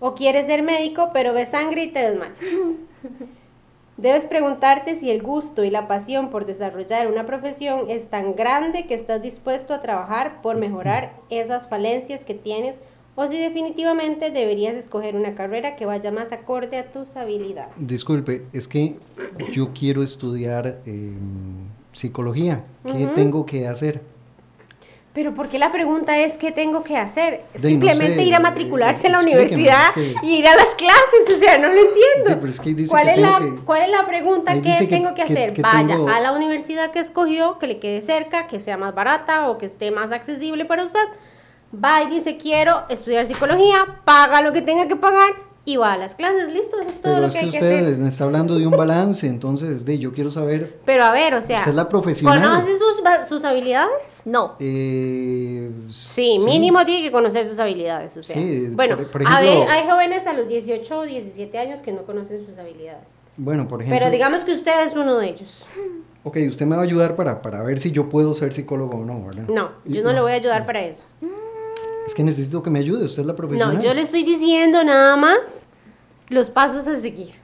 O 0.00 0.14
quieres 0.14 0.46
ser 0.46 0.62
médico, 0.62 1.10
pero 1.12 1.32
ves 1.32 1.50
sangre 1.50 1.84
y 1.84 1.92
te 1.92 2.10
desmayas. 2.10 2.40
Debes 3.96 4.26
preguntarte 4.26 4.96
si 4.96 5.10
el 5.10 5.22
gusto 5.22 5.64
y 5.64 5.70
la 5.70 5.88
pasión 5.88 6.28
por 6.28 6.44
desarrollar 6.44 7.06
una 7.06 7.24
profesión 7.24 7.88
es 7.88 8.08
tan 8.08 8.36
grande 8.36 8.86
que 8.86 8.94
estás 8.94 9.22
dispuesto 9.22 9.72
a 9.72 9.80
trabajar 9.80 10.42
por 10.42 10.56
mejorar 10.56 11.14
esas 11.30 11.66
falencias 11.66 12.24
que 12.24 12.34
tienes 12.34 12.80
o 13.16 13.26
si 13.28 13.38
definitivamente 13.38 14.30
deberías 14.30 14.76
escoger 14.76 15.16
una 15.16 15.34
carrera 15.34 15.74
que 15.74 15.86
vaya 15.86 16.12
más 16.12 16.30
acorde 16.32 16.78
a 16.78 16.84
tus 16.92 17.16
habilidades. 17.16 17.72
Disculpe, 17.76 18.42
es 18.52 18.68
que 18.68 18.96
yo 19.52 19.70
quiero 19.72 20.02
estudiar 20.02 20.78
eh, 20.86 21.12
psicología. 21.92 22.64
¿Qué 22.84 23.06
tengo 23.14 23.46
que 23.46 23.66
hacer? 23.66 24.02
Pero 25.14 25.32
¿por 25.32 25.48
qué 25.48 25.58
la 25.58 25.72
pregunta 25.72 26.18
es 26.18 26.36
qué 26.36 26.52
tengo 26.52 26.84
que 26.84 26.94
hacer? 26.98 27.40
De, 27.54 27.62
no 27.62 27.68
Simplemente 27.70 28.16
sé, 28.16 28.22
ir 28.24 28.34
a 28.34 28.36
eh, 28.36 28.40
matricularse 28.42 29.06
a 29.06 29.10
la 29.12 29.20
universidad 29.20 29.86
es 29.88 29.92
que- 29.94 30.14
y 30.26 30.36
ir 30.36 30.46
a 30.46 30.54
las 30.54 30.74
clases, 30.74 31.34
o 31.34 31.38
sea, 31.38 31.56
no 31.56 31.68
lo 31.68 31.80
entiendo. 31.80 32.28
Sí, 32.28 32.34
pero 32.34 32.48
es 32.48 32.60
que 32.60 32.74
dice 32.74 32.90
¿Cuál, 32.90 33.04
que 33.06 33.12
es 33.14 33.20
la, 33.20 33.38
tengo 33.38 33.56
que- 33.56 33.62
¿Cuál 33.64 33.82
es 33.84 33.88
la 33.88 34.06
pregunta 34.06 34.60
que 34.60 34.86
tengo 34.86 35.14
que 35.14 35.22
hacer? 35.22 35.54
Vaya 35.62 35.86
tengo- 35.96 36.08
a 36.10 36.20
la 36.20 36.32
universidad 36.32 36.90
que 36.90 36.98
escogió, 36.98 37.58
que 37.58 37.66
le 37.66 37.78
quede 37.78 38.02
cerca, 38.02 38.46
que 38.46 38.60
sea 38.60 38.76
más 38.76 38.94
barata 38.94 39.48
o 39.48 39.56
que 39.56 39.64
esté 39.64 39.90
más 39.90 40.12
accesible 40.12 40.66
para 40.66 40.84
usted. 40.84 41.00
Va 41.74 42.02
y 42.04 42.10
dice, 42.10 42.36
quiero 42.36 42.84
estudiar 42.88 43.26
psicología, 43.26 44.00
paga 44.04 44.40
lo 44.42 44.52
que 44.52 44.62
tenga 44.62 44.86
que 44.88 44.96
pagar 44.96 45.30
y 45.64 45.76
va 45.78 45.94
a 45.94 45.96
las 45.96 46.14
clases, 46.14 46.48
listo, 46.52 46.78
eso 46.80 46.90
es 46.90 47.02
todo 47.02 47.14
Pero 47.14 47.20
lo 47.22 47.26
es 47.26 47.32
que 47.34 47.40
que 47.40 47.44
hay 47.46 47.50
que 47.50 47.58
hacer. 47.58 47.98
me 47.98 48.08
está 48.08 48.22
hablando 48.22 48.54
de 48.56 48.68
un 48.68 48.76
balance, 48.76 49.26
entonces 49.26 49.84
de, 49.84 49.98
yo 49.98 50.12
quiero 50.12 50.30
saber, 50.30 50.78
Pero 50.84 51.04
a 51.04 51.10
ver, 51.10 51.34
o 51.34 51.42
sea, 51.42 51.58
usted 51.58 51.70
es 51.72 51.76
la 51.76 51.88
profesional. 51.88 52.40
¿conoce 52.40 52.78
sus, 53.28 53.44
habilidades? 53.44 54.22
No. 54.24 54.54
Eh, 54.60 55.72
Sí, 55.88 56.38
mínimo 56.44 56.86
tiene 56.86 57.02
que 57.02 57.10
conocer 57.10 57.48
sus 57.48 57.58
habilidades, 57.58 58.16
o 58.16 58.22
sea. 58.22 58.36
Sí, 58.36 58.68
bueno, 58.72 58.96
por- 58.96 59.10
por 59.10 59.22
a 59.26 59.40
ejemplo- 59.42 59.60
ver, 59.66 59.70
hay 59.70 59.88
jóvenes 59.90 60.26
a 60.28 60.32
los 60.34 60.46
18 60.46 60.98
o 61.00 61.02
17 61.02 61.58
años 61.58 61.80
que 61.80 61.90
no 61.92 62.02
conocen 62.02 62.46
sus 62.46 62.56
habilidades. 62.58 63.08
Bueno, 63.36 63.66
por 63.66 63.82
ejemplo. 63.82 63.98
Pero 63.98 64.10
digamos 64.12 64.44
que 64.44 64.52
usted 64.52 64.86
es 64.86 64.94
uno 64.94 65.18
de 65.18 65.30
ellos. 65.30 65.66
Ok, 66.22 66.38
usted 66.48 66.64
me 66.64 66.76
va 66.76 66.82
a 66.82 66.84
ayudar 66.84 67.16
para, 67.16 67.42
para 67.42 67.62
ver 67.62 67.80
si 67.80 67.90
yo 67.90 68.08
puedo 68.08 68.34
ser 68.34 68.52
psicólogo 68.52 68.98
o 68.98 69.04
no, 69.04 69.26
¿verdad? 69.26 69.48
No, 69.48 69.70
yo 69.84 70.02
no 70.04 70.12
le 70.12 70.20
voy 70.20 70.30
a 70.32 70.36
ayudar 70.36 70.64
para 70.64 70.82
eso. 70.84 71.06
Es 72.06 72.14
que 72.14 72.22
necesito 72.22 72.62
que 72.62 72.70
me 72.70 72.78
ayude, 72.78 73.04
usted 73.04 73.22
es 73.22 73.26
la 73.26 73.34
profesional. 73.34 73.76
No, 73.76 73.82
yo 73.82 73.92
le 73.92 74.02
estoy 74.02 74.22
diciendo 74.22 74.82
nada 74.84 75.16
más 75.16 75.38
los 76.28 76.50
pasos 76.50 76.86
a 76.86 77.00
seguir. 77.00 77.34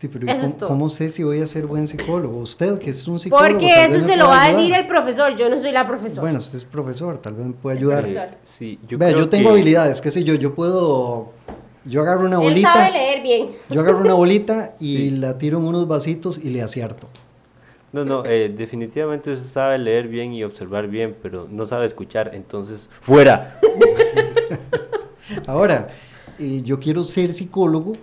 Sí, 0.00 0.06
pero 0.06 0.26
¿y 0.26 0.30
Eso 0.30 0.36
¿cómo, 0.38 0.48
es 0.48 0.58
todo. 0.58 0.68
cómo 0.68 0.88
sé 0.90 1.08
si 1.08 1.24
voy 1.24 1.40
a 1.40 1.46
ser 1.48 1.66
buen 1.66 1.88
psicólogo? 1.88 2.38
Usted, 2.38 2.78
que 2.78 2.90
es 2.90 3.08
un 3.08 3.18
psicólogo. 3.18 3.48
Porque 3.50 3.84
eso 3.84 4.06
se 4.06 4.16
lo 4.16 4.28
va 4.28 4.44
a 4.44 4.52
decir 4.52 4.72
el 4.72 4.86
profesor, 4.86 5.34
yo 5.36 5.48
no 5.48 5.58
soy 5.58 5.72
la 5.72 5.86
profesora. 5.88 6.20
Bueno, 6.20 6.38
usted 6.38 6.56
es 6.56 6.64
profesor, 6.64 7.18
tal 7.18 7.34
vez 7.34 7.46
me 7.46 7.52
pueda 7.52 7.72
El 7.76 7.78
ayudar. 7.78 8.06
Eh, 8.08 8.30
sí, 8.44 8.78
yo 8.88 8.96
Vea, 8.96 9.08
creo 9.08 9.20
yo 9.24 9.28
tengo 9.28 9.48
que- 9.48 9.54
habilidades, 9.54 10.00
qué 10.00 10.10
sé 10.10 10.22
yo, 10.24 10.34
yo 10.34 10.54
puedo... 10.54 11.32
Yo 11.84 12.02
agarro 12.02 12.26
una 12.26 12.36
Él 12.36 12.42
bolita, 12.42 12.72
sabe 12.74 12.90
leer 12.92 13.22
bien. 13.22 13.48
yo 13.70 13.80
agarro 13.80 13.98
una 14.00 14.12
bolita 14.14 14.74
y 14.78 15.10
la 15.10 15.38
tiro 15.38 15.58
en 15.58 15.64
unos 15.64 15.88
vasitos 15.88 16.38
y 16.38 16.50
le 16.50 16.62
acierto. 16.62 17.08
No, 17.92 18.04
no, 18.04 18.24
eh, 18.26 18.50
definitivamente 18.50 19.32
usted 19.32 19.48
sabe 19.50 19.78
leer 19.78 20.08
bien 20.08 20.32
y 20.32 20.44
observar 20.44 20.88
bien, 20.88 21.16
pero 21.22 21.48
no 21.50 21.66
sabe 21.66 21.86
escuchar, 21.86 22.34
entonces, 22.34 22.90
¡fuera! 23.00 23.58
Ahora, 25.46 25.88
eh, 26.38 26.62
yo 26.62 26.78
quiero 26.78 27.04
ser 27.04 27.32
psicólogo, 27.32 27.94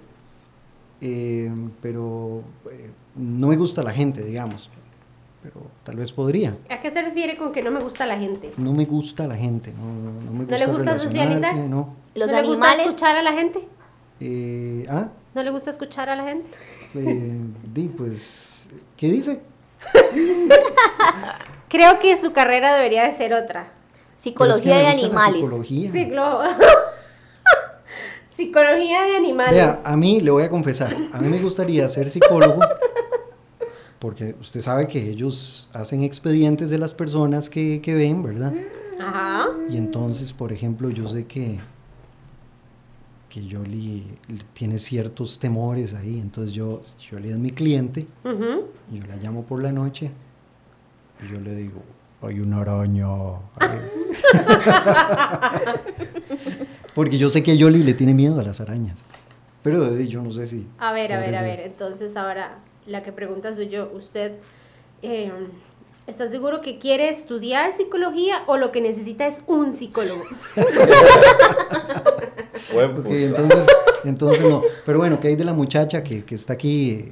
eh, 1.02 1.52
pero 1.82 2.42
eh, 2.72 2.90
no 3.16 3.48
me 3.48 3.56
gusta 3.58 3.84
la 3.84 3.92
gente, 3.92 4.24
digamos. 4.24 4.70
Pero 5.44 5.62
tal 5.84 5.98
vez 5.98 6.12
podría. 6.12 6.58
¿A 6.70 6.82
qué 6.82 6.90
se 6.90 7.02
refiere 7.04 7.38
con 7.38 7.52
que 7.52 7.62
no 7.62 7.70
me 7.70 7.80
gusta 7.80 8.08
la 8.08 8.18
gente? 8.18 8.52
No 8.58 8.74
me 8.74 8.86
gusta 8.86 9.28
la 9.28 9.36
gente, 9.36 9.72
no, 9.74 9.86
no- 9.86 10.22
no 10.22 10.32
me 10.32 10.40
gusta 10.46 10.58
le 10.58 10.66
gusta 10.66 10.98
socializar? 11.00 11.56
No. 11.58 11.96
Los 12.16 12.32
¿No 12.32 12.42
le 12.42 12.48
gusta 12.48 12.74
escuchar 12.74 13.16
a 13.18 13.22
la 13.22 13.34
gente? 13.34 13.68
Eh, 14.20 14.86
ah, 14.90 15.10
¿No 15.36 15.44
le 15.44 15.52
gusta 15.52 15.70
escuchar 15.70 16.10
a 16.10 16.16
la 16.16 16.24
gente? 16.24 16.50
eh, 16.96 17.38
di, 17.74 17.88
pues, 17.90 18.70
¿qué 18.98 19.10
dice? 19.10 19.42
Creo 21.70 22.00
que 22.00 22.16
su 22.18 22.32
carrera 22.32 22.74
debería 22.76 23.04
de 23.06 23.12
ser 23.14 23.34
otra. 23.34 23.68
Pero 24.24 24.56
es 24.56 24.62
que 24.62 24.70
Psicología 24.70 24.78
de 24.78 24.88
animales. 24.88 25.36
psicología. 25.42 25.92
Ciclo- 25.92 26.42
Psicología 28.30 29.04
de 29.04 29.16
animales. 29.16 29.54
Vea, 29.56 29.80
a 29.84 29.96
mí 29.96 30.20
le 30.20 30.32
voy 30.32 30.44
a 30.44 30.50
confesar, 30.50 30.96
a 31.14 31.20
mí 31.20 31.30
me 31.30 31.40
gustaría 31.40 31.88
ser 31.88 32.10
psicólogo 32.10 32.60
porque 34.00 34.36
usted 34.42 34.60
sabe 34.62 34.88
que 34.88 35.00
ellos 35.10 35.70
hacen 35.74 36.04
expedientes 36.04 36.70
de 36.70 36.78
las 36.78 36.94
personas 36.94 37.50
que, 37.50 37.82
que 37.82 37.94
ven, 37.96 38.22
¿verdad? 38.24 38.54
Ajá. 39.00 39.48
Y 39.70 39.78
entonces, 39.78 40.34
por 40.34 40.52
ejemplo, 40.52 40.90
yo 40.90 41.08
sé 41.08 41.26
que, 41.26 41.60
que 43.36 43.46
Yoli 43.46 44.02
tiene 44.54 44.78
ciertos 44.78 45.40
temores 45.40 45.94
ahí, 45.94 46.22
entonces 46.22 46.54
yo, 46.54 46.80
Yoli 47.12 47.32
es 47.32 47.38
mi 47.38 47.52
cliente, 47.52 48.08
yo 48.24 49.08
la 49.10 49.18
llamo 49.18 49.44
por 49.44 49.62
la 49.62 49.74
noche 49.74 50.10
y 51.22 51.34
yo 51.34 51.42
le 51.42 51.54
digo, 51.54 51.84
hay 52.22 52.40
una 52.40 52.62
araña. 52.62 53.08
ahí". 53.58 53.80
Porque 56.96 57.18
yo 57.18 57.28
sé 57.28 57.44
que 57.44 57.58
Yoli 57.58 57.84
le 57.84 57.94
tiene 57.94 58.14
miedo 58.14 58.40
a 58.40 58.44
las 58.44 58.62
arañas, 58.62 59.04
pero 59.62 59.94
eh, 59.94 60.08
yo 60.08 60.22
no 60.22 60.32
sé 60.32 60.48
si... 60.48 60.66
A 60.78 60.94
ver, 60.94 61.12
a 61.12 61.20
ver, 61.20 61.36
a 61.36 61.42
ver. 61.42 61.60
Entonces 61.60 62.16
ahora 62.16 62.60
la 62.86 63.04
que 63.04 63.12
pregunta 63.12 63.52
soy 63.52 63.68
yo. 63.68 63.92
¿Usted 63.94 64.32
eh, 65.02 65.30
está 66.08 66.28
seguro 66.28 66.62
que 66.62 66.78
quiere 66.80 67.10
estudiar 67.10 67.74
psicología 67.74 68.44
o 68.48 68.58
lo 68.58 68.72
que 68.72 68.82
necesita 68.82 69.26
es 69.28 69.42
un 69.48 69.74
psicólogo? 69.74 70.22
Buen 72.74 72.90
Ok, 72.92 72.96
punto. 72.96 73.10
entonces, 73.16 73.68
entonces 74.04 74.46
no. 74.50 74.62
Pero 74.86 74.98
bueno, 75.00 75.20
¿qué 75.20 75.30
hay 75.30 75.36
de 75.36 75.44
la 75.46 75.54
muchacha 75.54 76.04
que, 76.04 76.24
que 76.26 76.36
está 76.36 76.54
aquí? 76.54 77.12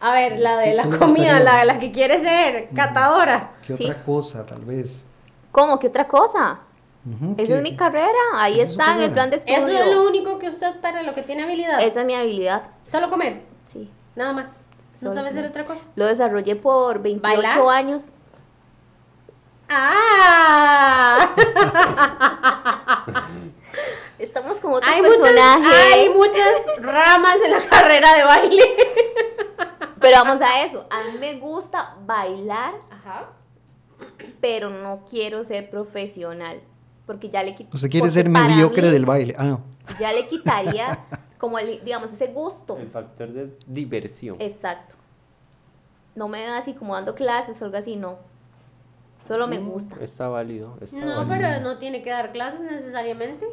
A 0.00 0.12
ver, 0.12 0.38
la 0.38 0.58
de 0.58 0.66
¿Qué- 0.70 0.74
la 0.74 0.98
comida, 0.98 1.40
la, 1.40 1.64
la 1.64 1.78
que 1.78 1.90
quiere 1.90 2.20
ser 2.20 2.68
catadora. 2.74 3.52
¿Qué 3.66 3.72
Sí. 3.74 3.84
otra 3.84 4.02
cosa, 4.04 4.46
tal 4.46 4.64
vez? 4.64 5.04
¿Cómo? 5.50 5.78
¿Qué 5.78 5.88
otra 5.88 6.06
cosa? 6.06 6.60
Esa 7.36 7.46
¿qué? 7.46 7.56
es 7.56 7.62
mi 7.62 7.74
carrera. 7.76 8.08
Ahí 8.34 8.60
está 8.60 8.94
en 8.96 9.02
el 9.02 9.10
plan 9.12 9.30
de 9.30 9.36
estudio. 9.36 9.58
Eso 9.58 9.68
es 9.68 9.94
lo 9.94 10.06
único 10.06 10.38
que 10.38 10.48
usted 10.48 10.80
para 10.80 11.02
lo 11.02 11.14
que 11.14 11.22
tiene 11.22 11.44
habilidad. 11.44 11.80
Esa 11.82 12.00
es 12.00 12.06
mi 12.06 12.14
habilidad. 12.14 12.70
Solo 12.82 13.08
comer, 13.10 13.42
Sí. 13.72 13.90
nada 14.14 14.32
más. 14.32 14.46
¿No 15.00 15.10
Solo 15.10 15.14
sabe 15.14 15.28
hacer 15.28 15.44
otra 15.46 15.64
cosa? 15.64 15.84
Lo 15.94 16.06
desarrollé 16.06 16.56
por 16.56 17.00
28 17.00 17.22
¿Bailar? 17.42 17.68
años. 17.68 18.04
¡Ah! 19.68 21.34
Estamos 24.18 24.58
como 24.58 24.76
otro 24.76 24.88
hay, 24.90 25.00
muchas, 25.00 25.18
personaje. 25.18 25.74
hay 25.94 26.08
muchas 26.14 26.52
ramas 26.80 27.36
en 27.44 27.50
la 27.52 27.60
carrera 27.68 28.14
de 28.16 28.24
baile. 28.24 28.64
Pero 30.00 30.16
vamos 30.24 30.40
a 30.40 30.62
eso. 30.64 30.86
A 30.90 31.04
mí 31.04 31.18
me 31.18 31.38
gusta 31.38 31.96
bailar, 32.06 32.74
Ajá. 32.90 33.30
pero 34.40 34.70
no 34.70 35.04
quiero 35.10 35.42
ser 35.42 35.68
profesional. 35.70 36.60
Porque 37.04 37.30
ya 37.30 37.42
le 37.42 37.56
quit- 37.56 37.68
Usted 37.74 37.90
quiere 37.90 38.08
ser 38.10 38.28
mediocre 38.28 38.88
mí 38.88 38.90
del 38.90 39.06
baile. 39.06 39.34
Ah, 39.36 39.44
no. 39.44 39.60
Ya 39.98 40.12
le 40.12 40.26
quitaría 40.28 40.98
como 41.38 41.58
el, 41.58 41.82
digamos, 41.84 42.12
ese 42.12 42.28
gusto. 42.28 42.76
El 42.78 42.88
factor 42.90 43.28
de 43.32 43.56
diversión. 43.66 44.36
Exacto. 44.40 44.94
No 46.14 46.28
me 46.28 46.40
veo 46.44 46.54
así 46.54 46.74
como 46.74 46.94
dando 46.94 47.14
clases 47.14 47.60
o 47.62 47.64
algo 47.64 47.76
así, 47.76 47.96
no. 47.96 48.16
Solo 49.26 49.46
me 49.46 49.58
gusta. 49.58 49.96
Está 50.02 50.28
válido. 50.28 50.76
Está 50.80 50.96
No, 50.96 51.26
válido. 51.26 51.28
pero 51.28 51.60
no 51.60 51.78
tiene 51.78 52.02
que 52.02 52.10
dar 52.10 52.32
clases 52.32 52.60
necesariamente. 52.60 53.46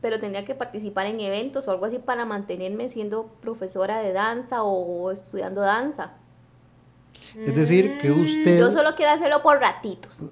Pero 0.00 0.20
tendría 0.20 0.44
que 0.44 0.54
participar 0.54 1.06
en 1.06 1.18
eventos 1.20 1.66
o 1.66 1.70
algo 1.70 1.86
así 1.86 1.98
para 1.98 2.26
mantenerme 2.26 2.88
siendo 2.88 3.26
profesora 3.40 4.00
de 4.00 4.12
danza 4.12 4.62
o 4.62 5.10
estudiando 5.10 5.60
danza. 5.62 6.12
Es 7.36 7.54
decir, 7.54 7.98
que 8.00 8.10
usted, 8.12 8.58
Yo 8.60 8.70
solo 8.70 8.94
quiero 8.96 9.12
hacerlo 9.12 9.42
por 9.42 9.58
ratitos. 9.60 10.24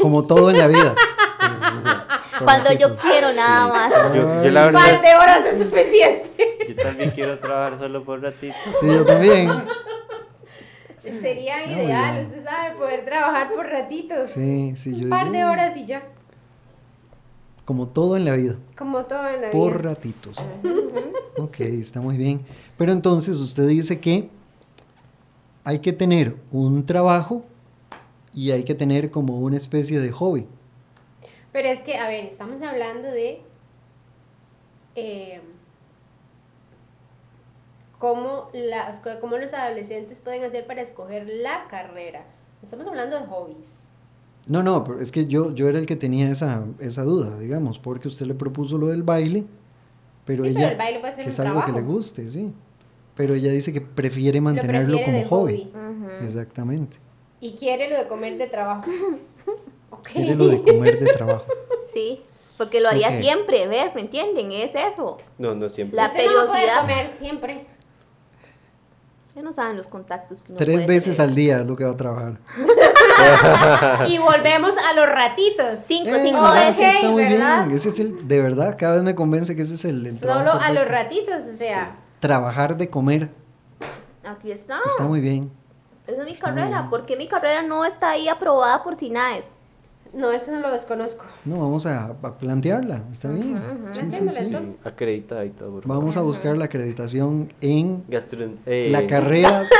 como 0.00 0.26
todo 0.26 0.50
en 0.50 0.58
la 0.58 0.66
vida. 0.68 0.94
Por 2.40 2.46
Cuando 2.46 2.72
yo 2.72 2.94
quiero 2.96 3.32
nada 3.34 3.68
más. 3.68 3.92
Yo, 4.14 4.44
yo 4.44 4.50
la 4.50 4.68
Un 4.68 4.72
par 4.72 5.00
de 5.02 5.14
horas 5.14 5.44
es 5.44 5.58
suficiente. 5.60 6.30
yo 6.68 6.74
también 6.82 7.10
quiero 7.10 7.38
trabajar 7.38 7.78
solo 7.78 8.02
por 8.02 8.22
ratito. 8.22 8.54
Sí, 8.80 8.86
yo 8.86 9.04
también. 9.04 9.50
Sería 11.20 11.66
ideal, 11.66 12.24
usted 12.26 12.44
sabe, 12.44 12.76
poder 12.76 13.04
trabajar 13.04 13.52
por 13.52 13.66
ratitos. 13.66 14.30
Sí, 14.30 14.74
sí, 14.76 14.96
yo 14.96 15.04
Un 15.04 15.10
par 15.10 15.30
de 15.30 15.44
horas 15.44 15.76
y 15.76 15.84
ya. 15.86 16.02
Como 17.64 17.88
todo 17.88 18.16
en 18.16 18.24
la 18.24 18.34
vida. 18.36 18.54
Como 18.76 19.04
todo 19.04 19.28
en 19.28 19.42
la 19.42 19.50
Por 19.50 19.78
vida. 19.78 19.90
ratitos. 19.90 20.36
Ok, 21.38 21.60
está 21.60 22.00
muy 22.00 22.16
bien. 22.16 22.40
Pero 22.76 22.92
entonces 22.92 23.36
usted 23.36 23.66
dice 23.68 24.00
que 24.00 24.28
hay 25.64 25.78
que 25.80 25.92
tener 25.92 26.36
un 26.52 26.84
trabajo 26.86 27.44
y 28.34 28.50
hay 28.50 28.62
que 28.64 28.74
tener 28.74 29.10
como 29.10 29.38
una 29.40 29.56
especie 29.56 30.00
de 30.00 30.10
hobby. 30.12 30.46
Pero 31.52 31.68
es 31.68 31.82
que, 31.82 31.96
a 31.96 32.08
ver, 32.08 32.24
estamos 32.26 32.62
hablando 32.62 33.08
de 33.08 33.42
eh, 34.94 35.40
cómo, 37.98 38.48
las, 38.52 39.00
cómo 39.20 39.36
los 39.36 39.52
adolescentes 39.52 40.20
pueden 40.20 40.44
hacer 40.44 40.66
para 40.66 40.80
escoger 40.80 41.26
la 41.28 41.66
carrera. 41.68 42.24
Estamos 42.62 42.86
hablando 42.86 43.18
de 43.18 43.26
hobbies. 43.26 43.74
No, 44.48 44.62
no, 44.62 44.84
pero 44.84 45.00
es 45.00 45.12
que 45.12 45.26
yo, 45.26 45.54
yo 45.54 45.68
era 45.68 45.78
el 45.78 45.86
que 45.86 45.96
tenía 45.96 46.30
esa, 46.30 46.64
esa 46.78 47.02
duda, 47.02 47.38
digamos, 47.38 47.78
porque 47.78 48.08
usted 48.08 48.26
le 48.26 48.34
propuso 48.34 48.78
lo 48.78 48.88
del 48.88 49.02
baile, 49.02 49.44
pero 50.24 50.44
Sí, 50.44 50.50
ella, 50.50 50.60
pero 50.60 50.70
el 50.72 50.78
baile 50.78 51.00
puede 51.00 51.12
ser 51.12 51.24
que 51.24 51.28
un 51.28 51.32
es 51.32 51.40
algo 51.40 51.64
que 51.64 51.72
le 51.72 51.82
guste, 51.82 52.28
sí. 52.28 52.54
Pero 53.16 53.34
ella 53.34 53.50
dice 53.50 53.72
que 53.72 53.80
prefiere 53.80 54.38
Lo 54.38 54.44
mantenerlo 54.44 54.96
prefiere 54.96 55.24
como 55.24 55.42
hobby. 55.42 55.70
Ujú. 55.74 56.24
Exactamente. 56.24 56.96
Y 57.40 57.52
quiere 57.52 57.90
lo 57.90 57.98
de 57.98 58.08
comer 58.08 58.38
de 58.38 58.46
trabajo. 58.46 58.90
Ok. 59.90 60.08
Quiere 60.12 60.34
lo 60.34 60.48
de 60.48 60.62
comer 60.62 60.98
de 60.98 61.12
trabajo. 61.12 61.44
Sí, 61.92 62.22
porque 62.56 62.80
lo 62.80 62.88
haría 62.88 63.10
siempre, 63.18 63.66
¿ves? 63.66 63.94
¿Me 63.96 64.02
entienden? 64.02 64.52
Es 64.52 64.72
eso. 64.76 65.18
No, 65.38 65.56
no 65.56 65.68
siempre. 65.68 65.96
La 65.96 66.06
Usted 66.06 66.26
no 66.26 66.46
comer 66.46 67.10
siempre. 67.14 67.66
Ustedes 69.26 69.44
no 69.44 69.52
saben 69.52 69.76
los 69.76 69.88
contactos 69.88 70.42
que 70.42 70.52
uno 70.52 70.58
Tres 70.58 70.74
puede 70.76 70.86
veces 70.86 71.16
tener. 71.16 71.28
al 71.30 71.34
día 71.34 71.56
es 71.58 71.66
lo 71.66 71.74
que 71.76 71.84
va 71.84 71.90
a 71.90 71.96
trabajar. 71.96 72.34
y 74.08 74.18
volvemos 74.18 74.72
a 74.88 74.92
los 74.92 75.06
ratitos. 75.08 75.80
Cinco, 75.86 76.10
Eh, 76.10 76.20
cinco 76.22 76.52
de 76.52 76.72
sí, 76.72 76.84
está 76.84 77.08
muy 77.10 77.24
¿verdad? 77.24 77.64
bien. 77.66 77.76
Ese 77.76 77.88
es 77.88 77.98
el, 78.00 78.28
de 78.28 78.40
verdad, 78.42 78.76
cada 78.78 78.94
vez 78.94 79.02
me 79.04 79.14
convence 79.16 79.54
que 79.56 79.62
ese 79.62 79.74
es 79.74 79.84
el, 79.84 80.06
el 80.06 80.18
Solo 80.18 80.32
trabajo 80.42 80.60
a 80.64 80.72
los 80.72 80.86
ratitos, 80.86 81.44
o 81.52 81.56
sea. 81.56 81.96
Trabajar 82.20 82.76
de 82.76 82.88
comer 82.90 83.30
Aquí 84.24 84.52
está. 84.52 84.80
está 84.86 85.02
muy 85.04 85.20
bien. 85.20 85.50
Esa 86.06 86.20
es 86.20 86.24
mi 86.26 86.32
está 86.32 86.46
carrera. 86.50 86.68
bien. 86.78 86.90
porque 86.90 87.16
mi 87.16 87.26
carrera 87.28 87.62
no 87.62 87.84
está 87.84 88.10
ahí 88.10 88.28
aprobada 88.28 88.82
por 88.84 88.96
SINAES? 88.96 89.46
No, 90.12 90.32
eso 90.32 90.50
no 90.52 90.58
lo 90.60 90.72
desconozco. 90.72 91.24
No, 91.44 91.60
vamos 91.60 91.86
a, 91.86 92.06
a 92.06 92.38
plantearla, 92.38 93.02
¿está 93.12 93.28
bien? 93.28 93.62
Sí, 93.92 94.10
sí, 94.10 94.28
sí. 94.28 94.52
Acredita 94.84 95.44
y 95.44 95.50
todo. 95.50 95.80
Vamos 95.84 96.16
a 96.16 96.22
buscar 96.22 96.56
la 96.56 96.64
acreditación 96.64 97.48
en 97.60 98.04
Gastro- 98.08 98.50
eh, 98.66 98.88
la 98.90 99.06
carrera 99.06 99.62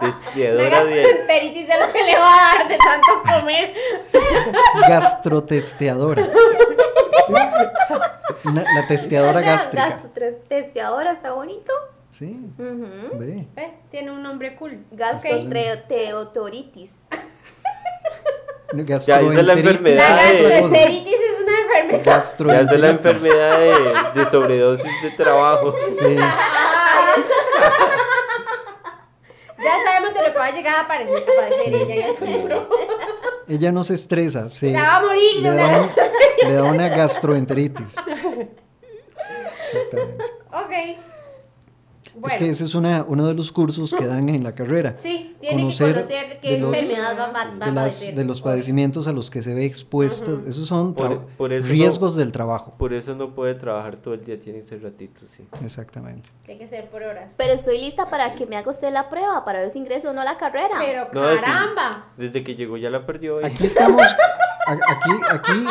Testeadora 0.00 0.84
de. 0.84 1.02
gastroenteritis 1.02 1.68
es 1.70 1.76
lo 1.86 1.92
que 1.92 2.02
le 2.04 2.18
va 2.18 2.34
a 2.34 2.58
dar 2.58 2.68
de 2.68 2.76
tanto 2.78 3.22
comer. 3.40 3.74
gastrotesteadora. 4.88 6.28
Una- 8.44 8.62
la 8.74 8.86
testeadora 8.86 9.40
gástrica. 9.40 10.02
Testeadora, 10.48 11.12
está 11.12 11.32
bonito. 11.32 11.72
Sí, 12.10 12.50
Ujú. 12.58 13.18
ve. 13.18 13.46
Ve, 13.54 13.74
tiene 13.90 14.10
un 14.10 14.22
nombre 14.22 14.54
cool. 14.56 14.84
Gastroenteritis. 14.92 16.92
Ya, 18.84 18.96
esa 18.96 19.20
es 19.20 19.22
la 19.46 19.54
Gastroenteritis 19.54 19.66
enfermedad 19.66 20.08
La 20.08 20.16
gastroenteritis 20.16 21.14
es 21.14 21.40
una 21.40 21.58
enfermedad. 21.60 21.92
Ya 21.92 21.98
es 21.98 22.04
la 22.04 22.12
Gastroenteritis. 22.14 22.90
enfermedad 22.90 23.58
de, 24.14 24.20
de 24.24 24.30
sobredosis 24.30 25.02
de 25.02 25.10
trabajo. 25.12 25.74
Sí, 25.90 26.16
Ya 29.58 29.72
sabemos 29.84 30.12
de 30.14 30.20
lo 30.22 30.32
que 30.32 30.38
va 30.38 30.46
a 30.46 30.50
llegar 30.50 30.76
a 30.76 30.80
aparecer, 30.82 31.16
a 31.16 31.40
padecer 31.40 31.74
ella 31.74 31.94
en 31.94 32.02
el 32.10 32.14
futuro. 32.14 32.68
ella 33.48 33.72
no 33.72 33.84
se 33.84 33.94
estresa, 33.94 34.50
se, 34.50 34.70
Se 34.70 34.76
va 34.76 34.96
a 34.96 35.00
morir 35.00 35.36
le, 35.40 35.50
una 35.50 35.56
da 35.56 35.66
un- 35.66 35.72
gastroenteritis. 35.86 36.48
le 36.48 36.54
da 36.54 36.62
una 36.64 36.88
gastroenteritis. 36.90 37.96
Exactamente. 39.62 40.24
Ok. 40.52 40.72
Bueno, 42.18 42.28
Es 42.28 42.34
que 42.42 42.48
ese 42.50 42.64
es 42.64 42.74
una, 42.74 43.04
uno 43.06 43.26
de 43.26 43.34
los 43.34 43.52
cursos 43.52 43.94
que 43.94 44.06
dan 44.06 44.28
en 44.30 44.42
la 44.42 44.54
carrera. 44.54 44.94
sí, 45.00 45.36
tiene 45.40 45.56
que 45.56 45.62
conocer 45.62 46.06
qué 46.40 46.52
de 46.52 46.58
los- 46.58 46.74
enfermedad 46.74 47.16
va, 47.18 47.30
va- 47.30 47.66
de, 47.66 47.72
las, 47.72 48.14
de 48.16 48.24
los 48.24 48.40
padecimientos 48.40 49.06
a 49.06 49.12
los 49.12 49.30
que 49.30 49.42
se 49.42 49.54
ve 49.54 49.64
expuesto. 49.66 50.40
Esos 50.46 50.66
son 50.66 50.94
Por- 50.94 51.10
tra- 51.26 51.36
por 51.36 51.52
eso 51.52 51.68
riesgos 51.68 52.16
del 52.16 52.32
trabajo. 52.32 52.74
Por 52.78 52.94
eso 52.94 53.14
no 53.14 53.34
puede 53.34 53.54
trabajar 53.54 53.96
todo 53.96 54.14
el 54.14 54.24
día, 54.24 54.40
tiene 54.40 54.62
que 54.62 54.68
ser 54.70 54.82
ratito, 54.82 55.20
sí. 55.36 55.46
Exactamente. 55.62 56.30
Tiene 56.46 56.58
que 56.60 56.68
ser 56.68 56.88
por 56.88 57.02
horas. 57.02 57.34
Pero 57.36 57.52
estoy 57.52 57.78
lista 57.80 58.08
para 58.08 58.34
que 58.34 58.46
me 58.46 58.56
haga 58.56 58.70
usted 58.70 58.90
la 58.92 59.10
prueba 59.10 59.44
para 59.44 59.60
ver 59.60 59.70
si 59.70 59.78
ingreso 59.78 60.10
o 60.10 60.12
no 60.14 60.22
a 60.22 60.24
la 60.24 60.38
carrera. 60.38 60.76
Pero 60.78 61.08
No, 61.12 61.36
sí. 61.36 61.42
caramba. 61.44 62.06
Desde 62.16 62.42
que 62.42 62.54
llegó 62.56 62.76
ya 62.78 62.88
la 62.90 63.04
perdió. 63.04 63.40
y- 63.40 63.44
Aquí 63.44 63.66
estamos. 63.66 64.02
a- 64.66 64.72
Aquí, 64.72 65.10
aquí. 65.30 65.66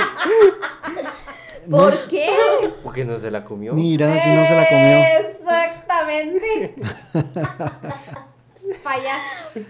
¿Por 1.69 1.93
qué? 2.09 2.27
Porque 2.83 3.05
no 3.05 3.17
se 3.19 3.31
la 3.31 3.43
comió. 3.45 3.73
Mira, 3.73 4.19
si 4.21 4.29
no 4.31 4.45
se 4.45 4.55
la 4.55 4.67
comió. 4.67 4.97
Exactamente. 5.31 6.75
Fallaste. 8.83 9.65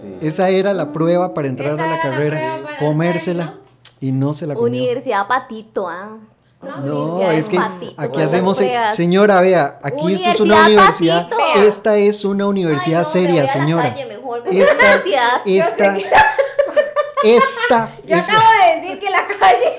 Sí. 0.00 0.16
Esa 0.26 0.48
era 0.48 0.72
la 0.72 0.92
prueba 0.92 1.34
para 1.34 1.48
entrar 1.48 1.72
Esa 1.74 1.82
a 1.84 1.86
la 1.86 1.92
era 1.94 1.96
la 1.96 2.02
carrera, 2.02 2.76
comérsela 2.78 3.42
entrar, 3.44 3.60
y 4.00 4.12
no 4.12 4.34
se 4.34 4.46
la 4.46 4.54
comió. 4.54 4.68
Universidad 4.68 5.26
Patito, 5.28 5.88
¿ah? 5.88 6.18
No, 6.84 7.14
Universidad 7.16 7.34
es 7.38 7.48
que 7.48 7.56
Patito, 7.56 7.94
aquí 8.00 8.12
con 8.12 8.22
hacemos, 8.22 8.58
pruebas. 8.58 8.94
señora, 8.94 9.40
vea, 9.40 9.78
aquí 9.82 10.12
esto 10.12 10.30
es 10.30 10.40
una 10.40 10.64
Universidad 10.66 11.28
Patito. 11.28 11.62
esta 11.66 11.96
es 11.96 12.24
una 12.24 12.46
universidad 12.46 12.98
Ay, 13.00 13.04
no, 13.04 13.10
seria, 13.10 13.46
señora. 13.48 13.90
calle 13.90 14.06
mejor, 14.06 14.42
Esta, 14.50 14.84
universidad. 14.86 15.40
esta, 15.46 15.96
esta, 17.22 17.90
Yo 18.06 18.16
acabo 18.16 18.40
que 19.00 19.10
la 19.10 19.26
calle. 19.26 19.78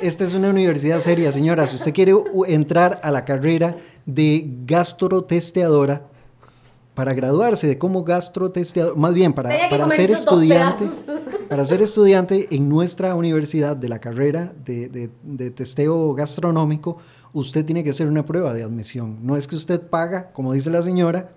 esta 0.00 0.24
es 0.24 0.34
una 0.34 0.50
universidad 0.50 1.00
seria, 1.00 1.32
señora. 1.32 1.66
Si 1.66 1.76
usted 1.76 1.92
quiere 1.92 2.14
entrar 2.46 3.00
a 3.02 3.10
la 3.10 3.24
carrera 3.24 3.76
de 4.06 4.44
gastrotesteadora 4.64 6.02
para 6.94 7.14
graduarse 7.14 7.66
de 7.68 7.78
como 7.78 8.02
gastrotesteador, 8.04 8.96
más 8.96 9.14
bien 9.14 9.32
para, 9.32 9.68
para 9.70 9.88
ser 9.90 10.10
estudiante, 10.10 10.88
para 11.48 11.64
ser 11.64 11.80
estudiante 11.82 12.48
en 12.50 12.68
nuestra 12.68 13.14
universidad 13.14 13.76
de 13.76 13.88
la 13.88 14.00
carrera 14.00 14.52
de, 14.64 14.88
de- 14.88 15.10
de 15.22 15.50
testeo 15.50 16.12
gastronómico, 16.14 16.98
usted 17.32 17.64
tiene 17.64 17.84
que 17.84 17.90
hacer 17.90 18.08
una 18.08 18.26
prueba 18.26 18.52
de 18.52 18.64
admisión. 18.64 19.18
No 19.22 19.36
es 19.36 19.46
que 19.46 19.54
usted 19.56 19.80
paga, 19.80 20.32
como 20.32 20.52
dice 20.52 20.70
la 20.70 20.82
señora, 20.82 21.30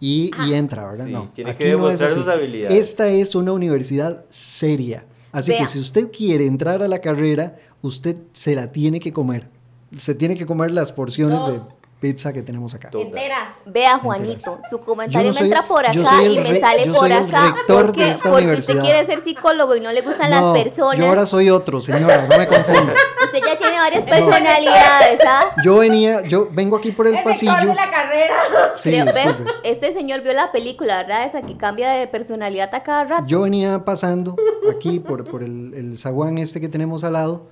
y, 0.00 0.30
y 0.48 0.54
entra, 0.54 0.86
¿verdad? 0.90 1.06
Sí, 1.06 1.12
no, 1.12 1.30
tiene 1.34 1.56
que 1.56 1.64
aquí 1.64 1.72
no 1.76 1.88
es 1.90 1.98
demostrar 1.98 2.10
así. 2.10 2.18
sus 2.20 2.28
habilidades. 2.28 2.78
Esta 2.78 3.08
es 3.08 3.34
una 3.34 3.52
universidad 3.52 4.24
seria. 4.30 5.04
Así 5.34 5.50
Vea. 5.50 5.62
que 5.62 5.66
si 5.66 5.80
usted 5.80 6.12
quiere 6.12 6.46
entrar 6.46 6.80
a 6.80 6.86
la 6.86 7.00
carrera, 7.00 7.56
usted 7.82 8.16
se 8.32 8.54
la 8.54 8.70
tiene 8.70 9.00
que 9.00 9.12
comer. 9.12 9.50
Se 9.96 10.14
tiene 10.14 10.36
que 10.36 10.46
comer 10.46 10.70
las 10.70 10.92
porciones 10.92 11.40
Dos. 11.40 11.52
de 11.52 11.73
pizza 12.04 12.32
que 12.34 12.42
tenemos 12.42 12.74
acá. 12.74 12.90
Enteras. 12.92 13.54
Vea, 13.64 13.98
Juanito, 13.98 14.58
su 14.68 14.78
comentario 14.80 15.22
Yo 15.22 15.32
no 15.32 15.32
soy- 15.38 15.48
me 15.48 15.54
entra 15.56 15.66
por 15.66 15.86
acá 15.86 16.22
y 16.22 16.38
me 16.38 16.50
re- 16.52 16.60
sale 16.60 16.84
yo 16.84 16.92
por 16.92 17.00
soy 17.08 17.12
el 17.12 17.16
acá. 17.24 17.54
rector 17.56 17.76
de 17.78 17.84
porque, 17.86 18.10
esta 18.10 18.28
porque 18.28 18.44
universidad. 18.44 18.76
usted 18.76 18.88
quiere 18.90 19.06
ser 19.06 19.20
psicólogo 19.20 19.74
y 19.76 19.80
no 19.80 19.90
le 19.90 20.02
gustan 20.02 20.30
No, 20.30 20.52
las 20.54 20.62
personas. 20.64 20.98
yo 20.98 21.06
ahora 21.06 21.24
soy 21.24 21.48
otro, 21.50 21.80
señora, 21.80 22.26
no 22.28 22.36
me 22.36 22.46
confunda. 22.46 22.92
Usted 23.24 23.38
ya 23.46 23.58
tiene 23.58 23.76
varias 23.78 24.04
personalidades, 24.04 25.20
¿ah? 25.26 25.54
Yo 25.64 25.78
venía, 25.78 26.20
yo 26.22 26.48
vengo 26.52 26.76
aquí 26.76 26.90
por 26.92 27.06
el, 27.06 27.14
El 27.16 27.24
pasillo. 27.24 27.52
de 27.58 27.74
la 27.74 27.90
carrera. 27.90 28.72
Sí, 28.74 28.90
Creo- 28.90 29.04
¿ves? 29.06 29.14
disculpe. 29.14 29.52
Este 29.64 29.92
señor 29.92 30.20
vio 30.22 30.32
la 30.34 30.52
película, 30.52 30.98
¿verdad? 30.98 31.24
Esa 31.24 31.40
que 31.42 31.56
cambia 31.56 31.90
de 31.90 32.06
personalidad 32.06 32.74
a 32.74 32.82
cada 32.82 33.04
rato. 33.04 33.24
Yo 33.26 33.40
venía 33.40 33.84
pasando 33.84 34.36
aquí 34.70 35.00
por, 35.00 35.24
por 35.24 35.42
el, 35.42 35.72
el 35.74 35.96
zaguán 35.96 36.36
este 36.38 36.60
que 36.60 36.68
tenemos 36.68 37.02
al 37.04 37.14
lado 37.14 37.46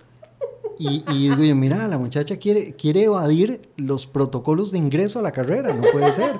y, 0.78 1.04
y 1.08 1.28
digo 1.30 1.42
yo, 1.42 1.54
mira, 1.54 1.87
la 1.88 1.98
muchacha 1.98 2.37
quiere, 2.37 2.74
quiere 2.74 3.04
evadir 3.04 3.61
los 3.76 4.06
protocolos 4.06 4.72
de 4.72 4.78
ingreso 4.78 5.18
a 5.18 5.22
la 5.22 5.32
carrera, 5.32 5.72
no 5.72 5.82
puede 5.92 6.12
ser. 6.12 6.38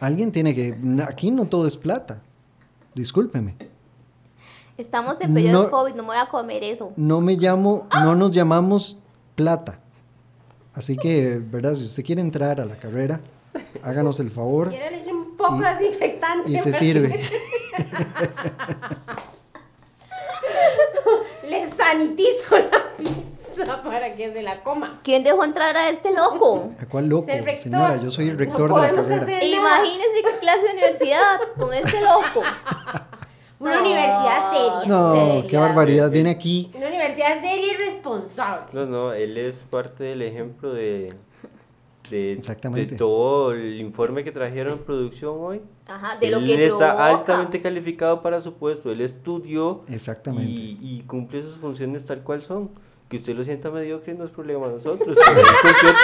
Alguien 0.00 0.32
tiene 0.32 0.54
que... 0.54 0.76
Aquí 1.08 1.30
no 1.30 1.46
todo 1.46 1.66
es 1.66 1.76
plata. 1.76 2.22
Discúlpeme. 2.94 3.56
Estamos 4.76 5.20
en 5.20 5.32
periodo 5.34 5.64
No- 5.64 5.70
COVID, 5.70 5.94
no 5.94 6.02
me 6.02 6.08
voy 6.08 6.16
a 6.18 6.28
comer 6.28 6.62
eso. 6.64 6.92
No 6.96 7.20
me 7.20 7.36
llamo, 7.36 7.86
no 8.02 8.14
nos 8.14 8.30
llamamos 8.32 8.98
plata. 9.34 9.78
Así 10.74 10.96
que, 10.96 11.38
¿verdad? 11.38 11.74
Si 11.76 11.84
usted 11.84 12.04
quiere 12.04 12.20
entrar 12.20 12.60
a 12.60 12.64
la 12.64 12.76
carrera, 12.76 13.20
háganos 13.82 14.18
el 14.18 14.30
favor 14.30 14.70
Quiero 14.70 14.90
le 14.90 15.02
echo 15.02 15.10
un 15.14 15.36
poco 15.36 15.56
Y- 15.56 15.60
de 15.62 15.74
desinfectante. 15.74 16.50
y 16.50 16.58
se 16.58 16.72
sirve. 16.72 17.20
Le 21.48 21.70
sanitizo 21.70 22.58
la 22.58 22.82
para 23.84 24.14
que 24.14 24.32
se 24.32 24.42
la 24.42 24.62
coma. 24.62 25.00
¿Quién 25.02 25.22
dejó 25.24 25.44
entrar 25.44 25.76
a 25.76 25.88
este 25.90 26.12
loco? 26.12 26.70
¿A 26.80 26.86
cuál 26.86 27.06
loco? 27.08 27.26
Señora, 27.56 27.96
yo 28.02 28.10
soy 28.10 28.28
el 28.28 28.32
No 28.34 28.38
rector 28.38 28.74
de 28.74 28.80
la 28.80 29.02
carrera. 29.02 29.44
Imagínese 29.44 30.22
qué 30.22 30.38
clase 30.40 30.62
de 30.66 30.72
universidad 30.72 31.38
con 31.58 31.72
este 31.72 32.00
loco. 32.00 32.42
Una 33.60 33.76
No, 33.76 33.80
universidad 33.80 34.50
seria. 34.52 34.88
No, 34.88 35.12
seria. 35.14 35.46
qué 35.48 35.56
barbaridad. 35.56 36.10
Viene 36.10 36.30
aquí. 36.30 36.70
Una 36.74 36.88
universidad 36.88 37.40
seria 37.40 37.72
y 37.72 37.76
responsable. 37.76 38.66
No, 38.72 38.84
no, 38.84 39.12
él 39.12 39.38
es 39.38 39.56
parte 39.70 40.04
del 40.04 40.22
ejemplo 40.22 40.72
de, 40.74 41.14
de, 42.10 42.32
Exactamente. 42.32 42.92
de 42.92 42.98
todo 42.98 43.52
el 43.52 43.80
informe 43.80 44.22
que 44.24 44.32
trajeron 44.32 44.74
en 44.74 44.78
producción 44.80 45.36
hoy. 45.38 45.62
Ajá, 45.86 46.16
de 46.18 46.26
él 46.26 46.32
lo 46.32 46.40
que 46.40 46.66
está 46.66 46.78
provoca. 46.78 47.06
altamente 47.06 47.62
calificado 47.62 48.20
para 48.22 48.42
su 48.42 48.54
puesto, 48.54 48.90
él 48.90 49.00
estudió 49.00 49.82
Exactamente. 49.88 50.50
y, 50.50 50.78
y 50.82 51.02
cumple 51.06 51.42
sus 51.42 51.56
funciones 51.56 52.04
tal 52.04 52.22
cual 52.22 52.42
son. 52.42 52.70
Que 53.08 53.18
usted 53.18 53.34
lo 53.34 53.44
sienta 53.44 53.70
mediocre 53.70 54.14
no 54.14 54.24
es 54.24 54.30
problema 54.30 54.66
de 54.66 54.74
nosotros. 54.76 55.16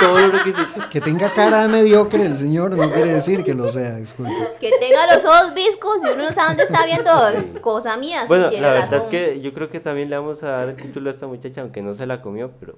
todos 0.00 0.20
los 0.20 0.44
requisitos. 0.44 0.86
Que 0.86 1.00
tenga 1.00 1.32
cara 1.32 1.62
de 1.62 1.68
mediocre 1.68 2.24
el 2.24 2.36
señor 2.36 2.76
no 2.76 2.90
quiere 2.92 3.08
decir 3.14 3.42
que 3.42 3.54
lo 3.54 3.70
sea, 3.70 3.96
disculpe. 3.96 4.32
Que 4.60 4.70
tenga 4.78 5.14
los 5.16 5.24
ojos 5.24 5.54
viscos 5.54 5.96
y 6.04 6.08
uno 6.08 6.24
no 6.24 6.32
sabe 6.32 6.48
dónde 6.48 6.62
está 6.64 6.84
viendo 6.84 7.28
es 7.28 7.58
cosa 7.60 7.96
mía. 7.96 8.22
sí, 8.22 8.28
Bueno, 8.28 8.48
tiene 8.50 8.66
la 8.66 8.72
verdad 8.74 8.90
razón. 8.92 9.00
es 9.00 9.06
que 9.06 9.40
yo 9.40 9.52
creo 9.54 9.70
que 9.70 9.80
también 9.80 10.10
le 10.10 10.16
vamos 10.16 10.42
a 10.42 10.50
dar 10.50 10.68
el 10.68 10.76
título 10.76 11.08
a 11.08 11.12
esta 11.12 11.26
muchacha, 11.26 11.62
aunque 11.62 11.80
no 11.82 11.94
se 11.94 12.04
la 12.06 12.20
comió, 12.20 12.50
pero 12.60 12.76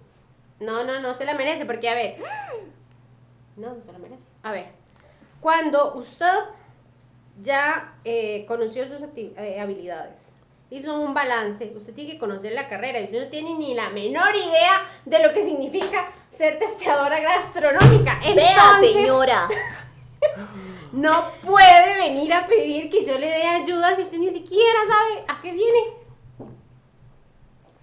No, 0.60 0.84
no, 0.84 1.00
no 1.00 1.12
se 1.14 1.24
la 1.24 1.34
merece, 1.34 1.66
porque 1.66 1.88
a 1.88 1.94
ver. 1.94 2.16
No, 3.56 3.74
no 3.74 3.82
se 3.82 3.92
la 3.92 3.98
merece. 3.98 4.24
A 4.44 4.52
ver. 4.52 4.66
Cuando 5.40 5.94
usted 5.94 6.26
ya 7.42 7.96
eh, 8.04 8.44
conoció 8.46 8.86
sus 8.86 9.00
eh, 9.16 9.58
habilidades, 9.60 10.36
hizo 10.72 10.98
un 10.98 11.12
balance, 11.12 11.70
usted 11.76 11.92
tiene 11.92 12.12
que 12.12 12.18
conocer 12.18 12.52
la 12.52 12.66
carrera 12.66 12.98
y 12.98 13.04
usted 13.04 13.24
no 13.24 13.28
tiene 13.28 13.54
ni 13.54 13.74
la 13.74 13.90
menor 13.90 14.34
idea 14.34 14.82
de 15.04 15.22
lo 15.22 15.32
que 15.32 15.44
significa 15.44 16.10
ser 16.30 16.58
testeadora 16.58 17.20
gastronómica. 17.20 18.18
Vea, 18.20 18.54
Entonces, 18.54 18.92
señora. 18.94 19.48
no 20.92 21.24
puede 21.42 21.96
venir 21.96 22.32
a 22.32 22.46
pedir 22.46 22.88
que 22.90 23.04
yo 23.04 23.18
le 23.18 23.26
dé 23.26 23.46
ayuda 23.46 23.94
si 23.94 24.02
usted 24.02 24.18
ni 24.18 24.30
siquiera 24.30 24.78
sabe 24.88 25.24
a 25.28 25.42
qué 25.42 25.52
viene. 25.52 26.01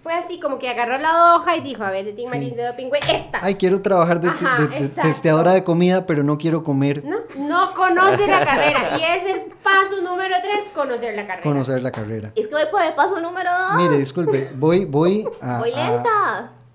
Fue 0.09 0.17
así 0.17 0.39
como 0.39 0.57
que 0.57 0.67
agarró 0.67 0.97
la 0.97 1.35
hoja 1.35 1.55
y 1.55 1.61
dijo, 1.61 1.83
a 1.83 1.91
ver, 1.91 2.03
de 2.03 2.13
Tim 2.13 2.27
Sí. 2.31 2.49
De 2.49 2.63
Dopingüe, 2.65 2.97
esta. 3.13 3.37
Ay, 3.43 3.53
quiero 3.53 3.79
trabajar 3.83 4.19
de, 4.19 4.29
Ajá, 4.29 4.63
de- 4.63 4.67
de 4.69 4.77
exacto. 4.77 5.01
testeadora 5.07 5.51
de 5.51 5.63
comida, 5.63 6.07
pero 6.07 6.23
no 6.23 6.39
quiero 6.39 6.63
comer, 6.63 7.03
No, 7.05 7.17
no 7.37 7.75
conoce 7.75 8.25
la 8.25 8.43
carrera. 8.43 8.97
Y 8.99 9.03
es 9.03 9.23
el 9.35 9.41
paso 9.61 10.01
número 10.01 10.33
tres, 10.41 10.65
conocer 10.73 11.13
la 11.15 11.27
carrera. 11.27 11.43
conocer 11.43 11.83
la 11.83 11.91
carrera. 11.91 12.31
Es 12.35 12.47
que 12.47 12.53
voy 12.55 12.63
por 12.71 12.81
el 12.81 12.95
paso 12.95 13.19
número 13.21 13.51
dos. 13.51 13.75
Mire, 13.83 13.97
disculpe, 13.99 14.49
voy, 14.55 14.85
voy 14.85 15.27
a, 15.43 15.59
voy 15.59 15.69
lenta. 15.75 16.09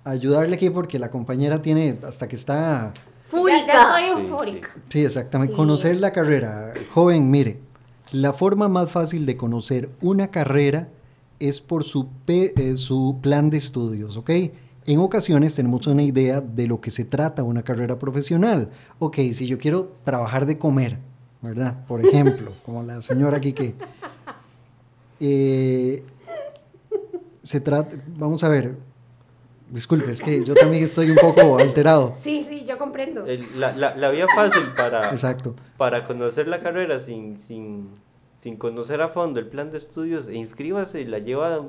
a 0.05 0.11
ayudarle 0.11 0.55
aquí 0.55 0.71
porque 0.71 1.01
la 1.01 1.11
compañera 1.11 1.61
tiene 1.61 1.99
hasta 2.07 2.29
que 2.29 2.37
está... 2.37 2.93
Fúrica. 3.27 3.67
Ya, 3.67 3.73
ya 3.75 3.83
estoy 3.83 4.05
Sí, 4.05 4.29
eufórica. 4.31 4.69
Sí, 4.91 5.05
exactamente. 5.05 5.55
Sí. 5.55 5.57
Conocer 5.57 5.97
la 5.97 6.13
carrera. 6.13 6.73
Joven, 6.93 7.29
mire, 7.33 7.59
la 8.13 8.33
forma 8.33 8.69
más 8.69 8.93
fácil 8.93 9.27
de 9.27 9.37
conocer 9.37 9.89
una 10.03 10.31
carrera 10.31 10.87
es 11.49 11.61
por 11.61 11.85
su, 11.85 12.09
pe- 12.25 12.53
eh, 12.57 12.77
su 12.77 13.19
plan 13.23 13.51
de 13.51 13.59
estudios, 13.59 14.17
¿ok? 14.17 14.31
En 14.87 14.99
ocasiones 15.01 15.55
tenemos 15.55 15.87
una 15.87 16.03
idea 16.03 16.41
de 16.41 16.67
lo 16.67 16.81
que 16.81 16.91
se 16.91 17.05
trata 17.05 17.43
una 17.43 17.63
carrera 17.63 17.99
profesional. 17.99 18.71
Ok, 18.99 19.17
si 19.33 19.47
yo 19.47 19.57
quiero 19.59 19.93
trabajar 20.05 20.45
de 20.47 20.59
comer, 20.59 20.99
¿verdad? 21.41 21.87
Por 21.87 22.05
ejemplo, 22.05 22.53
como 22.65 22.83
la 22.83 23.01
señora 23.03 23.39
aquí 23.39 23.53
que... 23.53 23.75
eh, 25.21 26.03
se 27.43 27.61
trata, 27.61 27.97
vamos 28.17 28.43
a 28.45 28.49
ver, 28.49 28.77
disculpe, 29.71 30.11
es 30.11 30.21
que 30.23 30.45
yo 30.45 30.55
también 30.55 30.85
estoy 30.85 31.11
un 31.11 31.17
poco 31.19 31.59
alterado. 31.59 32.15
Sí, 32.21 32.45
sí, 32.47 32.65
yo 32.67 32.79
comprendo. 32.79 33.27
El- 33.27 33.61
la, 33.61 33.73
la, 33.77 33.95
la 33.97 34.11
vía 34.11 34.27
fácil 34.35 34.63
para, 34.77 35.11
Exacto. 35.11 35.55
para 35.77 36.07
conocer 36.07 36.49
la 36.49 36.61
carrera 36.61 36.99
sin, 37.01 37.39
sin, 37.41 37.89
sin 38.45 38.59
conocer 38.59 39.01
a 39.01 39.09
fondo 39.09 39.41
el 39.41 39.47
plan 39.47 39.71
de 39.73 39.79
estudios, 39.79 40.27
e 40.29 40.35
inscríbase 40.35 41.01
y 41.01 41.07
la 41.07 41.19
lleva 41.19 41.63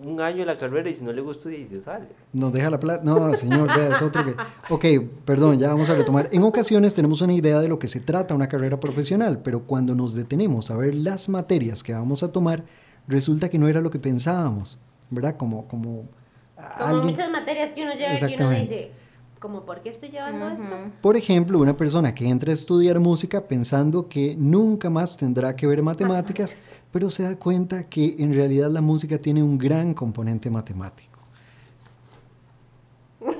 un 0.00 0.20
año 0.20 0.44
la 0.44 0.58
carrera 0.58 0.90
y 0.90 0.96
si 0.96 1.04
no 1.04 1.12
le 1.12 1.20
gusta 1.20 1.52
y 1.52 1.68
se 1.68 1.80
sale. 1.80 2.08
Nos 2.32 2.52
deja 2.52 2.70
la 2.70 2.80
plata. 2.80 3.04
No, 3.04 3.32
señor, 3.36 3.68
vea, 3.68 3.90
es 3.92 4.02
otro 4.02 4.24
que. 4.24 4.34
Ok, 4.68 4.84
perdón, 5.24 5.60
ya 5.60 5.68
vamos 5.68 5.88
a 5.90 5.94
retomar. 5.94 6.28
En 6.32 6.42
ocasiones 6.42 6.92
tenemos 6.96 7.20
una 7.20 7.34
idea 7.34 7.60
de 7.60 7.68
lo 7.68 7.78
que 7.78 7.86
se 7.86 8.00
trata 8.00 8.34
una 8.34 8.48
carrera 8.48 8.80
profesional, 8.80 9.42
pero 9.44 9.60
cuando 9.60 9.94
nos 9.94 10.14
detenemos 10.14 10.72
a 10.72 10.76
ver 10.76 10.96
las 10.96 11.28
materias 11.28 11.84
que 11.84 11.92
vamos 11.92 12.24
a 12.24 12.32
tomar, 12.32 12.64
resulta 13.06 13.48
que 13.48 13.58
no 13.58 13.68
era 13.68 13.80
lo 13.80 13.90
que 13.90 14.00
pensábamos, 14.00 14.80
¿verdad? 15.08 15.36
Como, 15.36 15.68
como 15.68 16.08
Como 16.56 16.68
alguien. 16.78 17.06
muchas 17.12 17.30
materias 17.30 17.72
que 17.72 17.82
uno 17.84 17.94
lleva 17.94 18.14
y 18.14 18.36
que 18.36 18.42
uno 18.42 18.50
dice, 18.50 18.90
como, 19.42 19.66
¿por 19.66 19.82
qué 19.82 19.90
estoy 19.90 20.08
llevando 20.08 20.48
esto? 20.48 20.74
Por 21.02 21.16
ejemplo, 21.16 21.58
una 21.58 21.76
persona 21.76 22.14
que 22.14 22.26
entra 22.26 22.50
a 22.50 22.54
estudiar 22.54 22.98
música 23.00 23.42
pensando 23.42 24.08
que 24.08 24.34
nunca 24.38 24.88
más 24.88 25.16
tendrá 25.16 25.54
que 25.54 25.66
ver 25.66 25.82
matemáticas, 25.82 26.56
pero 26.90 27.10
se 27.10 27.24
da 27.24 27.36
cuenta 27.36 27.82
que 27.82 28.14
en 28.18 28.32
realidad 28.32 28.70
la 28.70 28.80
música 28.80 29.18
tiene 29.18 29.42
un 29.42 29.58
gran 29.58 29.92
componente 29.92 30.48
matemático. 30.48 31.18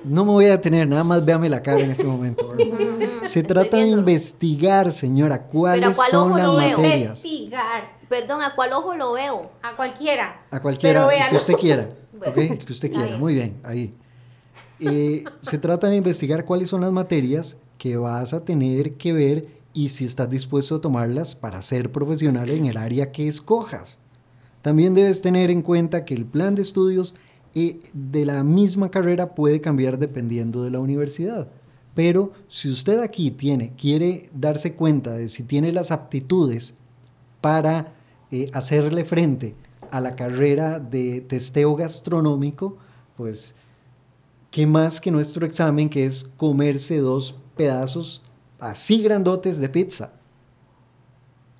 No 0.04 0.24
me 0.24 0.32
voy 0.32 0.44
a 0.46 0.50
detener, 0.50 0.86
nada 0.88 1.04
más 1.04 1.24
véame 1.24 1.48
la 1.48 1.62
cara 1.62 1.80
en 1.80 1.92
este 1.92 2.04
momento. 2.04 2.48
¿verdad? 2.56 3.08
Se 3.24 3.42
trata 3.42 3.78
de 3.78 3.86
investigar, 3.86 4.92
señora, 4.92 5.44
cuáles 5.44 5.96
cuál 5.96 6.10
son 6.10 6.36
las 6.36 6.48
materias. 6.48 7.24
Investigar 7.24 8.02
Perdón, 8.12 8.42
¿a 8.42 8.54
cuál 8.54 8.74
ojo 8.74 8.94
lo 8.94 9.12
veo? 9.12 9.50
a 9.62 9.74
cualquiera. 9.74 10.42
A 10.50 10.60
cualquiera, 10.60 11.08
el 11.10 11.30
que 11.30 11.36
usted 11.36 11.54
quiera. 11.54 11.88
Bueno, 12.12 12.34
¿ok? 12.34 12.50
El 12.50 12.64
que 12.66 12.72
usted 12.72 12.92
quiera. 12.92 13.16
Muy 13.16 13.32
bien, 13.32 13.58
ahí. 13.64 13.96
Eh, 14.80 15.24
se 15.40 15.58
trata 15.58 15.88
de 15.88 15.96
investigar 15.96 16.44
cuáles 16.44 16.68
son 16.68 16.80
las 16.80 16.92
materias 16.92 17.56
que 17.78 17.96
vas 17.96 18.34
a 18.34 18.44
tener 18.44 18.94
que 18.94 19.12
ver 19.12 19.46
y 19.74 19.88
si 19.88 20.04
estás 20.04 20.28
dispuesto 20.28 20.76
a 20.76 20.80
tomarlas 20.80 21.34
para 21.34 21.62
ser 21.62 21.92
profesional 21.92 22.50
en 22.50 22.66
el 22.66 22.76
área 22.76 23.12
que 23.12 23.28
escojas. 23.28 23.98
También 24.60 24.94
debes 24.94 25.22
tener 25.22 25.50
en 25.50 25.62
cuenta 25.62 26.04
que 26.04 26.14
el 26.14 26.24
plan 26.24 26.54
de 26.54 26.62
estudios 26.62 27.14
eh, 27.54 27.78
de 27.92 28.24
la 28.24 28.44
misma 28.44 28.90
carrera 28.90 29.34
puede 29.34 29.60
cambiar 29.60 29.98
dependiendo 29.98 30.62
de 30.62 30.70
la 30.70 30.80
universidad. 30.80 31.48
Pero 31.94 32.32
si 32.48 32.70
usted 32.70 33.00
aquí 33.00 33.30
tiene, 33.30 33.74
quiere 33.76 34.30
darse 34.34 34.74
cuenta 34.74 35.12
de 35.12 35.28
si 35.28 35.42
tiene 35.42 35.72
las 35.72 35.90
aptitudes 35.90 36.74
para 37.40 37.94
eh, 38.30 38.48
hacerle 38.54 39.04
frente 39.04 39.54
a 39.90 40.00
la 40.00 40.16
carrera 40.16 40.80
de 40.80 41.20
testeo 41.20 41.76
gastronómico, 41.76 42.78
pues, 43.16 43.56
¿qué 44.52 44.66
más 44.66 45.00
que 45.00 45.10
nuestro 45.10 45.44
examen 45.44 45.88
que 45.90 46.04
es 46.04 46.24
comerse 46.36 46.98
dos 46.98 47.34
pedazos 47.56 48.22
así 48.60 49.02
grandotes 49.02 49.58
de 49.60 49.68
pizza? 49.68 50.12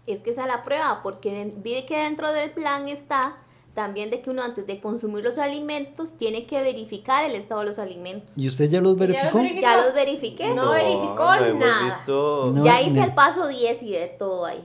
Es 0.07 0.21
que 0.21 0.31
esa 0.31 0.43
es 0.43 0.47
la 0.49 0.63
prueba, 0.63 1.01
porque 1.03 1.53
vi 1.57 1.85
que 1.87 1.97
dentro 1.97 2.33
del 2.33 2.51
plan 2.51 2.89
está 2.89 3.37
también 3.75 4.11
de 4.11 4.21
que 4.21 4.29
uno 4.29 4.43
antes 4.43 4.67
de 4.67 4.81
consumir 4.81 5.25
los 5.25 5.39
alimentos 5.39 6.19
tiene 6.19 6.47
que 6.47 6.61
verificar 6.61 7.25
el 7.25 7.35
estado 7.35 7.61
de 7.63 7.69
los 7.69 7.79
alimentos. 7.79 8.29
¿Y 8.37 8.47
usted 8.47 8.69
ya 8.69 8.83
los 8.83 8.97
¿Ya 8.99 9.07
los 9.07 9.33
verificó? 9.33 9.61
Ya 9.61 9.77
los 9.79 9.95
verifiqué. 9.95 10.55
No 10.55 10.71
verificó 10.73 11.37
no 11.37 11.55
nada. 11.55 11.97
visto- 11.97 12.53
No. 12.53 12.65
ya 12.65 12.83
hice 12.83 12.91
ni- 12.93 13.01
el 13.01 13.15
paso 13.15 13.49
10 13.49 13.83
y 13.83 13.93
de 13.93 14.09
todo 14.19 14.45
ahí. 14.45 14.63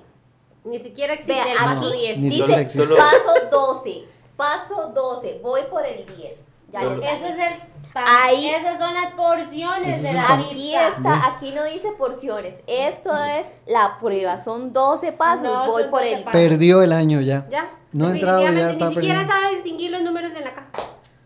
Ni 0.65 0.79
siquiera 0.79 1.13
existe 1.13 1.33
Vea, 1.33 1.53
el 1.53 1.57
paso 1.59 1.87
aquí 1.87 1.97
10. 1.97 2.17
Ni 2.17 2.29
dice 2.29 2.61
existe. 2.61 2.95
Paso 2.95 3.47
12, 3.49 4.03
paso 4.35 4.91
12, 4.93 5.39
voy 5.41 5.61
por 5.71 5.85
el 5.85 6.05
10. 6.17 6.33
Ya. 6.73 6.81
Ese 6.81 7.29
es 7.29 7.39
el 7.39 7.76
Ahí- 8.05 8.49
esas 8.49 8.77
son 8.79 8.93
las 8.93 9.11
porciones 9.11 10.03
de 10.03 10.13
la. 10.13 10.33
Aquí 10.33 10.53
pizza. 10.53 10.87
está, 10.89 11.27
aquí 11.35 11.51
no 11.53 11.63
dice 11.65 11.89
porciones. 11.97 12.55
Esto 12.67 13.15
es 13.23 13.47
la 13.65 13.97
prueba. 13.99 14.43
Son 14.43 14.73
12 14.73 15.11
pasos. 15.13 15.43
No, 15.43 15.65
voy 15.71 15.83
son 15.83 15.91
por 15.91 16.01
12 16.01 16.13
el 16.15 16.23
pasos. 16.23 16.39
Perdió 16.41 16.81
el 16.83 16.93
año 16.93 17.21
ya. 17.21 17.47
Ya. 17.49 17.69
No 17.93 18.07
ha 18.07 18.11
entrado, 18.11 18.41
ya 18.41 18.69
está 18.69 18.89
Ni 18.89 18.95
siquiera 18.95 19.25
sabe 19.25 19.55
distinguir 19.55 19.91
los 19.91 20.01
números 20.01 20.33
en 20.35 20.43
la 20.43 20.53
caja. 20.53 20.67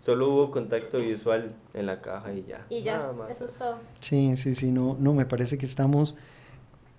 Solo 0.05 0.29
hubo 0.29 0.51
contacto 0.51 0.97
visual 0.97 1.53
en 1.73 1.85
la 1.85 2.01
caja 2.01 2.31
y 2.33 2.43
ya. 2.47 2.65
Y 2.69 2.81
ya, 2.81 2.97
Nada 2.97 3.13
más. 3.13 3.29
eso 3.31 3.45
es 3.45 3.53
todo. 3.55 3.77
Sí, 3.99 4.35
sí, 4.37 4.55
sí, 4.55 4.71
no, 4.71 4.95
no, 4.99 5.13
me 5.13 5.25
parece 5.25 5.57
que 5.57 5.65
estamos... 5.65 6.15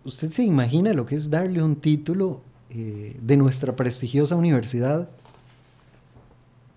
¿Usted 0.04 0.30
se 0.30 0.42
imagina 0.44 0.92
lo 0.92 1.04
que 1.06 1.14
es 1.16 1.28
darle 1.30 1.62
un 1.62 1.76
título 1.76 2.42
eh, 2.70 3.16
de 3.20 3.36
nuestra 3.36 3.74
prestigiosa 3.74 4.36
universidad 4.36 5.08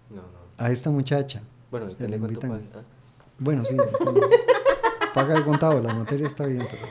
No, 0.10 0.18
no. 0.18 0.24
a 0.58 0.70
esta 0.72 0.90
muchacha? 0.90 1.42
Bueno, 1.72 1.88
¿ah? 1.88 2.82
Bueno, 3.40 3.66
sí, 3.66 3.76
apenas. 3.76 4.30
paga 5.14 5.36
de 5.36 5.44
contado, 5.44 5.82
la 5.82 5.94
materia 5.94 6.28
está 6.28 6.46
bien, 6.46 6.68
pero... 6.70 6.86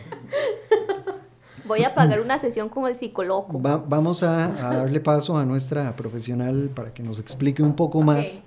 Voy 1.66 1.83
a 1.83 1.95
pagar 1.95 2.20
una 2.20 2.39
sesión 2.39 2.68
con 2.68 2.87
el 2.87 2.95
psicólogo. 2.97 3.61
Va- 3.61 3.79
vamos 3.79 4.22
a, 4.22 4.47
a 4.70 4.77
darle 4.77 5.01
paso 5.01 5.39
a 5.39 5.45
nuestra 5.45 5.97
profesional 5.97 6.70
para 6.75 6.93
que 6.93 7.03
nos 7.03 7.18
explique 7.18 7.62
un 7.62 7.75
poco 7.75 8.03
más 8.03 8.43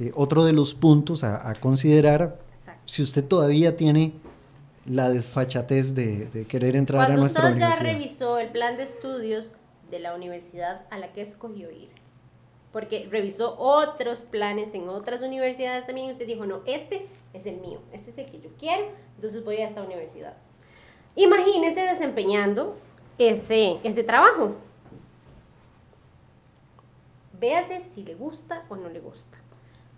eh, 0.00 0.10
otro 0.16 0.44
de 0.44 0.52
los 0.52 0.74
puntos 0.74 1.22
a, 1.22 1.48
a 1.48 1.54
considerar 1.54 2.34
Exacto. 2.54 2.82
si 2.86 3.02
usted 3.02 3.24
todavía 3.24 3.76
tiene 3.76 4.14
la 4.86 5.10
desfachatez 5.10 5.94
de, 5.94 6.26
de 6.26 6.46
querer 6.46 6.74
entrar 6.74 7.02
a 7.02 7.06
Cuando 7.06 7.22
nuestra 7.22 7.48
usted 7.50 7.60
ya 7.60 7.74
revisó 7.76 8.38
el 8.38 8.50
plan 8.50 8.76
de 8.76 8.82
estudios 8.84 9.52
de 9.90 10.00
la 10.00 10.14
universidad 10.14 10.82
a 10.90 10.98
la 10.98 11.12
que 11.12 11.20
escogió 11.22 11.70
ir, 11.70 11.90
porque 12.78 13.08
revisó 13.10 13.58
otros 13.58 14.20
planes 14.20 14.72
en 14.72 14.88
otras 14.88 15.22
universidades 15.22 15.84
también, 15.84 16.06
y 16.06 16.10
usted 16.12 16.28
dijo, 16.28 16.46
no, 16.46 16.62
este 16.64 17.08
es 17.32 17.44
el 17.44 17.56
mío, 17.56 17.80
este 17.92 18.12
es 18.12 18.18
el 18.18 18.26
que 18.26 18.38
yo 18.38 18.50
quiero, 18.56 18.86
entonces 19.16 19.44
voy 19.44 19.56
a 19.56 19.66
esta 19.66 19.82
universidad. 19.82 20.34
Imagínese 21.16 21.80
desempeñando 21.80 22.76
ese, 23.18 23.80
ese 23.82 24.04
trabajo. 24.04 24.54
Véase 27.32 27.80
si 27.80 28.04
le 28.04 28.14
gusta 28.14 28.64
o 28.68 28.76
no 28.76 28.88
le 28.88 29.00
gusta. 29.00 29.38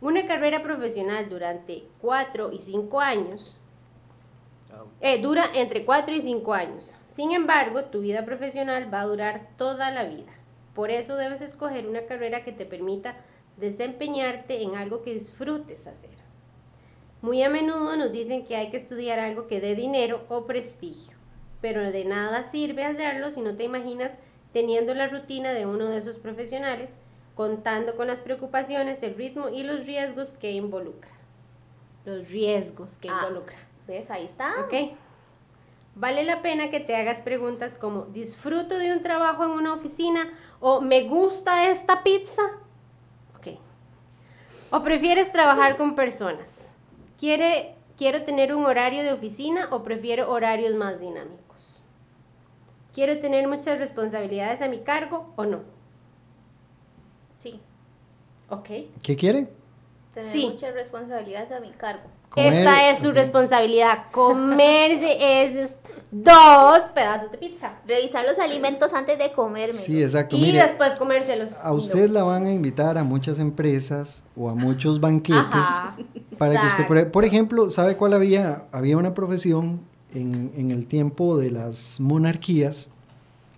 Una 0.00 0.26
carrera 0.26 0.62
profesional 0.62 1.28
durante 1.28 1.84
4 2.00 2.50
y 2.50 2.62
5 2.62 2.98
años 2.98 3.58
eh, 5.02 5.20
dura 5.20 5.44
entre 5.52 5.84
4 5.84 6.14
y 6.14 6.20
5 6.22 6.54
años. 6.54 6.94
Sin 7.04 7.32
embargo, 7.32 7.84
tu 7.84 8.00
vida 8.00 8.24
profesional 8.24 8.90
va 8.90 9.02
a 9.02 9.06
durar 9.06 9.48
toda 9.58 9.90
la 9.90 10.04
vida. 10.04 10.39
Por 10.80 10.90
eso 10.90 11.16
debes 11.16 11.42
escoger 11.42 11.86
una 11.86 12.06
carrera 12.06 12.42
que 12.42 12.52
te 12.52 12.64
permita 12.64 13.14
desempeñarte 13.58 14.62
en 14.62 14.76
algo 14.76 15.02
que 15.02 15.12
disfrutes 15.12 15.86
hacer. 15.86 16.08
Muy 17.20 17.42
a 17.42 17.50
menudo 17.50 17.96
nos 17.96 18.12
dicen 18.12 18.46
que 18.46 18.56
hay 18.56 18.70
que 18.70 18.78
estudiar 18.78 19.18
algo 19.18 19.46
que 19.46 19.60
dé 19.60 19.74
dinero 19.74 20.24
o 20.30 20.46
prestigio, 20.46 21.18
pero 21.60 21.92
de 21.92 22.06
nada 22.06 22.44
sirve 22.44 22.86
hacerlo 22.86 23.30
si 23.30 23.42
no 23.42 23.56
te 23.58 23.64
imaginas 23.64 24.12
teniendo 24.54 24.94
la 24.94 25.08
rutina 25.08 25.52
de 25.52 25.66
uno 25.66 25.84
de 25.84 25.98
esos 25.98 26.16
profesionales, 26.18 26.96
contando 27.34 27.94
con 27.94 28.06
las 28.06 28.22
preocupaciones, 28.22 29.02
el 29.02 29.16
ritmo 29.16 29.50
y 29.50 29.64
los 29.64 29.84
riesgos 29.84 30.32
que 30.32 30.52
involucra. 30.52 31.10
Los 32.06 32.26
riesgos 32.30 32.98
que 32.98 33.10
Ah. 33.10 33.18
involucra. 33.20 33.58
¿Ves? 33.86 34.10
Ahí 34.10 34.24
está. 34.24 34.54
¿Ok? 34.64 34.96
Vale 35.96 36.22
la 36.24 36.40
pena 36.40 36.70
que 36.70 36.80
te 36.80 36.94
hagas 36.96 37.20
preguntas 37.20 37.74
como 37.74 38.06
¿disfruto 38.06 38.78
de 38.78 38.92
un 38.94 39.02
trabajo 39.02 39.44
en 39.44 39.50
una 39.50 39.74
oficina? 39.74 40.30
¿O 40.60 40.80
me 40.80 41.08
gusta 41.08 41.68
esta 41.70 42.02
pizza? 42.02 42.42
Ok. 43.36 43.58
¿O 44.70 44.82
prefieres 44.82 45.32
trabajar 45.32 45.76
con 45.76 45.94
personas? 45.94 46.72
¿Quiere, 47.18 47.74
¿Quiero 47.96 48.24
tener 48.24 48.54
un 48.54 48.64
horario 48.66 49.02
de 49.02 49.12
oficina 49.12 49.68
o 49.70 49.82
prefiero 49.82 50.30
horarios 50.30 50.74
más 50.74 51.00
dinámicos? 51.00 51.80
¿Quiero 52.94 53.18
tener 53.20 53.46
muchas 53.48 53.78
responsabilidades 53.78 54.60
a 54.62 54.68
mi 54.68 54.80
cargo 54.80 55.32
o 55.36 55.44
no? 55.44 55.60
Sí. 57.38 57.60
Ok. 58.48 58.68
¿Qué 59.02 59.16
quiere? 59.16 59.48
Tener 60.14 60.30
Sí. 60.32 60.48
muchas 60.50 60.74
responsabilidades 60.74 61.52
a 61.52 61.60
mi 61.60 61.70
cargo. 61.70 62.02
Comer, 62.30 62.52
Esta 62.52 62.90
es 62.90 62.98
su 62.98 63.12
responsabilidad, 63.12 64.10
comerse 64.12 65.16
esos 65.44 65.70
dos 66.10 66.80
pedazos 66.94 67.30
de 67.30 67.38
pizza. 67.38 67.74
Revisar 67.86 68.24
los 68.24 68.38
alimentos 68.38 68.92
antes 68.92 69.18
de 69.18 69.32
comerme. 69.32 69.72
Sí, 69.72 70.02
exacto. 70.02 70.36
Y 70.36 70.40
Mire, 70.40 70.62
después 70.62 70.92
comérselos. 70.94 71.52
a 71.62 71.72
usted 71.72 72.10
la 72.10 72.22
van 72.22 72.46
a 72.46 72.52
invitar 72.52 72.98
a 72.98 73.04
muchas 73.04 73.38
empresas 73.38 74.24
o 74.36 74.50
a 74.50 74.54
muchos 74.54 75.00
banquetes 75.00 75.44
Ajá, 75.52 75.96
para 76.38 76.60
que 76.60 76.66
usted, 76.66 77.10
por, 77.10 77.24
ejemplo, 77.24 77.70
¿sabe 77.70 77.96
cuál 77.96 78.14
había? 78.14 78.64
Había 78.72 78.96
una 78.96 79.14
profesión 79.14 79.80
en, 80.12 80.52
en 80.56 80.70
el 80.70 80.86
tiempo 80.86 81.38
de 81.38 81.50
las 81.50 82.00
monarquías 82.00 82.88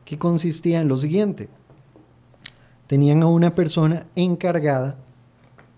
que 0.04 0.18
consistía 0.18 0.80
en 0.80 0.88
lo 0.88 0.96
siguiente. 0.96 1.48
tenían 2.86 3.22
a 3.22 3.26
una 3.26 3.54
persona 3.54 4.06
encargada 4.14 4.96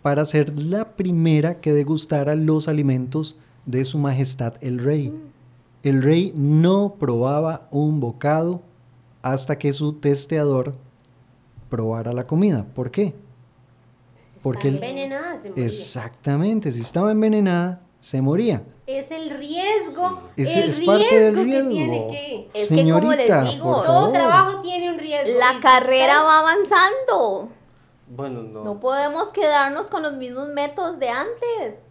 para 0.02 0.24
ser 0.24 0.58
la 0.58 0.96
primera 0.96 1.60
que 1.60 1.72
degustara 1.72 2.34
los 2.34 2.66
alimentos 2.66 3.38
de 3.64 3.84
su 3.84 3.98
majestad 3.98 4.54
el 4.60 4.78
rey. 4.80 5.14
El 5.84 6.02
rey 6.02 6.32
no 6.34 6.96
probaba 6.98 7.68
un 7.70 8.00
bocado 8.00 8.62
hasta 9.22 9.58
que 9.58 9.72
su 9.72 9.92
testeador 10.00 10.74
probara 11.70 12.12
la 12.12 12.26
comida. 12.26 12.64
¿Por 12.74 12.90
qué? 12.90 13.14
Porque 14.42 14.68
Está 14.68 14.86
el- 14.86 14.90
envenenada, 14.94 15.40
se 15.42 15.48
moría. 15.50 15.64
exactamente, 15.66 16.72
si 16.72 16.80
estaba 16.80 17.12
envenenada, 17.12 17.80
se 18.00 18.20
moría. 18.20 18.62
Es 18.86 19.10
el 19.10 19.30
riesgo. 19.30 20.20
Es- 20.36 20.54
el 20.56 20.68
es 20.70 20.80
parte 20.80 21.18
del 21.18 21.34
riesgo 21.36 21.44
riesgo. 21.44 21.68
que 21.70 21.74
tiene 21.74 22.08
que. 22.10 22.50
Es 22.60 22.68
que 22.68 22.76
como 22.76 23.00
les 23.00 23.26
Señorita, 23.28 23.44
digo, 23.44 23.64
por 23.64 23.76
Todo 23.76 23.86
favor. 23.86 24.12
trabajo 24.12 24.60
tiene 24.60 24.90
un 24.90 24.98
riesgo. 24.98 25.38
La 25.38 25.58
carrera 25.62 26.22
va 26.22 26.40
avanzando. 26.40 27.48
Bueno, 28.08 28.42
no. 28.42 28.62
No 28.64 28.80
podemos 28.80 29.32
quedarnos 29.32 29.88
con 29.88 30.02
los 30.02 30.14
mismos 30.14 30.48
métodos 30.48 30.98
de 30.98 31.08
antes. 31.08 31.82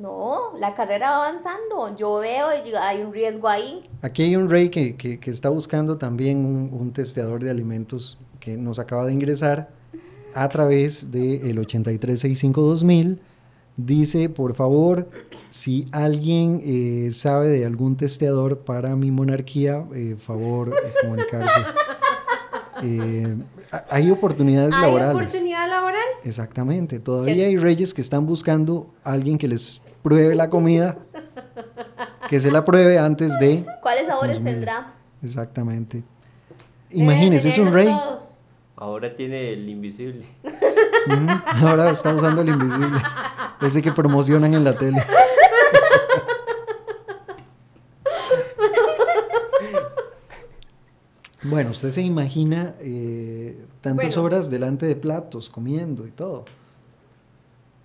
No, 0.00 0.56
la 0.58 0.74
carrera 0.74 1.10
va 1.10 1.28
avanzando. 1.28 1.94
Yo 1.96 2.16
veo 2.20 2.48
y 2.64 2.72
hay 2.74 3.02
un 3.02 3.12
riesgo 3.12 3.46
ahí. 3.48 3.86
Aquí 4.00 4.22
hay 4.22 4.34
un 4.34 4.48
rey 4.48 4.70
que, 4.70 4.96
que- 4.96 5.20
que 5.20 5.30
está 5.30 5.50
buscando 5.50 5.98
también 5.98 6.38
un, 6.38 6.70
un 6.72 6.90
testeador 6.92 7.44
de 7.44 7.50
alimentos 7.50 8.18
que 8.40 8.56
nos 8.56 8.78
acaba 8.78 9.04
de 9.04 9.12
ingresar 9.12 9.68
a 10.34 10.48
través 10.48 11.10
del 11.10 11.58
8365-2000. 11.58 13.20
Dice, 13.76 14.28
por 14.30 14.54
favor, 14.54 15.08
si 15.50 15.86
alguien 15.92 16.60
eh, 16.64 17.10
sabe 17.12 17.48
de 17.48 17.66
algún 17.66 17.96
testeador 17.96 18.60
para 18.60 18.96
mi 18.96 19.10
monarquía, 19.10 19.84
eh, 19.94 20.16
favor 20.18 20.70
eh, 20.70 20.92
comunicarse. 21.02 21.60
Eh, 22.82 23.36
ha- 23.72 23.84
hay 23.90 24.10
oportunidades 24.10 24.74
¿Hay 24.74 24.80
laborales. 24.80 25.14
oportunidad 25.28 25.68
laboral? 25.68 26.00
Exactamente. 26.24 26.98
Todavía 26.98 27.44
hay 27.44 27.58
reyes 27.58 27.92
que 27.92 28.00
están 28.00 28.24
buscando 28.24 28.86
a 29.04 29.12
alguien 29.12 29.36
que 29.36 29.46
les 29.48 29.82
pruebe 30.02 30.34
la 30.34 30.48
comida, 30.50 30.96
que 32.28 32.40
se 32.40 32.50
la 32.50 32.64
pruebe 32.64 32.98
antes 32.98 33.38
de 33.38 33.64
¿Cuáles 33.82 34.06
sabores 34.06 34.42
tendrá? 34.42 34.94
Exactamente. 35.22 36.02
Imagínese, 36.90 37.48
es 37.50 37.58
un 37.58 37.72
rey. 37.72 37.86
todos. 37.86 38.38
Ahora 38.76 39.14
tiene 39.14 39.52
el 39.52 39.68
invisible. 39.68 40.26
Ahora 41.62 41.90
está 41.90 42.14
usando 42.14 42.40
el 42.40 42.48
invisible. 42.48 42.98
Ese 43.60 43.82
que 43.82 43.92
promocionan 43.92 44.54
en 44.54 44.64
la 44.64 44.76
tele. 44.76 45.02
Bueno, 51.42 51.70
usted 51.70 51.90
se 51.90 52.02
imagina 52.02 52.74
eh, 52.80 53.64
tantas 53.80 54.14
Bueno. 54.14 54.22
horas 54.22 54.50
delante 54.50 54.86
de 54.86 54.94
platos, 54.96 55.48
comiendo 55.48 56.06
y 56.06 56.10
todo. 56.10 56.44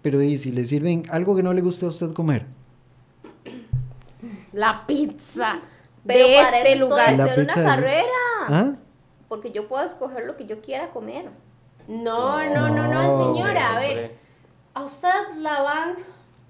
Pero 0.05 0.21
¿y 0.21 0.37
si 0.37 0.51
le 0.51 0.63
sirven 0.67 1.01
algo 1.09 1.35
que 1.35 1.41
no 1.41 1.51
le 1.51 1.61
guste 1.61 1.83
a 1.83 1.89
usted 1.89 2.13
comer? 2.13 2.45
La 4.53 4.85
pizza. 4.85 5.61
Pero 6.05 6.27
de 6.27 6.35
para 6.35 6.57
este 6.59 6.73
eso 6.73 6.83
lugar. 6.85 7.13
estoy 7.13 7.45
pizza 7.45 7.59
una 7.61 7.75
de- 7.75 7.81
carrera. 7.81 8.07
¿Ah? 8.47 8.71
Porque 9.27 9.51
yo 9.51 9.67
puedo 9.67 9.83
escoger 9.83 10.27
lo 10.27 10.37
que 10.37 10.45
yo 10.45 10.61
quiera 10.61 10.91
comer. 10.91 11.25
No, 11.87 12.43
no, 12.53 12.69
no, 12.69 12.87
no, 12.87 13.03
No. 13.03 13.33
señora. 13.33 13.77
A 13.77 13.79
ver, 13.79 14.15
a 14.75 14.83
usted 14.83 15.09
la 15.39 15.61
van. 15.63 15.95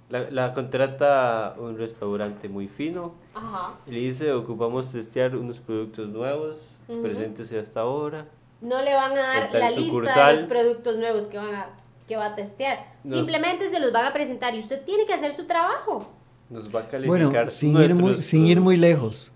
La, 0.10 0.30
la 0.32 0.54
contrata 0.54 1.56
un 1.58 1.78
restaurante 1.78 2.50
muy 2.50 2.68
fino 2.68 3.14
Ajá. 3.34 3.76
y 3.88 3.92
le 3.92 4.00
dice, 4.00 4.34
ocupamos 4.34 4.92
testear 4.92 5.34
unos 5.34 5.62
productos 5.62 6.10
nuevos, 6.10 6.58
preséntese 7.02 7.58
hasta 7.58 7.80
ahora. 7.80 8.26
No 8.60 8.82
le 8.82 8.94
van 8.94 9.14
a 9.14 9.16
dar 9.16 9.54
la 9.54 9.72
lista 9.72 10.28
de 10.28 10.34
los 10.36 10.44
productos 10.44 10.98
nuevos 10.98 11.28
que, 11.28 11.38
van 11.38 11.56
a, 11.56 11.70
que 12.08 12.16
va 12.16 12.28
a 12.28 12.36
testear. 12.36 12.94
Nos- 13.04 13.16
Simplemente 13.18 13.70
se 13.70 13.80
los 13.80 13.92
van 13.92 14.06
a 14.06 14.14
presentar 14.14 14.54
y 14.56 14.60
usted 14.60 14.84
tiene 14.86 15.06
que 15.06 15.14
hacer 15.14 15.34
su 15.34 15.46
trabajo. 15.46 16.10
Nos 16.50 16.74
va 16.74 16.82
a 16.82 16.88
calificar 16.88 17.08
Bueno, 17.32 17.48
sin 17.50 17.78
ir, 17.82 17.96
muy, 17.96 18.22
sin 18.22 18.46
ir 18.46 18.62
muy 18.62 18.78
lejos. 18.78 19.32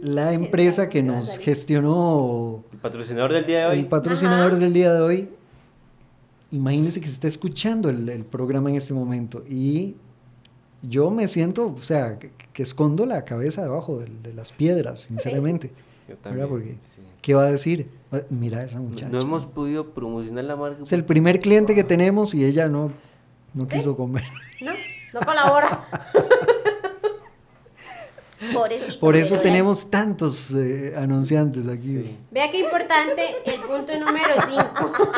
La 0.00 0.32
empresa 0.32 0.88
que 0.88 1.02
nos 1.02 1.38
gestionó 1.38 2.64
El 2.72 2.78
patrocinador 2.78 3.32
del 3.32 3.44
día 3.46 3.60
de 3.60 3.66
hoy. 3.66 3.78
el 3.80 3.86
patrocinador 3.86 4.52
Ajá. 4.52 4.60
del 4.60 4.72
día 4.72 4.94
de 4.94 5.00
hoy, 5.00 5.28
imagínese 6.50 7.00
que 7.00 7.06
se 7.06 7.12
está 7.12 7.28
escuchando 7.28 7.88
el, 7.88 8.08
el 8.08 8.24
programa 8.24 8.70
en 8.70 8.76
este 8.76 8.94
momento 8.94 9.44
y 9.48 9.96
yo 10.82 11.10
me 11.10 11.26
siento, 11.28 11.74
o 11.76 11.82
sea, 11.82 12.18
que, 12.18 12.30
que 12.52 12.62
escondo 12.62 13.04
la 13.06 13.24
cabeza 13.24 13.62
debajo 13.62 13.98
de, 13.98 14.06
de 14.22 14.32
las 14.32 14.52
piedras, 14.52 15.00
sinceramente. 15.00 15.72
Yo 16.08 16.14
¿Verdad? 16.14 16.22
también, 16.22 16.48
Porque, 16.48 16.68
sí. 16.70 17.02
¿qué 17.22 17.34
va 17.34 17.42
a 17.42 17.50
decir? 17.50 17.88
Va- 18.12 18.22
Mira 18.30 18.58
a 18.60 18.62
esa 18.64 18.80
muchacha. 18.80 19.10
No 19.12 19.20
hemos 19.20 19.44
podido 19.44 19.90
promocionar 19.92 20.44
la 20.44 20.56
marca. 20.56 20.82
Es 20.82 20.92
el 20.92 21.04
primer 21.04 21.38
cliente 21.40 21.74
que 21.74 21.84
tenemos 21.84 22.34
y 22.34 22.44
ella 22.44 22.66
no, 22.68 22.90
no 23.54 23.68
quiso 23.68 23.96
comer. 23.96 24.24
No, 24.62 24.72
no 25.14 25.20
colabora. 25.20 25.86
Pobrecito. 28.54 29.00
Por 29.00 29.16
eso 29.16 29.40
tenemos 29.40 29.90
tantos 29.90 30.52
eh, 30.52 30.94
anunciantes 30.96 31.66
aquí. 31.66 31.96
Sí. 32.04 32.16
Vea 32.30 32.50
qué 32.52 32.60
importante 32.60 33.22
el 33.44 33.60
punto 33.60 33.98
número 33.98 34.34
5. 34.48 35.12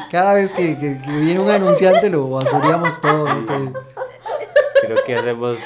Cada 0.10 0.34
vez 0.34 0.54
que, 0.54 0.78
que- 0.78 1.00
que 1.02 1.16
viene 1.16 1.40
un 1.40 1.50
anunciante 1.50 2.08
lo 2.10 2.30
basureamos 2.30 3.00
todo. 3.00 3.26
¿no? 3.28 3.72
Creo 4.82 5.04
que 5.04 5.16
hacemos 5.16 5.58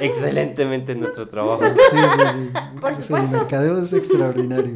excelentemente 0.00 0.94
nuestro 0.94 1.28
trabajo. 1.28 1.62
Sí, 1.90 1.96
sí, 1.96 2.28
sí. 2.32 2.50
Por 2.80 2.92
Es- 2.92 2.98
supuesto. 3.06 3.26
El 3.34 3.40
mercadeo 3.40 3.78
es 3.80 3.92
extraordinario. 3.92 4.74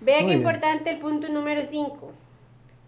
Vea 0.00 0.20
Muy 0.20 0.26
qué 0.30 0.36
bien. 0.36 0.38
importante 0.38 0.90
el 0.90 0.98
punto 0.98 1.28
número 1.28 1.62
5. 1.64 2.10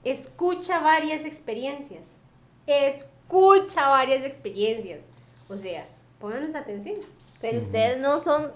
Escucha 0.04 0.78
varias 0.80 1.24
experiencias. 1.24 2.18
Escucha 2.66 3.88
varias 3.88 4.24
experiencias. 4.24 5.00
O 5.48 5.56
sea, 5.56 5.84
pónganos 6.20 6.54
atención. 6.54 6.96
Pero 7.40 7.58
ustedes 7.60 7.98
no 8.00 8.20
son 8.20 8.48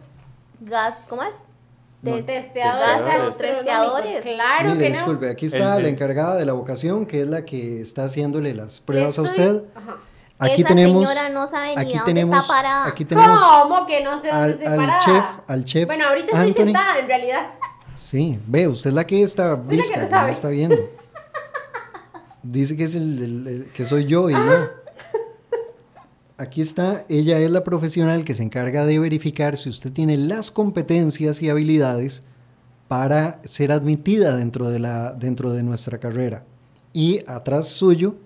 gas, 0.61 1.03
¿cómo 1.09 1.23
es? 1.23 1.35
De 2.03 2.15
Te- 2.15 2.23
testeadores 2.23 3.37
Testeadores. 3.39 4.17
Claro 4.23 4.71
Mire, 4.75 4.79
que 4.85 4.89
no. 4.91 4.95
disculpe, 4.97 5.31
aquí 5.31 5.47
está 5.47 5.77
El- 5.77 5.85
la 5.85 5.89
encargada 5.89 6.35
de 6.37 6.45
la 6.45 6.53
vocación, 6.53 7.07
que 7.07 7.23
es 7.23 7.29
la 7.29 7.45
que 7.45 7.81
está 7.81 8.05
haciéndole 8.05 8.55
las 8.55 8.81
pruebas 8.81 9.19
a 9.19 9.23
Estoy- 9.23 9.29
usted. 9.47 9.65
Ajá. 9.75 9.97
Aquí 10.45 10.61
Esa 10.63 10.69
tenemos, 10.69 11.09
señora 11.09 11.29
no 11.29 11.47
sabe 11.47 11.69
ni 11.77 11.81
aquí 11.83 11.91
dónde 11.97 12.05
tenemos, 12.05 12.41
está 12.43 12.53
parada. 12.55 12.87
aquí 12.89 13.05
tenemos 13.05 13.41
¿Cómo 13.41 13.87
que 13.87 14.03
no 14.03 14.19
sé 14.21 14.29
dónde 14.29 14.43
al, 14.45 14.51
estoy 14.51 14.67
al 14.67 14.77
parada? 14.77 14.99
chef, 15.05 15.25
al 15.47 15.65
chef 15.65 15.87
Bueno, 15.87 16.09
ahorita 16.09 16.27
estoy 16.33 16.49
Anthony. 16.49 16.65
sentada 16.65 16.99
en 16.99 17.07
realidad. 17.07 17.47
Sí, 17.95 18.39
ve, 18.47 18.69
usted 18.69 18.91
es 18.91 18.95
la 18.95 19.07
que 19.07 19.23
está 19.23 19.51
Soy 19.51 19.63
la 19.63 19.69
que 19.71 19.77
visca, 19.77 19.95
que 19.95 20.03
no 20.03 20.09
sabe. 20.09 20.33
está 20.33 20.49
viendo. 20.49 20.77
Dice 22.43 22.77
que 22.77 22.85
es 22.85 22.95
el, 22.97 23.23
el- 23.23 23.47
el- 23.47 23.67
que 23.73 23.85
soy 23.87 24.07
yo 24.07 24.29
y 24.31 24.35
no. 24.35 24.83
Aquí 26.39 26.61
está, 26.61 27.05
ella 27.09 27.39
es 27.39 27.51
la 27.51 27.63
profesional 27.63 28.25
que 28.25 28.35
se 28.35 28.43
encarga 28.43 28.85
de 28.85 28.99
verificar 28.99 29.57
si 29.57 29.69
usted 29.69 29.93
tiene 29.93 30.17
las 30.17 30.51
competencias 30.51 31.41
y 31.41 31.51
habilidades 31.51 32.25
para 32.89 33.39
ser 33.45 33.71
admitida 33.71 34.35
dentro 34.37 34.69
de, 34.71 34.81
la, 34.81 35.13
dentro 35.13 35.53
de 35.53 35.63
nuestra 35.63 35.99
carrera. 35.99 36.43
Y 36.93 37.21
atrás 37.31 37.69
suyo 37.69 38.17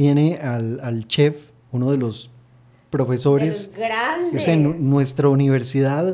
tiene 0.00 0.36
al, 0.36 0.78
al 0.82 1.08
chef, 1.08 1.50
uno 1.72 1.90
de 1.90 1.96
los 1.96 2.30
profesores. 2.90 3.70
O 4.34 4.38
sea, 4.38 4.54
nu- 4.54 4.74
nuestra 4.74 5.30
universidad 5.30 6.06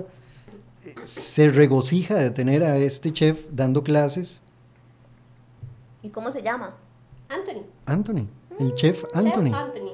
eh, 0.85 0.95
se 1.03 1.49
regocija 1.51 2.15
de 2.15 2.31
tener 2.31 2.63
a 2.63 2.77
este 2.77 3.11
chef 3.13 3.45
dando 3.51 3.83
clases. 3.83 4.41
¿Y 6.01 6.11
cómo 6.11 6.31
se 6.31 6.43
llama? 6.43 6.77
Anthony. 7.29 7.65
Anthony, 7.87 8.29
el 8.61 8.73
chef 8.77 9.03
Chef 9.03 9.17
Anthony. 9.17 9.53
Anthony. 9.53 9.93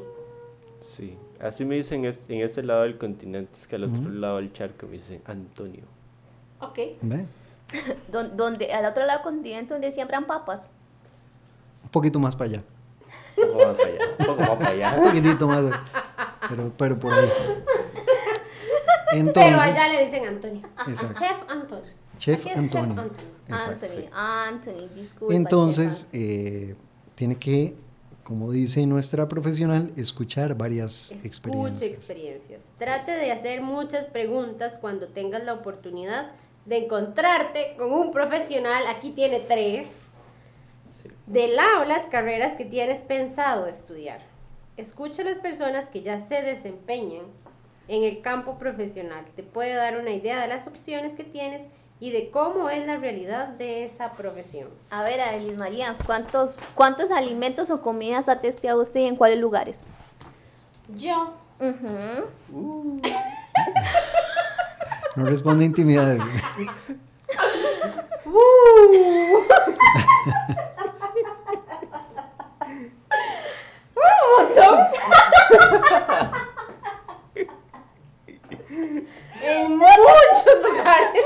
Sí. 0.95 1.17
Así 1.41 1.65
me 1.65 1.77
dicen 1.77 2.05
es- 2.05 2.21
en 2.29 2.43
este 2.43 2.63
lado 2.63 2.83
del 2.83 2.99
continente, 2.99 3.51
es 3.59 3.67
que 3.67 3.77
al 3.77 3.85
otro 3.85 4.11
lado 4.11 4.37
del 4.37 4.53
charco 4.53 4.87
me 4.87 4.99
dicen 4.99 5.23
Antonio. 5.25 5.85
Ok. 6.61 6.79
¿Ve? 7.01 7.25
Don- 8.13 8.37
donde, 8.37 8.71
al 8.71 8.85
otro 8.85 9.07
lado 9.07 9.21
del 9.21 9.25
continente 9.33 9.73
donde 9.73 9.91
siembran 9.93 10.27
papas. 10.27 10.69
Un 11.85 11.89
poquito 11.89 12.19
más 12.19 12.37
para 12.37 12.51
allá. 12.51 12.63
Un 13.43 13.53
poco 13.53 13.65
más 13.67 13.77
para 13.77 13.89
allá. 13.89 14.05
Un 14.19 14.27
poco 14.27 14.41
más 14.41 14.49
para 14.59 14.71
Un 14.75 14.83
allá. 14.83 15.03
poquitito 15.03 15.49
más. 15.49 15.65
Pero, 16.49 16.73
pero 16.77 16.99
por 16.99 17.13
ahí. 17.13 17.29
Pero 19.11 19.21
Entonces, 19.21 19.61
allá 19.61 19.89
le 19.93 20.05
dicen 20.05 20.27
Antonio. 20.27 20.63
Exacto. 20.87 21.21
Chef 21.21 21.37
Antonio. 21.49 21.85
Chef 22.19 22.47
Antonio. 22.47 22.69
Chef 22.69 22.77
Antonio. 22.77 23.11
Exacto. 23.49 23.87
Anthony, 23.87 24.09
Anthony, 24.13 24.89
disculpa. 24.95 25.35
entonces 25.35 26.09
eh, 26.13 26.75
tiene 27.15 27.37
que, 27.39 27.75
como 28.23 28.51
dice 28.51 28.85
nuestra 28.87 29.27
profesional, 29.29 29.93
escuchar 29.97 30.55
varias 30.57 31.11
Escuche 31.13 31.27
experiencias. 31.27 31.83
experiencias. 31.91 32.65
Trate 32.79 33.13
de 33.13 33.33
hacer 33.33 33.63
muchas 33.63 34.09
preguntas 34.09 34.77
cuando 34.79 35.09
tengas 35.09 35.45
la 35.45 35.55
oportunidad 35.55 36.33
de 36.67 36.85
encontrarte 36.85 37.75
con 37.79 37.93
un 37.93 38.13
profesional. 38.13 38.87
Aquí 38.89 39.13
tiene 39.13 39.41
tres. 39.41 40.08
De 41.29 41.49
lado 41.49 41.85
las 41.85 42.05
carreras 42.05 42.57
que 42.57 42.65
tienes 42.65 43.03
pensado 43.03 43.67
estudiar. 43.67 44.21
Escucha 44.79 45.21
a 45.21 45.27
las 45.27 45.39
personas 45.39 45.91
que 45.91 46.01
ya 46.01 46.21
se 46.21 46.41
desempeñan 46.41 47.25
en 47.87 48.03
el 48.03 48.23
campo 48.23 48.59
profesional. 48.59 49.27
Te 49.37 49.43
puede 49.43 49.75
dar 49.75 49.99
una 49.99 50.11
idea 50.11 50.41
de 50.41 50.49
las 50.49 50.67
opciones 50.67 51.15
que 51.15 51.25
tienes 51.25 51.69
y 52.01 52.13
de 52.13 52.31
cómo 52.31 52.71
es 52.71 52.87
la 52.87 52.97
realidad 52.97 53.49
de 53.49 53.85
esa 53.85 54.13
profesión. 54.13 54.71
A 54.89 55.03
ver, 55.03 55.21
Adelis 55.21 55.59
María, 55.59 55.97
¿cuántos, 56.07 56.61
¿cuántos 56.75 57.11
alimentos 57.11 57.69
o 57.69 57.83
comidas 57.83 58.31
ha 58.31 58.41
testeado 58.41 58.83
usted 58.83 59.01
y 59.01 59.07
en 59.07 59.17
cuáles 59.17 59.39
lugares? 59.39 59.81
Yo, 60.97 61.35
Ujú. 61.61 63.03
No 65.17 65.27
responde 65.27 65.65
intimidades. 65.65 66.21
en 79.43 79.77
muchos 79.77 80.47
lugares. 80.63 81.25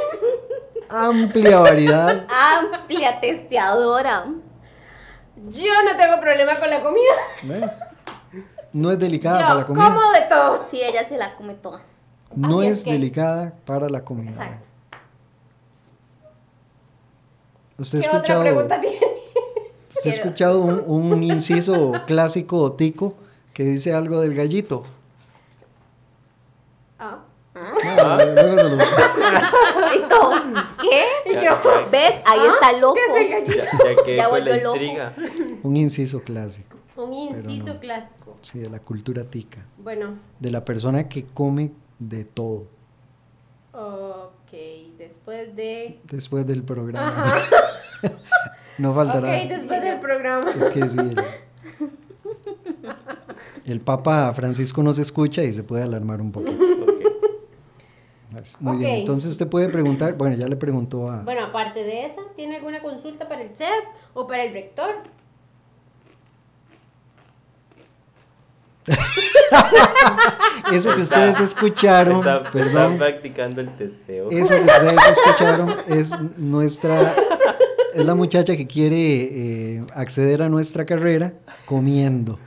Amplia 0.89 1.59
variedad. 1.59 2.27
Amplia 2.29 3.21
testeadora. 3.21 4.27
Yo 5.49 5.73
no 5.85 5.97
tengo 5.97 6.21
problema 6.21 6.59
con 6.59 6.71
la 6.71 6.83
comida. 6.83 7.71
No 8.73 8.91
es 8.91 8.99
delicada 8.99 9.41
para 9.41 9.55
la 9.55 9.67
comida. 9.67 9.85
como 9.87 10.13
de 10.13 10.21
todo. 10.23 10.67
Sí, 10.71 10.81
ella 10.83 11.05
se 11.05 11.17
la 11.17 11.35
come 11.37 11.55
toda. 11.55 11.83
No 12.35 12.61
Así 12.61 12.69
es, 12.69 12.79
es 12.79 12.85
que- 12.85 12.93
delicada 12.93 13.53
para 13.67 13.89
la 13.89 14.05
comida. 14.05 14.31
Exacto. 14.31 14.67
¿Usted 17.79 17.99
ha 17.99 18.03
¿Qué 18.03 18.09
otra 18.09 18.19
escuchado, 18.19 18.43
pregunta 18.43 18.81
tiene? 18.81 19.01
Usted 19.97 20.11
ha 20.11 20.15
escuchado 20.15 20.61
un, 20.61 20.83
un 20.87 21.23
inciso 21.23 21.93
clásico 22.07 22.73
tico 22.73 23.15
que 23.53 23.65
dice 23.65 23.93
algo 23.95 24.21
del 24.21 24.35
gallito? 24.35 24.83
Ah. 26.99 27.19
No, 27.55 28.17
luego 28.25 28.57
se 28.57 28.69
los- 28.71 28.89
Y 29.97 30.01
todos, 30.09 30.41
¿qué? 30.81 31.33
Ya, 31.35 31.43
ya- 31.43 31.89
¿Ves? 31.91 32.15
Ahí 32.25 32.41
está 32.55 32.73
loco. 32.79 32.95
¿qué 32.95 33.01
es 33.13 33.17
el 33.25 33.31
gallito? 33.31 33.65
Ya, 33.85 33.95
ya 33.97 34.03
quedé 34.05 34.17
Ya 34.17 34.29
volvió 34.29 34.57
la 34.57 34.63
loco. 34.63 34.77
intriga. 34.77 35.13
un 35.63 35.77
inciso 35.77 36.23
clásico, 36.23 36.77
Un 36.97 37.13
inciso 37.13 37.75
no. 37.75 37.81
clásico. 37.81 38.37
sí, 38.41 38.59
de 38.61 38.71
la 38.71 38.79
cultura 38.81 39.25
tica, 39.25 39.59
Bueno, 39.79 40.15
de 40.41 40.51
la 40.51 40.65
persona 40.65 41.09
que 41.09 41.25
come 41.27 41.73
de 41.99 42.25
todo 42.25 42.67
ok, 43.75 44.53
después 44.99 45.55
de... 45.57 45.99
después 46.05 46.47
del 46.47 46.63
programa. 46.63 47.25
Ajá. 47.27 47.39
no 48.79 48.91
Ok, 48.91 48.97
faltará. 48.97 49.29
después 49.47 49.83
del 49.83 50.01
programa. 50.01 50.51
Es 50.51 50.71
que 50.71 50.89
sí. 50.89 50.99
El, 50.99 51.17
el 53.67 53.81
Papa 53.81 54.33
Francisco 54.35 54.83
nos 54.83 54.99
escucha 54.99 55.43
y 55.43 55.53
se 55.53 55.63
puede 55.63 55.83
alarmar 55.85 56.21
un 56.21 56.33
poco. 56.33 56.51
Ok. 56.51 56.59
Muy 58.61 58.75
Ok. 58.77 58.81
bien. 58.81 58.95
Entonces 59.01 59.31
usted 59.33 59.47
puede 59.49 59.69
preguntar. 59.69 60.15
Bueno, 60.15 60.35
ya 60.37 60.49
le 60.49 60.57
preguntó 60.57 61.11
a. 61.11 61.23
Bueno, 61.23 61.45
aparte 61.47 61.85
de 61.85 62.07
esa, 62.07 62.23
¿tiene 62.35 62.57
alguna 62.57 62.81
consulta 62.83 63.29
para 63.29 63.43
el 63.43 63.53
chef 63.55 63.85
o 64.15 64.27
para 64.27 64.45
el 64.45 64.53
rector? 64.53 64.91
Eso 70.73 70.95
que 70.95 71.03
Está- 71.03 71.17
ustedes 71.19 71.41
escucharon, 71.41 72.19
Está, 72.19 72.37
está 72.39 72.51
perdón. 72.51 72.99
practicando 72.99 73.61
el 73.61 73.69
testeo. 73.77 74.29
Eso 74.31 74.55
que 74.57 74.63
ustedes 74.63 74.99
escucharon 75.11 75.77
es 75.89 76.19
nuestra. 76.39 77.15
Es 77.95 78.07
la 78.07 78.15
muchacha 78.15 78.57
que 78.57 78.67
quiere 78.67 78.97
eh, 79.77 79.87
acceder 79.95 80.43
a 80.43 80.49
nuestra 80.49 80.85
carrera 80.87 81.35
comiendo. 81.67 82.39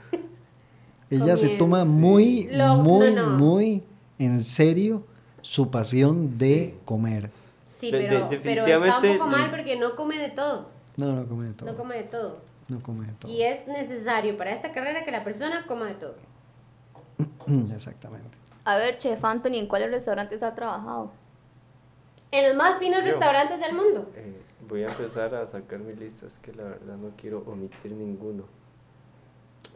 Ella 1.10 1.36
se 1.36 1.50
toma 1.50 1.82
sí. 1.82 1.88
muy, 1.88 2.48
Lo- 2.50 2.76
muy, 2.78 3.14
no, 3.14 3.30
no. 3.30 3.38
muy 3.38 3.82
en 4.18 4.40
serio 4.40 5.04
su 5.42 5.70
pasión 5.70 6.36
de 6.38 6.76
comer. 6.84 7.30
Sí, 7.66 7.90
De- 7.92 8.08
de- 8.08 8.40
pero, 8.42 8.66
está 8.66 8.98
un 9.00 9.18
poco 9.18 9.28
mal 9.28 9.50
porque 9.50 9.76
no 9.78 9.94
come 9.94 10.18
de 10.18 10.30
todo. 10.30 10.68
No, 10.96 11.12
no 11.12 11.26
come 11.28 11.46
de 11.46 11.52
todo. 11.54 11.70
No 11.70 11.76
come 11.76 11.96
de 11.96 12.02
todo. 12.04 12.38
No 12.68 12.82
come 12.82 13.06
de 13.06 13.12
todo. 13.12 13.30
Y 13.30 13.42
es 13.42 13.68
necesario 13.68 14.36
para 14.36 14.52
esta 14.52 14.72
carrera 14.72 15.04
que 15.04 15.12
la 15.12 15.22
persona 15.22 15.64
coma 15.68 15.86
de 15.86 15.94
todo. 15.94 16.14
Exactamente. 17.74 18.36
A 18.64 18.76
ver, 18.76 18.98
Chef 18.98 19.24
Anthony, 19.24 19.54
¿en 19.58 19.68
cuáles 19.68 19.90
restaurantes 19.92 20.42
ha 20.42 20.54
trabajado? 20.56 21.12
En 22.32 22.48
los 22.48 22.56
más 22.56 22.78
finos 22.80 23.00
Yo. 23.00 23.06
restaurantes 23.12 23.60
del 23.60 23.74
mundo. 23.76 24.10
Eh, 24.16 24.40
voy 24.68 24.82
a 24.84 24.88
empezar 24.88 25.34
a 25.34 25.46
sacar 25.46 25.78
mi 25.80 25.94
lista, 25.94 26.26
es 26.26 26.38
que 26.38 26.52
la 26.52 26.64
verdad 26.64 26.96
no 26.96 27.10
quiero 27.16 27.42
omitir 27.46 27.92
ninguno. 27.92 28.44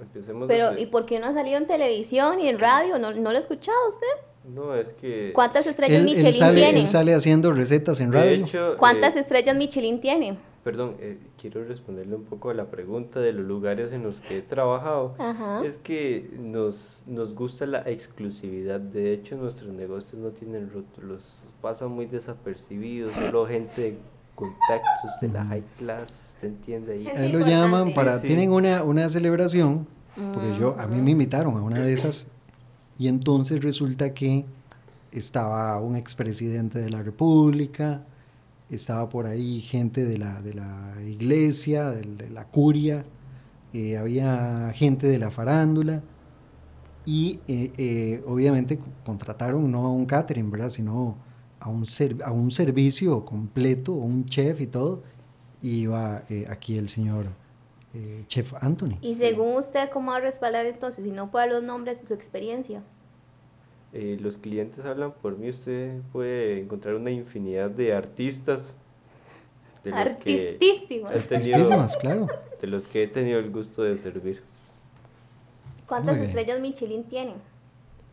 Empecemos 0.01 0.49
Pero, 0.49 0.70
desde- 0.70 0.82
¿y 0.82 0.86
por 0.86 1.05
qué 1.07 1.18
no 1.20 1.26
ha 1.26 1.32
salido 1.34 1.59
en 1.59 1.66
televisión 1.66 2.41
y 2.41 2.49
en 2.49 2.59
radio? 2.59 2.99
¿No, 2.99 3.12
no 3.12 3.30
lo 3.30 3.36
ha 3.36 3.41
escuchado 3.41 3.76
usted? 3.88 4.07
No, 4.55 4.74
es 4.74 4.93
que... 4.95 5.32
¿Cuántas 5.34 5.66
estrellas 5.66 5.99
Él, 6.01 6.05
Michelin 6.07 6.26
él 6.28 6.34
sale, 6.34 6.61
tiene? 6.61 6.80
él 6.80 6.88
sale 6.88 7.14
haciendo 7.14 7.53
recetas 7.53 8.01
en 8.01 8.11
de 8.11 8.18
radio. 8.18 8.45
hecho, 8.47 8.74
¿Cuántas 8.78 9.16
eh, 9.16 9.20
estrellas 9.20 9.55
Michelin 9.55 10.01
tiene? 10.01 10.38
Perdón, 10.64 10.97
eh, 11.01 11.18
quiero 11.41 11.64
responderle 11.64 12.14
un 12.14 12.24
poco 12.24 12.51
a 12.51 12.55
la 12.55 12.66
pregunta 12.70 13.20
de 13.20 13.32
los 13.32 13.45
lugares 13.47 13.93
en 13.93 14.03
los 14.03 14.16
que 14.20 14.38
he 14.38 14.43
trabajado. 14.43 15.14
Ajá. 15.18 15.62
Es 15.64 15.76
que 15.78 16.30
nos, 16.38 17.03
nos 17.07 17.34
gusta 17.34 17.66
la 17.66 17.80
exclusividad. 17.82 18.80
De 18.80 19.12
hecho, 19.12 19.36
nuestros 19.36 19.72
negocios 19.72 20.14
no 20.14 20.30
tienen 20.30 20.70
rótulos. 20.70 21.24
Pasan 21.61 21.91
muy 21.91 22.07
desapercibidos. 22.07 23.12
Solo 23.14 23.47
gente 23.47 23.97
contactos 24.35 25.20
de 25.20 25.28
la 25.28 25.45
high 25.47 25.64
class. 25.78 26.35
¿Usted 26.35 26.49
entiende 26.49 26.93
ahí? 27.14 27.31
Lo 27.33 27.41
llaman 27.41 27.93
para. 27.93 28.14
Sí, 28.16 28.20
sí. 28.22 28.26
Tienen 28.28 28.53
una, 28.53 28.83
una 28.83 29.09
celebración. 29.09 29.87
Porque 30.35 30.55
yo, 30.59 30.76
a 30.78 30.87
mí 30.87 31.01
me 31.01 31.12
invitaron 31.12 31.57
a 31.57 31.62
una 31.62 31.78
de 31.78 31.93
esas. 31.93 32.26
Y 32.99 33.09
entonces 33.09 33.62
resulta 33.62 34.12
que 34.12 34.45
estaba 35.12 35.81
un 35.81 35.97
expresidente 35.97 36.78
de 36.81 36.91
la 36.91 37.03
República. 37.03 38.03
Estaba 38.68 39.09
por 39.09 39.26
ahí 39.26 39.61
gente 39.61 40.05
de 40.05 40.18
la, 40.18 40.41
de 40.43 40.55
la 40.55 40.95
iglesia, 41.07 41.91
de, 41.91 42.31
la 42.31 42.45
curia. 42.47 43.05
eh, 43.72 43.97
había 43.97 44.72
gente 44.74 45.07
de 45.07 45.18
la 45.18 45.31
farándula. 45.31 46.03
Y 47.07 47.41
eh, 47.49 47.72
eh, 47.78 48.24
obviamente 48.26 48.78
co- 48.78 48.87
contrataron 49.05 49.70
no 49.70 49.87
a 49.87 49.91
un 49.91 50.05
catering, 50.07 50.51
¿verdad? 50.51 50.68
Sino 50.68 51.16
a 51.61 51.68
un, 51.68 51.86
ser- 51.86 52.16
a 52.24 52.32
un 52.32 52.50
servicio 52.50 53.24
completo, 53.24 53.92
un 53.92 54.24
chef 54.26 54.61
y 54.61 54.66
todo. 54.66 55.02
Y 55.62 55.80
iba 55.82 56.22
eh, 56.30 56.46
aquí 56.48 56.78
el 56.78 56.88
señor 56.88 57.26
eh, 57.94 58.24
Chef 58.26 58.54
Anthony. 58.62 58.96
Y 59.02 59.14
según 59.14 59.56
usted, 59.56 59.90
¿cómo 59.90 60.11
va 60.12 60.16
a 60.16 60.20
respaldar 60.20 60.64
entonces? 60.66 61.04
Si 61.04 61.11
no 61.11 61.30
puede 61.30 61.46
dar 61.46 61.54
los 61.56 61.64
nombres, 61.64 61.98
su 62.06 62.14
experiencia. 62.14 62.82
Eh, 63.92 64.16
los 64.20 64.38
clientes 64.38 64.84
hablan 64.86 65.12
por 65.12 65.36
mí. 65.36 65.50
Usted 65.50 66.00
puede 66.12 66.61
encontrar 66.61 66.94
una 66.94 67.11
infinidad 67.11 67.68
de 67.70 67.92
artistas. 67.94 68.76
De 69.84 69.90
los 69.90 70.16
que 70.16 70.50
Artistísimos. 70.52 71.11
tenido- 71.11 71.36
Artistísimas, 71.56 71.96
claro. 71.96 72.26
de 72.61 72.66
los 72.66 72.86
que 72.86 73.02
he 73.02 73.06
tenido 73.08 73.38
el 73.38 73.50
gusto 73.50 73.82
de 73.82 73.96
servir. 73.96 74.42
¿Cuántas 75.86 76.18
estrellas 76.18 76.61
Michelin 76.61 77.04
tienen? 77.04 77.34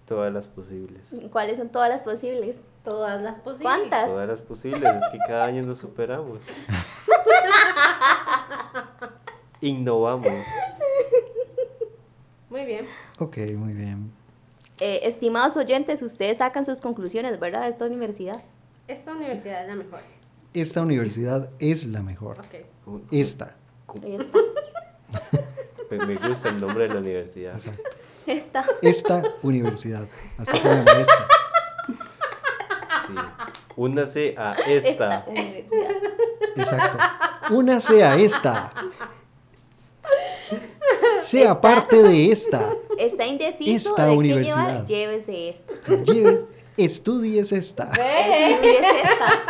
Todas 0.07 0.33
las 0.33 0.47
posibles. 0.47 1.01
¿Cuáles 1.31 1.57
son 1.57 1.69
todas 1.69 1.89
las 1.89 2.01
posibles? 2.03 2.55
Todas 2.88 3.21
las 3.21 3.39
posibles. 3.41 3.63
¿Cuántas? 3.63 4.07
Todas 4.07 4.27
las 4.29 4.41
posibles. 4.41 4.81
Es 4.81 5.03
que 5.11 5.17
cada 5.27 5.43
año 5.43 5.61
nos 5.61 5.77
superamos. 5.79 6.39
Innovamos. 9.59 10.31
Muy 12.49 12.65
bien. 12.65 12.88
Ok, 13.19 13.38
muy 13.57 13.73
bien. 13.73 14.13
Eh, 14.79 15.01
estimados 15.03 15.57
oyentes, 15.57 16.01
ustedes 16.01 16.38
sacan 16.38 16.63
sus 16.63 16.79
conclusiones, 16.79 17.38
¿verdad? 17.41 17.63
De 17.63 17.67
esta 17.67 17.83
universidad. 17.85 18.41
Esta 18.88 19.11
universidad 19.11 19.63
es 19.63 19.67
la 19.67 19.75
mejor. 19.75 19.99
Esta 20.53 20.81
universidad 20.81 21.49
es 21.59 21.85
la 21.88 22.01
mejor. 22.01 22.39
Ok. 22.39 22.55
Como- 22.85 23.01
Esta. 23.11 23.57
Está. 24.01 24.38
Me, 25.91 25.97
me 26.05 26.15
gusta 26.15 26.49
el 26.49 26.61
nombre 26.61 26.88
de 26.88 26.93
la 26.93 26.99
universidad. 27.01 27.53
Exacto. 27.53 27.83
Esta. 28.27 28.65
Esta 28.81 29.23
universidad. 29.41 30.07
Así 30.38 30.55
se 30.55 30.69
llama 30.69 30.89
esta. 30.91 31.27
Únase 33.78 34.34
a 34.38 34.53
Esta 34.67 34.89
esta. 34.89 35.25
universidad. 35.28 35.91
Exacto. 36.55 36.97
Únase 37.53 38.03
a 38.03 38.15
esta. 38.15 38.71
Sea 41.19 41.59
parte 41.61 42.01
de 42.01 42.32
esta. 42.32 42.61
Está 42.97 43.25
indeciso 43.25 43.71
Esta 43.91 44.05
de 44.05 44.11
qué 44.11 44.17
universidad. 44.17 44.67
llevar, 44.67 44.86
llévese 44.86 45.49
esta. 45.49 45.73
Lleves, 46.03 46.45
estudies 46.78 47.51
esta. 47.51 47.91
Llévese 47.95 48.80
esta. 48.80 49.43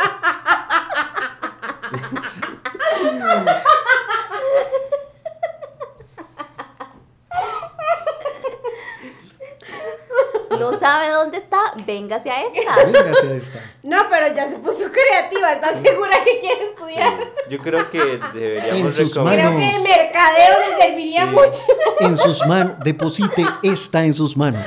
No 10.58 10.77
sabe 10.90 11.10
dónde 11.12 11.38
está, 11.38 11.58
véngase 11.86 12.30
a 12.30 12.42
esta. 12.42 12.84
Véngase 12.84 13.28
a 13.28 13.34
esta. 13.34 13.60
No, 13.82 13.98
pero 14.10 14.34
ya 14.34 14.48
se 14.48 14.56
puso 14.58 14.84
creativa. 14.90 15.52
¿Estás 15.52 15.80
segura 15.82 16.22
que 16.24 16.38
quiere 16.38 16.60
Sí. 16.64 16.70
estudiar? 16.70 17.18
Yo 17.50 17.58
creo 17.58 17.90
que 17.90 17.98
En 17.98 18.20
deberíamos 18.38 18.94
sus 18.94 19.14
recomendar. 19.14 19.46
Creo 19.48 19.58
que 19.58 19.76
el 19.76 19.82
mercadeo 19.82 20.58
le 20.58 20.82
serviría 20.82 21.24
Sí. 21.26 21.30
mucho. 21.30 21.62
En 22.00 22.16
sus 22.16 22.46
manos. 22.46 22.76
Deposite 22.84 23.46
esta 23.62 24.04
en 24.04 24.14
sus 24.14 24.36
manos. 24.36 24.64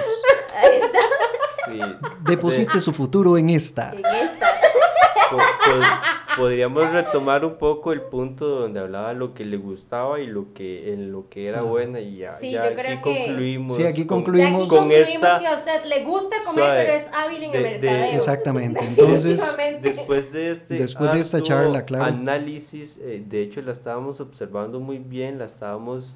Sí. 1.66 1.80
Deposite 2.22 2.82
su 2.82 2.92
futuro 2.94 3.38
en 3.38 3.50
esta. 3.50 3.92
En 3.94 4.06
esta. 4.06 4.48
po- 5.30 5.38
podríamos 6.38 6.92
retomar 6.92 7.44
un 7.46 7.56
poco 7.56 7.92
el 7.92 8.02
punto 8.02 8.46
donde 8.48 8.80
hablaba 8.80 9.14
lo 9.14 9.34
que 9.34 9.46
le 9.46 9.58
gustaba 9.58 10.20
y 10.20 10.28
lo 10.28 10.54
que 10.54 10.94
en 10.94 11.12
lo 11.12 11.28
que 11.30 11.48
era 11.48 11.62
buena 11.62 12.00
y 12.00 12.18
ya, 12.18 12.34
Sí, 12.38 12.52
ya 12.52 12.70
yo 12.70 12.76
creo 12.76 12.98
aquí 13.00 13.02
que- 13.04 13.26
concluimos. 13.26 13.76
Sí, 13.76 13.84
aquí 13.84 14.06
con- 14.06 14.18
Ya 14.20 14.22
aquí 14.24 14.32
concluimos. 14.32 14.68
con 14.68 14.78
concluimos 14.80 15.10
esta- 15.14 15.40
que 15.40 15.48
a 15.48 15.56
usted 15.56 15.86
le 15.86 16.04
gusta 16.06 16.36
comer, 16.46 16.64
Suave. 16.66 16.84
pero 16.86 16.94
es 16.98 17.06
hábil 17.14 17.44
en 17.44 17.44
el 17.44 17.52
De- 17.64 17.70
de- 17.70 17.80
mercadeo. 17.80 18.14
Exactamente. 18.16 18.80
Entonces. 18.86 19.58
Después 19.82 20.32
de 20.34 20.52
este 20.52 20.74
Después 20.76 21.14
de 21.14 21.20
esta 21.20 21.42
charla, 21.42 21.86
claro. 21.86 22.06
análisis, 22.06 22.98
eh, 23.02 23.24
de 23.28 23.42
hecho 23.42 23.62
la 23.62 23.72
estábamos 23.72 24.20
observando 24.20 24.80
muy 24.80 24.98
bien, 25.00 25.38
la 25.40 25.46
estábamos 25.46 26.14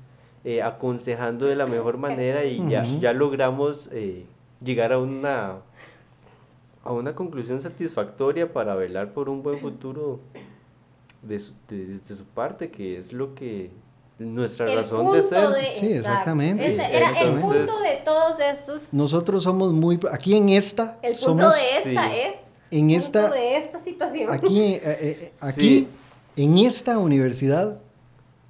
eh, 0.48 0.62
aconsejando 0.62 1.48
de 1.48 1.56
la 1.56 1.66
mejor 1.66 1.98
manera 1.98 2.46
y 2.46 2.62
ya, 2.70 2.82
Ujú. 2.84 3.00
ya 3.00 3.14
logramos 3.14 3.90
eh, 3.92 4.26
llegar 4.64 4.94
a 4.94 5.00
una 5.00 5.56
a 6.86 6.94
una 6.94 7.14
conclusión 7.16 7.62
satisfactoria 7.62 8.54
para 8.54 8.76
velar 8.76 9.12
por 9.14 9.28
un 9.28 9.44
buen 9.44 9.60
futuro 9.60 10.20
de 11.24 11.40
su, 11.40 11.52
de- 11.68 12.00
de 12.08 12.16
su 12.16 12.24
parte, 12.26 12.70
que 12.72 12.98
es 12.98 13.12
lo 13.12 13.34
que 13.36 13.72
nuestra 14.20 14.66
el 14.72 14.78
razón 14.78 15.00
punto 15.02 15.14
de 15.16 15.24
ser. 15.24 15.48
Sí, 15.76 15.88
exactamente. 15.94 16.66
Este 16.68 16.96
era 16.96 17.20
el 17.20 17.34
punto 17.40 17.58
de 17.82 18.02
todos 18.06 18.40
estos. 18.40 18.88
nosotros 18.94 19.44
somos 19.44 19.74
muy... 19.74 20.00
Aquí 20.12 20.38
en 20.38 20.50
esta, 20.50 21.00
El 21.02 21.14
punto 21.14 21.26
somos... 21.26 21.56
de 21.56 21.78
esta 21.78 22.04
sí. 22.10 22.18
es 22.18 22.36
En 22.72 22.80
punto 22.88 22.96
esta, 22.98 23.30
de 23.32 23.58
esta 23.58 23.80
situación. 23.84 24.32
aquí, 24.32 24.62
eh, 24.62 24.82
eh, 24.86 25.34
aquí 25.42 25.62
Sí. 25.80 25.88
en 26.44 26.58
esta 26.60 26.98
universidad, 27.00 27.82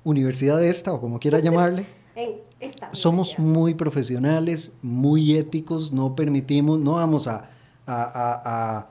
universidad 0.03 0.63
esta 0.63 0.93
o 0.93 0.99
como 1.01 1.19
quiera 1.19 1.39
llamarle, 1.39 1.85
En 2.15 2.35
esta 2.59 2.93
somos 2.93 3.37
muy 3.39 3.73
profesionales, 3.73 4.73
muy 4.81 5.35
éticos, 5.37 5.91
no 5.91 6.15
permitimos, 6.15 6.79
no 6.79 6.93
vamos 6.93 7.27
a, 7.27 7.49
a, 7.87 8.01
a- 8.03 8.77
a- 8.77 8.87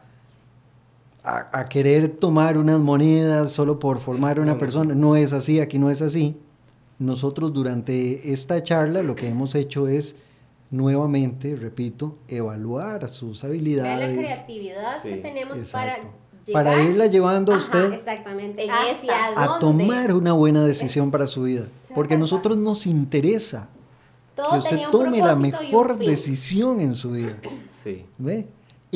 a- 1.25 1.61
a 1.61 1.65
querer 1.69 2.09
tomar 2.09 2.59
unas 2.59 2.81
monedas 2.81 3.51
solo 3.53 3.79
por 3.79 3.99
formar 3.99 4.39
una 4.41 4.59
persona. 4.59 4.95
No 4.95 5.17
es 5.17 5.33
así, 5.33 5.61
aquí 5.61 5.79
no 5.79 5.91
es 5.91 6.03
así. 6.03 6.37
Nosotros 6.99 7.53
durante 7.53 8.33
esta 8.33 8.63
charla 8.63 9.03
lo 9.03 9.17
que 9.17 9.29
hemos 9.29 9.55
hecho 9.55 9.89
es 9.89 10.17
nuevamente, 10.71 11.57
repito, 11.57 12.17
evaluar 12.29 13.09
sus 13.09 13.43
Vean 13.43 13.53
la 13.53 13.57
habilidades 13.57 14.17
creatividad 14.19 15.03
que 15.03 15.17
tenemos 15.17 15.59
exacto. 15.59 16.09
para 16.09 16.25
para 16.53 16.71
llegar- 16.77 16.91
irla 16.91 17.07
llevando 17.07 17.53
a 17.53 17.57
Ajá, 17.57 17.65
usted 17.65 17.93
exactamente 17.95 18.65
En 18.65 18.71
hacia 18.71 19.31
esta. 19.31 19.55
a 19.55 19.59
tomar 19.59 20.13
una 20.13 20.35
buena 20.35 20.63
decisión 20.65 21.11
para 21.11 21.27
su 21.27 21.45
vida. 21.45 21.65
Porque 21.95 22.15
a 22.15 22.19
nosotros 22.19 22.57
nos 22.59 22.87
interesa 22.87 23.69
Todo 24.37 24.51
que 24.53 24.59
usted 24.59 24.81
tome 24.91 25.19
la 25.21 25.37
mejor 25.37 25.97
decisión 25.97 26.81
en 26.81 26.95
su 26.97 27.13
vida. 27.13 27.33
Sí. 27.83 28.05
¿ve? 28.19 28.47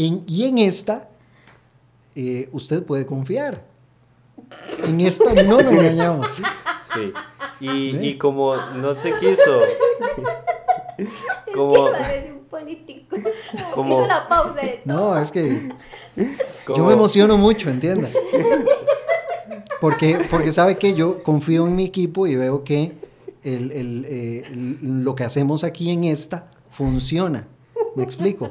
En- 0.07 0.24
y 0.26 0.44
en 0.44 0.59
esta, 0.59 1.09
eh, 2.14 2.49
usted 2.53 2.82
puede 2.84 3.05
confiar. 3.07 3.64
En 4.84 5.01
esta 5.01 5.32
no 5.42 5.61
lo 5.61 5.70
engañamos. 5.70 6.32
¿sí? 6.32 6.42
Sí. 6.94 7.12
Y, 7.61 8.16
como 8.18 8.57
no 8.57 8.96
se 8.96 9.12
quiso. 9.18 9.62
como, 11.55 11.88
político. 12.51 13.16
Como- 13.74 13.99
Hizo 14.01 14.07
la 14.09 14.28
pausa 14.28 14.61
de 14.61 14.82
todo. 14.86 14.94
No, 15.12 15.18
es 15.18 15.30
que 15.32 15.68
yo 16.76 16.84
me 16.84 16.92
emociono 16.94 17.36
mucho, 17.36 17.68
entienda. 17.70 18.09
Porque, 19.80 20.26
porque 20.30 20.53
sabe 20.53 20.76
que 20.78 20.94
yo 20.94 21.22
confío 21.22 21.66
en 21.66 21.76
mi 21.76 21.84
equipo 21.84 22.26
y 22.26 22.36
veo 22.36 22.64
que 22.64 22.94
el- 23.44 23.70
el, 23.72 24.05
eh, 24.09 24.42
el- 24.46 25.05
lo 25.05 25.14
que 25.14 25.24
hacemos 25.24 25.62
aquí 25.64 25.90
en 25.90 26.05
esta 26.05 26.51
funciona. 26.70 27.46
Me 27.94 28.03
explico. 28.03 28.51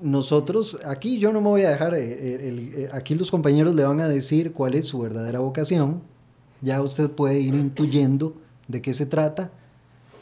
Nosotros, 0.00 0.78
aquí 0.86 1.18
yo 1.18 1.32
no 1.32 1.40
me 1.40 1.48
voy 1.48 1.62
a 1.62 1.70
dejar, 1.70 1.94
eh, 1.94 1.98
eh, 2.04 2.48
el- 2.48 2.74
eh, 2.84 2.88
aquí 2.92 3.14
los 3.14 3.30
compañeros 3.30 3.74
le 3.74 3.82
van 3.84 4.00
a 4.00 4.08
decir 4.08 4.52
cuál 4.52 4.74
es 4.74 4.86
su 4.86 5.00
verdadera 5.00 5.40
vocación. 5.40 6.02
Ya 6.60 6.80
usted 6.82 7.10
puede 7.10 7.40
ir 7.40 7.54
intuyendo 7.54 8.34
de 8.68 8.80
qué 8.80 8.94
se 8.94 9.06
trata. 9.06 9.50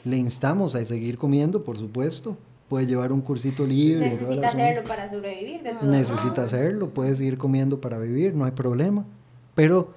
Le 0.05 0.17
instamos 0.17 0.75
a 0.75 0.85
seguir 0.85 1.19
comiendo, 1.19 1.63
por 1.63 1.77
supuesto. 1.79 2.37
Puede 2.69 2.87
llevar 2.87 3.13
un 3.13 3.21
cursito 3.21 3.67
libre. 3.67 4.11
Necesita 4.11 4.49
hacerlo 4.49 4.89
para 4.89 5.11
sobrevivir. 5.11 5.63
de 5.63 5.75
necesita 5.87 6.43
hacerlo, 6.45 6.89
puede 6.91 7.15
seguir 7.15 7.37
comiendo 7.39 7.81
para 7.81 7.99
vivir, 7.99 8.35
no 8.35 8.45
hay 8.45 8.51
problema. 8.53 9.05
Pero, 9.55 9.95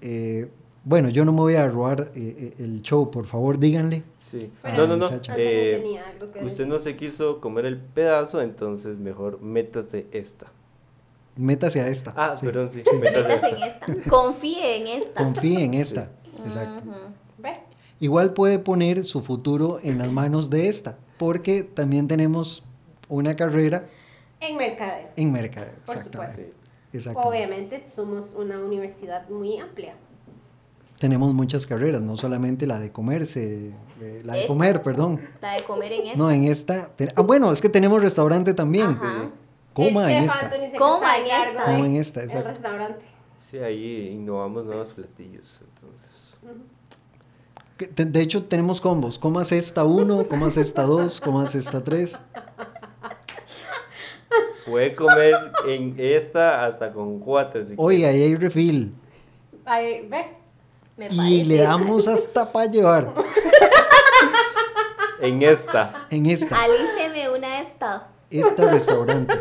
eh, 0.00 0.48
bueno, 0.84 1.08
yo 1.10 1.24
no 1.24 1.32
me 1.32 1.38
voy 1.40 1.54
a 1.54 1.68
robar 1.68 2.10
el 2.14 2.80
show, 2.82 3.10
por 3.10 3.26
favor, 3.26 3.58
díganle. 3.58 4.04
Sí. 4.30 4.50
Pero- 4.62 4.76
No, 4.76 4.96
no, 4.96 4.96
no. 4.96 5.16
Eh, 5.36 5.78
tenía 5.80 6.08
algo 6.08 6.20
que 6.32 6.38
usted 6.40 6.42
decir. 6.50 6.66
no 6.66 6.78
se 6.80 6.96
quiso 6.96 7.40
comer 7.40 7.64
el 7.66 7.78
pedazo, 7.78 8.40
entonces 8.42 8.98
mejor 8.98 9.40
métase 9.40 10.06
esta. 10.12 10.46
Métase 11.36 11.80
a 11.80 11.88
esta. 11.88 12.12
Ah, 12.16 12.36
sí. 12.40 12.46
perdón, 12.46 12.70
sí. 12.72 12.82
métase 13.00 13.28
Métase 13.28 13.48
en 13.50 13.62
esta. 13.62 14.10
Confíe 14.10 14.76
en 14.78 14.86
esta. 15.02 15.22
Confíe 15.22 15.64
en 15.64 15.74
esta. 15.74 16.10
Exacto. 16.44 16.82
Ve, 17.38 17.60
Igual 18.00 18.32
puede 18.32 18.58
poner 18.58 19.04
su 19.04 19.22
futuro 19.22 19.78
en 19.82 19.98
las 19.98 20.10
manos 20.12 20.50
de 20.50 20.68
esta, 20.68 20.98
porque 21.18 21.62
también 21.62 22.08
tenemos 22.08 22.62
una 23.08 23.36
carrera 23.36 23.86
En 24.40 24.56
mercadeo. 24.56 25.08
en 25.16 25.32
mercadeo. 25.32 25.72
Por 25.86 25.96
Exactamente. 25.96 26.34
supuesto. 26.36 26.56
Exactamente. 26.92 27.28
Obviamente 27.38 27.84
somos 27.88 28.34
una 28.34 28.58
universidad 28.58 29.28
muy 29.28 29.58
amplia. 29.58 29.94
Tenemos 30.98 31.34
muchas 31.34 31.66
carreras, 31.66 32.00
no 32.00 32.16
solamente 32.16 32.66
la 32.66 32.78
de 32.78 32.90
comerse, 32.90 33.72
eh, 34.00 34.22
la 34.24 34.32
de 34.34 34.40
Esta. 34.40 34.48
comer, 34.48 34.82
perdón. 34.82 35.20
La 35.42 35.52
de 35.54 35.62
comer 35.64 35.92
en 35.92 36.06
esta. 36.06 36.16
No, 36.18 36.30
en 36.30 36.44
esta. 36.44 36.90
ah, 37.16 37.20
bueno, 37.20 37.52
es 37.52 37.60
que 37.60 37.68
tenemos 37.68 38.00
restaurante 38.02 38.54
también. 38.54 38.86
Ajá. 38.86 39.30
Coma 39.74 40.10
El 40.10 40.18
en 40.24 40.28
chef 40.30 40.42
esta. 40.42 40.78
Coma 40.78 41.18
en 41.18 41.26
esta. 41.26 41.64
Coma 41.64 41.86
en 41.86 41.96
esta, 41.96 42.20
el 42.20 42.26
exacto. 42.26 42.48
restaurante. 42.50 43.04
Sí, 43.40 43.58
ahí 43.58 44.08
innovamos 44.14 44.64
nuevos 44.64 44.88
platillos. 44.94 45.60
Entonces, 45.74 46.38
Que 47.76 47.86
te- 47.88 48.06
De 48.06 48.20
hecho, 48.22 48.44
tenemos 48.44 48.80
combos. 48.80 49.18
Comas 49.18 49.52
esta 49.52 49.84
1, 49.84 50.26
comas 50.28 50.56
esta 50.56 50.82
2, 50.84 51.20
comas 51.20 51.54
esta 51.54 51.84
3. 51.84 52.18
puede 54.66 54.94
comer 54.94 55.34
en 55.68 55.94
esta 55.98 56.64
hasta 56.64 56.90
con 56.92 57.20
cuatro. 57.20 57.62
si 57.62 57.74
Oye, 57.76 58.06
ahí 58.06 58.22
hay 58.22 58.34
refill. 58.34 58.94
Ahí, 59.66 60.06
ve. 60.08 60.24
Me 60.96 61.06
Y 61.10 61.16
parece. 61.16 61.44
le 61.44 61.58
damos 61.62 62.08
hasta 62.08 62.50
para 62.50 62.66
llevar. 62.66 63.06
En 65.18 65.42
esta. 65.42 66.06
en 66.10 66.26
esta. 66.26 66.62
Alísteme 66.62 67.30
una 67.30 67.60
esta. 67.60 68.08
Este 68.30 68.66
restaurante. 68.66 69.34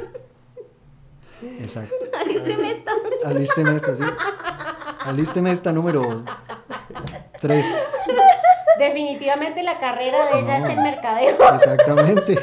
Exacto. 1.59 1.93
Alísteme 2.17 2.71
esta. 2.71 2.91
Alísteme 3.25 3.75
esta, 3.75 3.93
sí. 3.95 4.03
Alísteme 4.99 5.51
esta 5.51 5.73
número 5.73 6.23
3. 7.41 7.65
Definitivamente 8.79 9.63
la 9.63 9.77
carrera 9.79 10.17
de 10.33 10.39
ella 10.39 10.57
es 10.59 10.77
el 10.77 10.81
mercadeo. 10.81 11.37
Exactamente. 11.55 12.39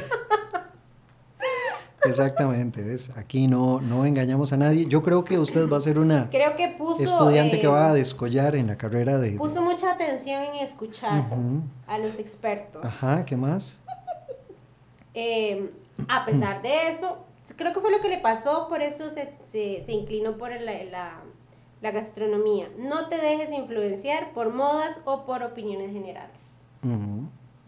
Exactamente, 2.05 2.83
¿ves? 2.83 3.17
Aquí 3.17 3.47
no, 3.47 3.81
no 3.81 4.05
engañamos 4.05 4.53
a 4.53 4.57
nadie. 4.57 4.87
Yo 4.87 5.03
creo 5.03 5.25
que 5.25 5.39
usted 5.39 5.69
va 5.69 5.79
a 5.79 5.81
ser 5.81 5.99
una 5.99 6.29
Creo 6.31 6.57
que 6.57 6.69
puso. 6.77 7.03
estudiante 7.03 7.61
que 7.61 7.67
va 7.69 7.91
a 7.91 7.93
descollar 7.95 8.57
en 8.57 8.67
la 8.67 8.77
carrera 8.77 9.19
de... 9.19 9.33
Puso 9.33 9.63
mucha 9.63 9.93
atención 9.93 10.43
en 10.43 10.57
escuchar 10.57 11.25
a 11.87 11.99
los 11.99 12.19
expertos. 12.19 12.85
Ajá, 12.85 13.25
¿qué 13.25 13.37
más? 13.37 13.81
Eh, 15.15 15.71
a 16.09 16.25
pesar 16.25 16.63
de 16.63 16.89
eso, 16.89 17.19
creo 17.57 17.73
que 17.73 17.81
fue 17.81 17.91
lo 17.91 18.01
que 18.01 18.09
le 18.09 18.19
pasó, 18.19 18.69
por 18.69 18.81
eso 18.83 19.11
se, 19.11 19.35
se- 19.43 19.83
se 19.85 19.93
inclinó 19.93 20.39
por 20.39 20.51
la, 20.51 20.85
la- 20.85 21.21
la 21.83 21.91
gastronomía. 21.91 22.69
No 22.79 23.09
te 23.09 23.17
dejes 23.17 23.53
influenciar 23.53 24.33
por 24.33 24.53
modas 24.55 25.01
o 25.05 25.25
por 25.25 25.43
opiniones 25.43 25.93
generales. 25.93 26.49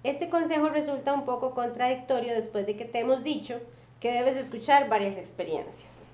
Este 0.03 0.28
consejo 0.28 0.68
resulta 0.70 1.12
un 1.14 1.24
poco 1.24 1.55
contradictorio 1.55 2.32
después 2.35 2.66
de 2.66 2.76
que 2.76 2.85
te 2.85 3.01
hemos 3.01 3.22
dicho 3.22 3.61
que 4.05 4.12
debes 4.12 4.36
escuchar 4.36 4.90
varias 4.90 5.16
experiencias. 5.16 6.09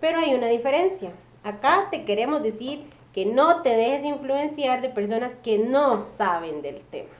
Pero 0.00 0.18
hay 0.18 0.32
una 0.32 0.46
diferencia. 0.46 1.12
Acá 1.42 1.88
te 1.90 2.06
queremos 2.06 2.42
decir 2.42 2.86
que 3.12 3.26
no 3.26 3.60
te 3.60 3.68
dejes 3.68 4.02
influenciar 4.02 4.80
de 4.80 4.88
personas 4.88 5.34
que 5.42 5.58
no 5.58 6.00
saben 6.00 6.62
del 6.62 6.80
tema 6.80 7.12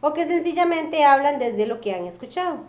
o 0.00 0.14
que 0.14 0.24
sencillamente 0.24 1.04
hablan 1.04 1.38
desde 1.38 1.66
lo 1.66 1.82
que 1.82 1.94
han 1.94 2.06
escuchado. 2.06 2.60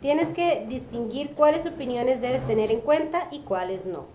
Tienes 0.00 0.32
que 0.32 0.66
distinguir 0.68 1.30
cuáles 1.36 1.64
opiniones 1.64 2.20
debes 2.20 2.44
tener 2.44 2.72
en 2.72 2.80
cuenta 2.80 3.28
y 3.30 3.42
cuáles 3.42 3.86
no. 3.86 4.06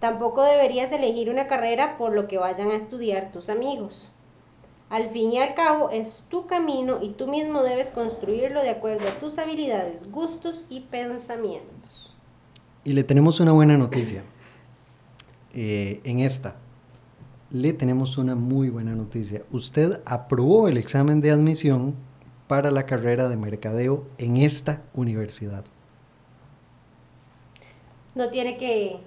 Tampoco 0.00 0.42
deberías 0.42 0.92
elegir 0.92 1.30
una 1.30 1.46
carrera 1.46 1.96
por 1.96 2.12
lo 2.12 2.28
que 2.28 2.36
vayan 2.36 2.72
a 2.72 2.76
estudiar 2.76 3.32
tus 3.32 3.48
amigos. 3.48 4.12
Al 4.90 5.10
fin 5.10 5.32
y 5.32 5.38
al 5.38 5.54
cabo 5.54 5.90
es 5.90 6.24
tu 6.28 6.46
camino 6.46 6.98
y 7.02 7.10
tú 7.10 7.26
mismo 7.26 7.62
debes 7.62 7.90
construirlo 7.90 8.62
de 8.62 8.70
acuerdo 8.70 9.06
a 9.06 9.18
tus 9.18 9.38
habilidades, 9.38 10.10
gustos 10.10 10.64
y 10.70 10.80
pensamientos. 10.80 12.14
Y 12.84 12.94
le 12.94 13.04
tenemos 13.04 13.38
una 13.40 13.52
buena 13.52 13.76
noticia. 13.76 14.24
Eh, 15.52 16.00
en 16.04 16.20
esta, 16.20 16.56
le 17.50 17.74
tenemos 17.74 18.16
una 18.16 18.34
muy 18.34 18.70
buena 18.70 18.94
noticia. 18.94 19.42
Usted 19.50 20.00
aprobó 20.06 20.68
el 20.68 20.78
examen 20.78 21.20
de 21.20 21.32
admisión 21.32 21.94
para 22.46 22.70
la 22.70 22.86
carrera 22.86 23.28
de 23.28 23.36
mercadeo 23.36 24.06
en 24.16 24.38
esta 24.38 24.82
universidad. 24.94 25.64
No 28.14 28.30
tiene 28.30 28.56
que 28.56 29.00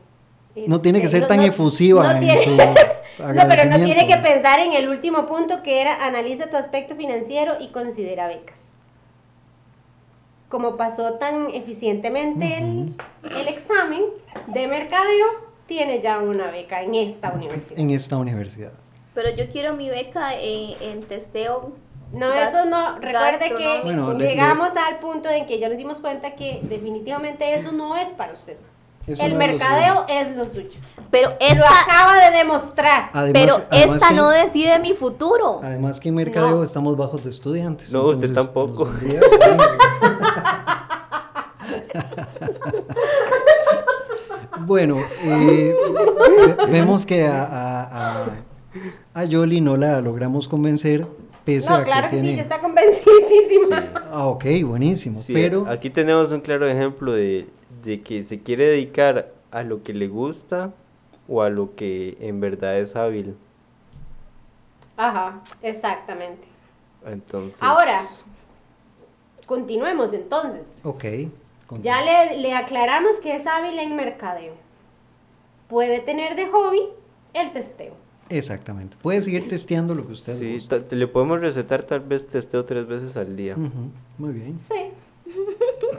No 0.67 0.81
tiene 0.81 0.99
que 0.99 1.05
Este, 1.05 1.19
ser 1.19 1.27
tan 1.27 1.37
no- 1.37 1.43
efusiva 1.43 2.03
no 2.03 2.11
en 2.11 2.19
tiene- 2.19 2.37
su 2.43 2.49
No, 3.21 3.43
pero 3.47 3.69
no 3.69 3.75
tiene 3.77 4.07
que 4.07 4.17
pensar 4.17 4.59
en 4.59 4.73
el 4.73 4.89
último 4.89 5.27
punto 5.27 5.61
que 5.63 5.81
era 5.81 6.05
analiza 6.05 6.49
tu 6.49 6.57
aspecto 6.57 6.95
financiero 6.95 7.53
y 7.59 7.67
considera 7.67 8.27
becas. 8.27 8.59
Como 10.49 10.75
pasó 10.75 11.13
tan 11.13 11.49
eficientemente 11.53 12.57
el, 12.57 12.93
el 13.39 13.47
examen 13.47 14.01
de 14.47 14.67
mercadeo, 14.67 15.25
tiene 15.65 16.01
ya 16.01 16.19
una 16.19 16.47
beca 16.51 16.81
en 16.81 16.95
esta 16.95 17.31
universidad. 17.31 17.79
En 17.79 17.89
esta 17.91 18.17
universidad. 18.17 18.73
Pero 19.13 19.29
yo 19.29 19.49
quiero 19.49 19.73
mi 19.75 19.89
beca 19.89 20.35
en, 20.35 20.81
en 20.81 21.03
testeo. 21.03 21.73
No, 22.11 22.33
eso 22.33 22.65
no. 22.65 22.97
Recuerde 22.99 23.53
que 23.55 23.81
le- 24.17 24.27
llegamos 24.27 24.69
al 24.75 24.99
punto 24.99 25.29
en 25.29 25.45
que 25.45 25.59
ya 25.59 25.69
nos 25.69 25.77
dimos 25.77 25.99
cuenta 25.99 26.35
que 26.35 26.59
definitivamente 26.63 27.53
eso 27.53 27.71
no 27.71 27.95
es 27.95 28.09
para 28.09 28.33
usted. 28.33 28.57
El 29.19 29.35
mercadeo 29.35 30.05
es 30.07 30.35
lo 30.35 30.47
suyo. 30.47 30.69
Pero 31.09 31.29
Lo 31.29 31.35
esta, 31.39 31.81
acaba 31.81 32.17
de 32.29 32.37
demostrar. 32.37 33.09
Además, 33.13 33.31
pero 33.41 33.55
además 33.69 33.95
esta 33.97 34.09
que- 34.09 34.15
no 34.15 34.29
decide 34.29 34.79
mi 34.79 34.93
futuro. 34.93 35.59
Además 35.63 35.99
que 35.99 36.09
en 36.09 36.15
mercadeo 36.15 36.57
No. 36.57 36.63
estamos 36.63 36.95
bajos 36.95 37.23
de 37.23 37.29
estudiantes. 37.31 37.91
No, 37.93 38.05
usted 38.05 38.33
tampoco. 38.33 38.89
bueno, 44.65 44.99
eh, 45.23 45.75
ve- 46.37 46.65
vemos 46.71 47.05
que 47.05 47.25
a, 47.25 47.43
a, 47.43 48.23
a, 48.23 48.25
a 49.13 49.23
Yoli 49.25 49.61
no 49.61 49.77
la 49.77 50.01
logramos 50.01 50.47
convencer, 50.47 51.05
pese 51.45 51.69
No, 51.69 51.77
a 51.77 51.83
claro 51.83 52.07
que 52.09 52.15
que 52.17 52.21
tiene... 52.21 52.29
sí, 52.29 52.35
que 52.35 52.41
está 52.41 52.59
convencidísima. 52.61 53.91
Ah, 54.11 54.25
ok, 54.27 54.45
buenísimo. 54.65 55.21
Sí, 55.21 55.33
pero 55.33 55.67
aquí 55.69 55.89
tenemos 55.89 56.31
un 56.31 56.41
claro 56.41 56.67
ejemplo 56.67 57.13
de, 57.13 57.47
de 57.83 58.01
que 58.01 58.23
se 58.23 58.39
quiere 58.41 58.65
dedicar 58.67 59.31
a 59.51 59.63
lo 59.63 59.83
que 59.83 59.93
le 59.93 60.07
gusta 60.07 60.73
o 61.27 61.41
a 61.41 61.49
lo 61.49 61.75
que 61.75 62.17
en 62.19 62.39
verdad 62.39 62.77
es 62.79 62.95
hábil. 62.95 63.35
Ajá, 64.97 65.41
exactamente. 65.61 66.47
Entonces, 67.05 67.61
Ahora, 67.61 68.01
continuemos 69.45 70.13
entonces. 70.13 70.67
Ok. 70.83 71.05
Ya 71.81 72.01
le, 72.01 72.37
le 72.37 72.53
aclaramos 72.53 73.17
que 73.21 73.35
es 73.35 73.47
hábil 73.47 73.79
en 73.79 73.95
mercadeo. 73.95 74.53
Puede 75.69 75.99
tener 75.99 76.35
de 76.35 76.47
hobby 76.47 76.81
el 77.33 77.53
testeo. 77.53 77.93
Exactamente. 78.29 78.95
Puede 79.01 79.21
seguir 79.21 79.47
testeando 79.47 79.95
lo 79.95 80.05
que 80.05 80.13
usted 80.13 80.37
sí, 80.37 80.53
gusta. 80.53 80.79
le 80.89 81.07
podemos 81.07 81.41
recetar 81.41 81.83
tal 81.83 82.01
vez 82.01 82.27
testeo 82.27 82.63
tres 82.65 82.87
veces 82.87 83.17
al 83.17 83.35
día. 83.35 83.55
Muy 84.17 84.33
bien. 84.33 84.59
Sí. 84.59 84.91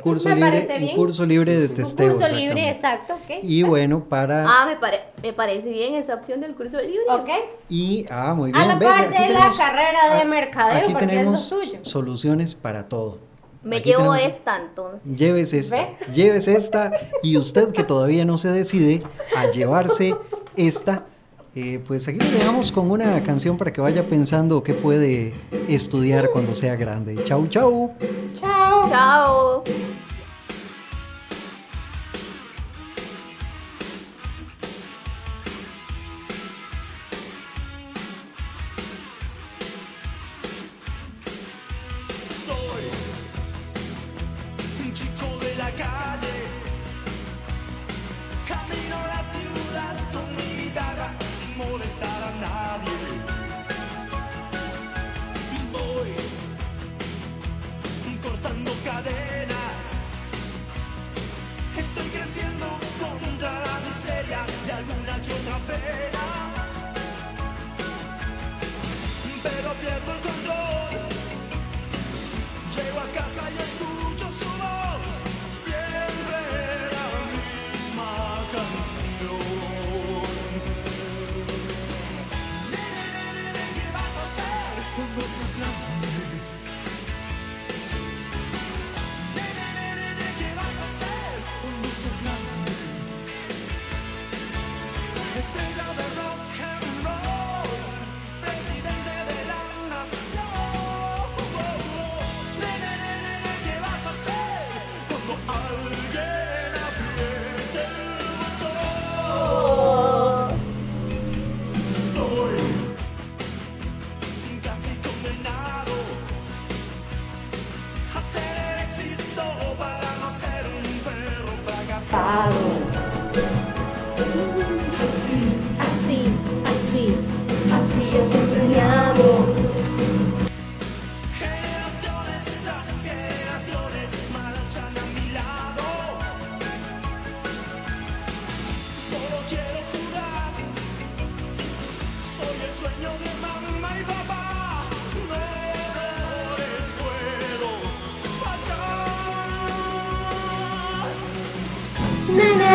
Curso 0.03 0.29
Me 0.31 0.35
libre, 0.37 0.51
parece 0.51 0.75
un 0.75 0.81
bien. 0.81 0.97
curso 0.97 1.25
libre 1.27 1.57
de 1.59 1.67
Un 1.69 1.75
testeo. 1.75 2.15
curso 2.19 2.35
libre, 2.35 2.69
exacto, 2.71 3.15
ok. 3.15 3.31
Y 3.43 3.63
bueno, 3.63 4.05
para... 4.05 4.45
Ah, 4.49 4.67
me, 4.67 4.77
pare- 4.77 5.01
me 5.23 5.33
parece 5.33 5.69
bien 5.71 5.95
esa 5.95 6.15
opción 6.15 6.41
del 6.41 6.55
curso 6.55 6.81
libre. 6.81 7.01
Ok. 7.11 7.29
Y, 7.69 8.05
ah, 8.11 8.35
muy 8.35 8.51
bien. 8.53 8.63
A 8.65 8.67
la 8.67 8.75
ve, 8.77 8.87
par 8.87 9.01
aquí 9.01 9.09
de 9.13 9.19
la 9.21 9.27
tenemos- 9.27 9.57
carrera 9.59 10.19
de 10.19 10.25
mercadeo, 10.25 10.79
Aquí 10.79 10.93
porque 10.93 11.05
es 11.05 11.11
lo 11.13 11.17
tenemos 11.19 11.41
suyo. 11.45 11.79
soluciones 11.83 12.55
para 12.55 12.89
todo. 12.89 13.19
Me 13.63 13.77
Aquí 13.77 13.91
llevo 13.91 14.13
tenemos- 14.15 14.23
esta 14.25 14.57
entonces. 14.61 15.17
Llévese 15.17 15.59
esta, 15.61 15.77
¿Ve? 15.77 15.97
llévese 16.13 16.57
esta 16.57 16.91
y 17.23 17.37
usted 17.37 17.71
que 17.73 17.85
todavía 17.85 18.25
no 18.25 18.37
se 18.39 18.49
decide 18.49 19.03
a 19.37 19.47
llevarse 19.51 20.17
esta, 20.57 21.07
eh, 21.55 21.81
pues 21.87 22.09
aquí 22.09 22.19
dejamos 22.19 22.73
con 22.73 22.91
una 22.91 23.23
canción 23.23 23.57
para 23.57 23.73
que 23.73 23.81
vaya 23.81 24.03
pensando 24.05 24.63
qué 24.63 24.73
puede 24.73 25.35
estudiar 25.69 26.31
cuando 26.31 26.55
sea 26.55 26.77
grande. 26.77 27.23
Chau, 27.25 27.47
chau. 27.49 27.95
Chao. 28.35 28.89
Chao. 28.91 29.65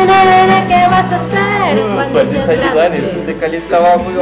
Nene, 0.06 0.46
nene, 0.46 0.64
¿qué 0.68 0.88
vas 0.88 1.12
a 1.12 1.16
hacer 1.16 1.78
cuando 1.94 2.12
Pues 2.12 2.28
seas 2.28 2.44
es 2.44 2.48
ayudar, 2.50 2.74
grande? 2.74 2.98
eso 2.98 3.24
se 3.24 3.34
calienta 3.36 3.76
abajo 3.76 4.06
y 4.14 4.20